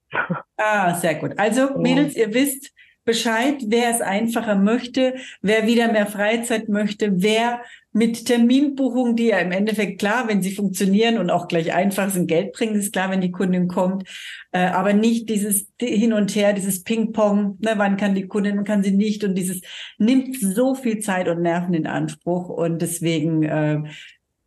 Ah, 0.58 0.93
sehr 0.93 1.15
gut. 1.15 1.32
Also, 1.38 1.78
Mädels, 1.80 2.17
ihr 2.17 2.34
wisst, 2.34 2.75
Bescheid, 3.05 3.55
wer 3.67 3.89
es 3.89 4.01
einfacher 4.01 4.55
möchte, 4.55 5.15
wer 5.41 5.65
wieder 5.65 5.91
mehr 5.91 6.05
Freizeit 6.05 6.69
möchte, 6.69 7.21
wer 7.21 7.62
mit 7.91 8.25
Terminbuchungen, 8.25 9.15
die 9.15 9.27
ja 9.27 9.39
im 9.39 9.51
Endeffekt 9.51 9.99
klar, 9.99 10.27
wenn 10.27 10.43
sie 10.43 10.53
funktionieren 10.53 11.17
und 11.17 11.31
auch 11.31 11.47
gleich 11.47 11.73
einfach 11.73 12.09
sind, 12.12 12.27
Geld 12.27 12.53
bringen, 12.53 12.75
ist 12.75 12.93
klar, 12.93 13.09
wenn 13.09 13.21
die 13.21 13.31
Kundin 13.31 13.67
kommt, 13.67 14.07
äh, 14.51 14.59
aber 14.59 14.93
nicht 14.93 15.27
dieses 15.29 15.67
Hin 15.81 16.13
und 16.13 16.35
Her, 16.35 16.53
dieses 16.53 16.83
Ping-Pong, 16.83 17.57
ne, 17.59 17.73
wann 17.77 17.97
kann 17.97 18.13
die 18.13 18.27
Kundin, 18.27 18.57
wann 18.57 18.65
kann 18.65 18.83
sie 18.83 18.91
nicht 18.91 19.23
und 19.23 19.35
dieses 19.35 19.62
nimmt 19.97 20.38
so 20.39 20.75
viel 20.75 20.99
Zeit 20.99 21.27
und 21.27 21.41
Nerven 21.41 21.73
in 21.73 21.88
Anspruch 21.88 22.49
und 22.49 22.81
deswegen 22.81 23.43
äh, 23.43 23.81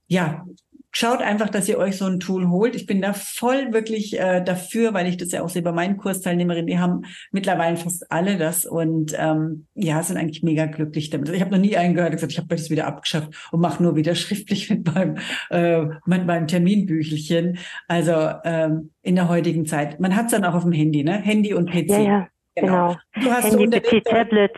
ja, 0.07 0.47
schaut 0.93 1.21
einfach, 1.21 1.49
dass 1.49 1.69
ihr 1.69 1.79
euch 1.79 1.97
so 1.97 2.05
ein 2.05 2.21
Tool 2.21 2.49
holt. 2.49 2.77
Ich 2.77 2.87
bin 2.87 3.01
da 3.01 3.15
voll 3.15 3.73
wirklich 3.73 4.19
äh, 4.19 4.43
dafür, 4.43 4.95
weil 4.95 5.09
ich 5.09 5.17
das 5.17 5.33
ja 5.33 5.43
auch 5.43 5.49
sehe 5.49 5.63
bei 5.63 5.73
meinen 5.73 5.97
Kursteilnehmerinnen, 5.97 6.67
die 6.67 6.79
haben 6.79 7.03
mittlerweile 7.33 7.77
fast 7.77 8.13
alle 8.13 8.37
das 8.37 8.67
und 8.67 9.15
ähm, 9.19 9.67
ja, 9.75 10.03
sind 10.03 10.19
eigentlich 10.19 10.43
mega 10.43 10.67
glücklich 10.67 11.11
damit. 11.11 11.31
Ich 11.31 11.41
habe 11.41 11.51
noch 11.51 11.59
nie 11.59 11.77
einen 11.77 11.95
gehört, 11.95 12.13
der 12.13 12.17
gesagt, 12.17 12.33
ich 12.33 12.39
habe 12.39 12.49
das 12.49 12.71
wieder 12.71 12.87
abgeschafft 12.87 13.49
und 13.51 13.61
mache 13.61 13.83
nur 13.83 13.97
wieder 13.97 14.15
schriftlich 14.15 14.69
mit 14.71 14.87
meinem, 14.95 15.17
äh, 15.51 15.87
mit 16.07 16.27
meinem 16.27 16.47
Terminbüchelchen. 16.47 17.59
Also 17.89 18.31
ähm, 18.45 18.91
in 19.03 19.17
der 19.17 19.29
heutigen 19.29 19.67
Zeit. 19.67 19.99
Man 19.99 20.15
hat 20.15 20.27
es 20.27 20.33
dann 20.33 20.45
auch 20.45 20.55
auf 20.55 20.63
dem 20.63 20.73
Handy, 20.73 21.03
ne? 21.03 21.15
Handy 21.15 21.55
und 21.55 21.71
PC. 21.71 21.89
Ja, 21.89 21.99
ja, 21.99 22.29
genau. 22.55 22.97
genau. 23.15 23.27
Du 23.27 23.33
hast 23.33 23.59
Handy, 23.59 23.81
PC, 23.81 24.05
Tablet. 24.05 24.53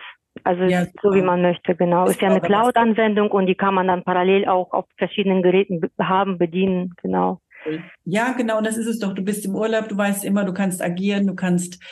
Also 0.44 0.64
ja, 0.64 0.87
so 1.02 1.14
wie 1.14 1.22
man 1.22 1.40
möchte, 1.40 1.74
genau. 1.74 2.07
Ist 2.07 2.20
ja 2.20 2.28
eine 2.28 2.42
Cloud-Anwendung 2.42 3.30
und 3.30 3.46
die 3.46 3.54
kann 3.54 3.74
man 3.74 3.88
dann 3.88 4.04
parallel 4.04 4.46
auch 4.46 4.72
auf 4.72 4.85
verschiedenen 4.98 5.42
Geräten 5.42 5.80
haben, 5.98 6.37
bedienen, 6.37 6.94
genau. 7.02 7.40
Ja, 8.04 8.33
genau, 8.33 8.61
das 8.61 8.76
ist 8.76 8.87
es 8.87 8.98
doch. 8.98 9.14
Du 9.14 9.22
bist 9.22 9.46
im 9.46 9.54
Urlaub, 9.54 9.88
du 9.88 9.96
weißt 9.96 10.22
immer, 10.24 10.44
du 10.44 10.52
kannst 10.52 10.83
agieren, 10.83 11.26
du 11.26 11.35
kannst, 11.35 11.83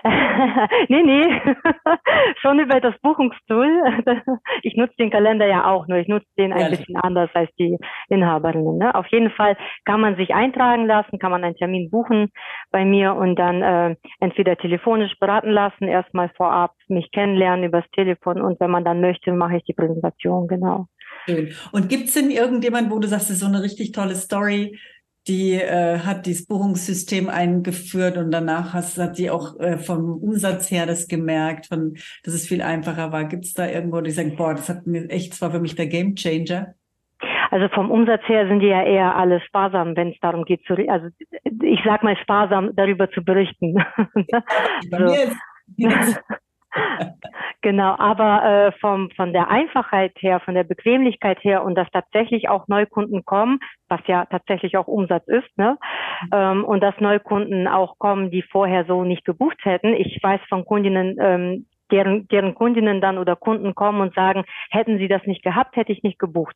nee, 0.89 1.03
nee, 1.03 1.41
schon 2.41 2.59
über 2.59 2.79
das 2.79 2.95
Buchungstool. 3.01 3.69
Ich 4.65 4.75
nutze 4.75 4.93
den 4.97 5.11
Kalender 5.11 5.45
ja 5.45 5.65
auch, 5.65 5.87
nur 5.87 5.97
ich 5.97 6.07
nutze 6.07 6.27
den 6.37 6.53
ein 6.53 6.59
ja. 6.59 6.69
bisschen 6.69 6.95
anders 6.95 7.29
als 7.33 7.49
die 7.59 7.77
Inhaberinnen. 8.09 8.77
Ne? 8.77 8.95
Auf 8.95 9.07
jeden 9.07 9.29
Fall 9.31 9.57
kann 9.85 9.99
man 9.99 10.15
sich 10.15 10.33
eintragen 10.33 10.85
lassen, 10.85 11.19
kann 11.19 11.31
man 11.31 11.43
einen 11.43 11.55
Termin 11.55 11.89
buchen 11.89 12.29
bei 12.71 12.85
mir 12.85 13.13
und 13.15 13.35
dann 13.35 13.61
äh, 13.61 13.95
entweder 14.19 14.55
telefonisch 14.55 15.13
beraten 15.19 15.49
lassen, 15.49 15.87
erstmal 15.87 16.29
vorab 16.37 16.73
mich 16.87 17.11
kennenlernen 17.11 17.65
übers 17.65 17.85
Telefon 17.93 18.41
und 18.41 18.59
wenn 18.59 18.71
man 18.71 18.85
dann 18.85 19.01
möchte, 19.01 19.31
mache 19.33 19.57
ich 19.57 19.63
die 19.63 19.73
Präsentation, 19.73 20.47
genau. 20.47 20.87
Schön. 21.25 21.53
Und 21.71 21.89
gibt 21.89 22.05
es 22.05 22.13
denn 22.13 22.31
irgendjemand, 22.31 22.91
wo 22.91 22.99
du 22.99 23.07
sagst, 23.07 23.29
das 23.29 23.35
ist 23.35 23.41
so 23.41 23.47
eine 23.47 23.63
richtig 23.63 23.91
tolle 23.91 24.15
Story, 24.15 24.79
die 25.27 25.53
äh, 25.53 25.99
hat 25.99 26.25
dieses 26.25 26.47
Buchungssystem 26.47 27.29
eingeführt 27.29 28.17
und 28.17 28.31
danach 28.31 28.73
hast, 28.73 28.97
hat 28.97 29.15
sie 29.15 29.29
auch 29.29 29.57
äh, 29.59 29.77
vom 29.77 30.21
Umsatz 30.21 30.69
her 30.69 30.85
das 30.85 31.07
gemerkt, 31.07 31.67
von, 31.67 31.93
dass 32.23 32.33
es 32.33 32.47
viel 32.47 32.61
einfacher 32.61 33.11
war. 33.11 33.25
Gibt 33.25 33.45
es 33.45 33.53
da 33.53 33.67
irgendwo, 33.67 34.01
die 34.01 34.11
sagen, 34.11 34.35
boah, 34.35 34.53
das 34.53 34.69
hat 34.69 34.85
mir 34.85 35.09
echt, 35.09 35.31
das 35.33 35.41
war 35.41 35.51
für 35.51 35.59
mich 35.59 35.75
der 35.75 35.87
Game 35.87 36.15
Changer? 36.15 36.73
Also 37.51 37.69
vom 37.69 37.91
Umsatz 37.91 38.23
her 38.27 38.47
sind 38.47 38.59
die 38.59 38.67
ja 38.67 38.83
eher 38.83 39.15
alle 39.15 39.39
sparsam, 39.41 39.95
wenn 39.95 40.09
es 40.09 40.19
darum 40.19 40.43
geht, 40.43 40.65
zu, 40.65 40.73
also 40.89 41.07
ich 41.61 41.79
sag 41.85 42.03
mal 42.03 42.17
sparsam 42.17 42.75
darüber 42.75 43.09
zu 43.11 43.23
berichten. 43.23 43.75
Bei 44.89 44.97
so. 44.97 45.05
mir 45.05 45.23
ist, 45.89 46.21
genau, 47.61 47.95
aber 47.97 48.43
äh, 48.43 48.71
vom, 48.79 49.09
von 49.11 49.33
der 49.33 49.49
Einfachheit 49.49 50.13
her, 50.19 50.39
von 50.39 50.55
der 50.55 50.63
Bequemlichkeit 50.63 51.43
her 51.43 51.63
und 51.63 51.75
dass 51.75 51.89
tatsächlich 51.91 52.49
auch 52.49 52.67
Neukunden 52.67 53.25
kommen, 53.25 53.59
was 53.89 54.01
ja 54.07 54.25
tatsächlich 54.25 54.77
auch 54.77 54.87
Umsatz 54.87 55.27
ist, 55.27 55.57
ne? 55.57 55.77
Ähm, 56.33 56.63
und 56.63 56.81
dass 56.81 56.99
Neukunden 56.99 57.67
auch 57.67 57.97
kommen, 57.99 58.31
die 58.31 58.41
vorher 58.41 58.85
so 58.85 59.03
nicht 59.03 59.25
gebucht 59.25 59.57
hätten. 59.63 59.93
Ich 59.93 60.19
weiß 60.21 60.41
von 60.49 60.65
Kundinnen, 60.65 61.17
ähm, 61.19 61.65
deren, 61.91 62.27
deren 62.27 62.55
Kundinnen 62.55 63.01
dann 63.01 63.17
oder 63.17 63.35
Kunden 63.35 63.75
kommen 63.75 64.01
und 64.01 64.15
sagen, 64.15 64.43
hätten 64.69 64.97
sie 64.97 65.07
das 65.07 65.23
nicht 65.25 65.43
gehabt, 65.43 65.75
hätte 65.75 65.91
ich 65.91 66.03
nicht 66.03 66.19
gebucht. 66.19 66.55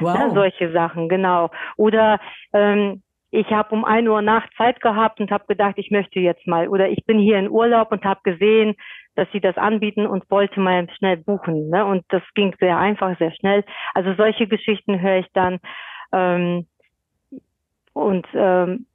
Wow. 0.00 0.14
Ja, 0.14 0.30
solche 0.30 0.72
Sachen, 0.72 1.08
genau. 1.08 1.50
Oder 1.76 2.20
ähm, 2.52 3.02
ich 3.30 3.50
habe 3.50 3.74
um 3.74 3.84
ein 3.84 4.08
Uhr 4.08 4.22
Nacht 4.22 4.50
Zeit 4.56 4.80
gehabt 4.80 5.20
und 5.20 5.30
habe 5.30 5.44
gedacht, 5.46 5.74
ich 5.76 5.90
möchte 5.90 6.18
jetzt 6.18 6.46
mal. 6.46 6.68
Oder 6.68 6.88
ich 6.88 7.04
bin 7.04 7.18
hier 7.18 7.38
in 7.38 7.50
Urlaub 7.50 7.92
und 7.92 8.04
habe 8.04 8.20
gesehen, 8.22 8.74
dass 9.16 9.28
sie 9.32 9.40
das 9.40 9.56
anbieten 9.56 10.06
und 10.06 10.30
wollte 10.30 10.60
mal 10.60 10.88
schnell 10.96 11.18
buchen. 11.18 11.68
Ne? 11.68 11.84
Und 11.84 12.04
das 12.08 12.22
ging 12.34 12.54
sehr 12.58 12.78
einfach, 12.78 13.18
sehr 13.18 13.32
schnell. 13.32 13.64
Also 13.94 14.14
solche 14.14 14.46
Geschichten 14.46 15.00
höre 15.00 15.18
ich 15.18 15.26
dann. 15.34 15.58
Ähm, 16.12 16.66
und 17.92 18.26
ähm, 18.32 18.86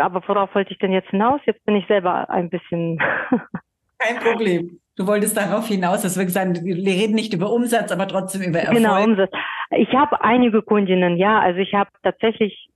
aber 0.00 0.22
worauf 0.26 0.54
wollte 0.54 0.72
ich 0.72 0.78
denn 0.78 0.92
jetzt 0.92 1.10
hinaus? 1.10 1.40
Jetzt 1.46 1.64
bin 1.64 1.76
ich 1.76 1.86
selber 1.86 2.28
ein 2.30 2.50
bisschen. 2.50 2.98
Kein 3.98 4.16
Problem. 4.16 4.78
Du 4.96 5.06
wolltest 5.06 5.36
darauf 5.36 5.66
hinaus, 5.66 6.02
dass 6.02 6.18
wir 6.18 6.24
gesagt 6.24 6.62
wir 6.62 6.76
reden 6.76 7.14
nicht 7.14 7.32
über 7.32 7.50
Umsatz, 7.50 7.90
aber 7.90 8.06
trotzdem 8.06 8.42
über 8.42 8.58
Erfolg. 8.58 8.76
Genau, 8.76 9.02
Umsatz. 9.02 9.30
Ich 9.70 9.92
habe 9.94 10.22
einige 10.22 10.62
Kundinnen, 10.62 11.16
ja. 11.16 11.40
Also 11.40 11.60
ich 11.60 11.72
habe 11.72 11.90
tatsächlich 12.02 12.68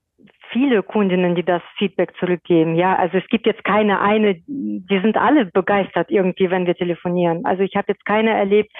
viele 0.50 0.82
Kundinnen, 0.82 1.34
die 1.34 1.44
das 1.44 1.62
Feedback 1.78 2.16
zurückgeben. 2.18 2.74
Ja, 2.74 2.96
also 2.96 3.18
es 3.18 3.26
gibt 3.28 3.46
jetzt 3.46 3.64
keine 3.64 4.00
eine, 4.00 4.36
die 4.46 5.00
sind 5.02 5.16
alle 5.16 5.46
begeistert 5.46 6.10
irgendwie, 6.10 6.50
wenn 6.50 6.66
wir 6.66 6.74
telefonieren. 6.74 7.44
Also 7.44 7.62
ich 7.62 7.76
habe 7.76 7.92
jetzt 7.92 8.04
keine 8.04 8.30
erlebt, 8.30 8.70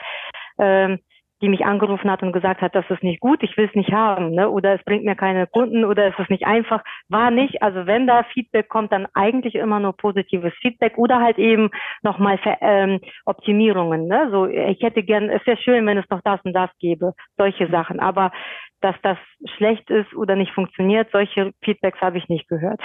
ähm, 0.59 0.99
die 1.42 1.49
mich 1.49 1.64
angerufen 1.64 2.11
hat 2.11 2.22
und 2.22 2.33
gesagt 2.33 2.62
hat, 2.62 2.75
das 2.75 2.85
ist 2.88 3.03
nicht 3.03 3.20
gut, 3.20 3.42
ich 3.42 3.57
will 3.57 3.66
es 3.66 3.75
nicht 3.75 3.92
haben, 3.92 4.31
ne? 4.31 4.49
oder 4.49 4.75
es 4.75 4.85
bringt 4.85 5.05
mir 5.05 5.16
keine 5.16 5.46
Kunden 5.46 5.85
oder 5.85 6.07
es 6.07 6.18
ist 6.18 6.31
nicht 6.31 6.46
einfach. 6.46 6.83
War 7.09 7.31
nicht. 7.31 7.62
Also 7.62 7.87
wenn 7.87 8.07
da 8.07 8.25
Feedback 8.33 8.68
kommt, 8.68 8.92
dann 8.92 9.07
eigentlich 9.14 9.55
immer 9.55 9.81
nur 9.81 9.96
positives 9.96 10.53
Feedback 10.61 10.96
oder 10.96 11.20
halt 11.20 11.38
eben 11.38 11.70
nochmal 12.03 12.38
ähm, 12.61 13.01
Optimierungen. 13.25 14.07
Ne? 14.07 14.29
So, 14.31 14.46
ich 14.46 14.81
hätte 14.83 15.03
gern, 15.03 15.29
es 15.29 15.46
wäre 15.46 15.59
schön, 15.59 15.87
wenn 15.87 15.99
es 15.99 16.09
noch 16.11 16.22
das 16.22 16.40
und 16.44 16.55
das 16.55 16.70
gäbe, 16.79 17.12
solche 17.37 17.68
Sachen. 17.68 18.01
Aber 18.01 18.33
dass 18.81 18.96
das 19.03 19.18
schlecht 19.57 19.90
ist 19.90 20.14
oder 20.14 20.37
nicht 20.37 20.53
funktioniert. 20.53 21.09
Solche 21.12 21.53
Feedbacks 21.62 22.01
habe 22.01 22.18
ich 22.18 22.29
nicht 22.29 22.49
gehört. 22.49 22.81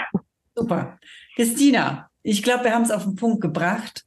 Super. 0.56 0.98
Christina, 1.36 2.10
ich 2.24 2.44
glaube, 2.44 2.66
wir 2.66 2.74
haben 2.74 2.84
es 2.84 2.92
auf 2.92 3.04
den 3.04 3.16
Punkt 3.16 3.42
gebracht. 3.42 4.04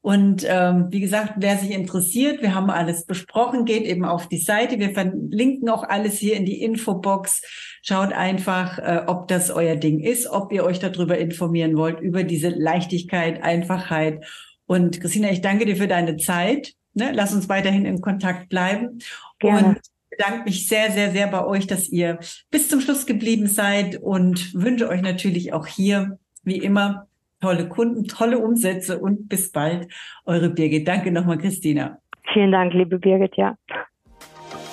Und 0.00 0.46
ähm, 0.48 0.86
wie 0.90 1.00
gesagt, 1.00 1.34
wer 1.38 1.58
sich 1.58 1.72
interessiert, 1.72 2.40
wir 2.40 2.54
haben 2.54 2.70
alles 2.70 3.04
besprochen, 3.04 3.64
geht 3.64 3.84
eben 3.84 4.04
auf 4.04 4.28
die 4.28 4.38
Seite. 4.38 4.78
Wir 4.78 4.90
verlinken 4.90 5.68
auch 5.68 5.82
alles 5.82 6.18
hier 6.18 6.36
in 6.36 6.46
die 6.46 6.62
Infobox. 6.62 7.42
Schaut 7.82 8.12
einfach, 8.12 8.78
äh, 8.78 9.02
ob 9.06 9.28
das 9.28 9.50
euer 9.50 9.76
Ding 9.76 9.98
ist, 10.00 10.28
ob 10.28 10.52
ihr 10.52 10.64
euch 10.64 10.78
darüber 10.78 11.18
informieren 11.18 11.76
wollt, 11.76 12.00
über 12.00 12.22
diese 12.22 12.48
Leichtigkeit, 12.48 13.42
Einfachheit. 13.42 14.24
Und 14.66 15.00
Christina, 15.00 15.30
ich 15.30 15.40
danke 15.40 15.66
dir 15.66 15.76
für 15.76 15.88
deine 15.88 16.16
Zeit. 16.16 16.74
Ne? 16.94 17.10
Lass 17.12 17.34
uns 17.34 17.48
weiterhin 17.48 17.84
in 17.84 18.00
Kontakt 18.00 18.48
bleiben. 18.48 19.00
Gerne. 19.40 19.66
Und 19.66 19.78
bedanke 20.10 20.44
mich 20.44 20.68
sehr, 20.68 20.92
sehr, 20.92 21.10
sehr 21.10 21.26
bei 21.26 21.44
euch, 21.44 21.66
dass 21.66 21.88
ihr 21.88 22.18
bis 22.50 22.68
zum 22.68 22.80
Schluss 22.80 23.04
geblieben 23.04 23.46
seid 23.46 23.96
und 23.96 24.54
wünsche 24.54 24.88
euch 24.88 25.02
natürlich 25.02 25.52
auch 25.52 25.66
hier, 25.66 26.18
wie 26.44 26.58
immer, 26.58 27.07
tolle 27.40 27.68
Kunden, 27.68 28.04
tolle 28.06 28.38
Umsätze 28.38 28.98
und 28.98 29.28
bis 29.28 29.52
bald. 29.52 29.92
Eure 30.24 30.50
Birgit. 30.50 30.86
Danke 30.86 31.10
nochmal, 31.10 31.38
Christina. 31.38 31.98
Vielen 32.32 32.52
Dank, 32.52 32.74
liebe 32.74 32.98
Birgit, 32.98 33.36
ja. 33.36 33.56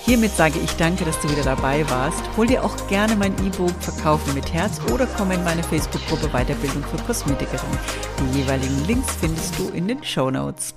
Hiermit 0.05 0.31
sage 0.31 0.59
ich 0.63 0.71
danke, 0.77 1.03
dass 1.03 1.19
du 1.19 1.31
wieder 1.31 1.43
dabei 1.43 1.83
warst. 1.89 2.23
Hol 2.37 2.45
dir 2.45 2.63
auch 2.63 2.75
gerne 2.87 3.15
mein 3.15 3.33
E-Book 3.43 3.71
Verkaufen 3.81 4.35
mit 4.35 4.53
Herz 4.53 4.79
oder 4.93 5.07
komm 5.17 5.31
in 5.31 5.43
meine 5.43 5.63
Facebook-Gruppe 5.63 6.27
Weiterbildung 6.27 6.83
für 6.83 7.03
Kosmetikerin. 7.05 7.77
Die 8.19 8.39
jeweiligen 8.39 8.85
Links 8.85 9.15
findest 9.15 9.57
du 9.57 9.69
in 9.69 9.87
den 9.87 10.03
Show 10.03 10.29
Notes. 10.29 10.75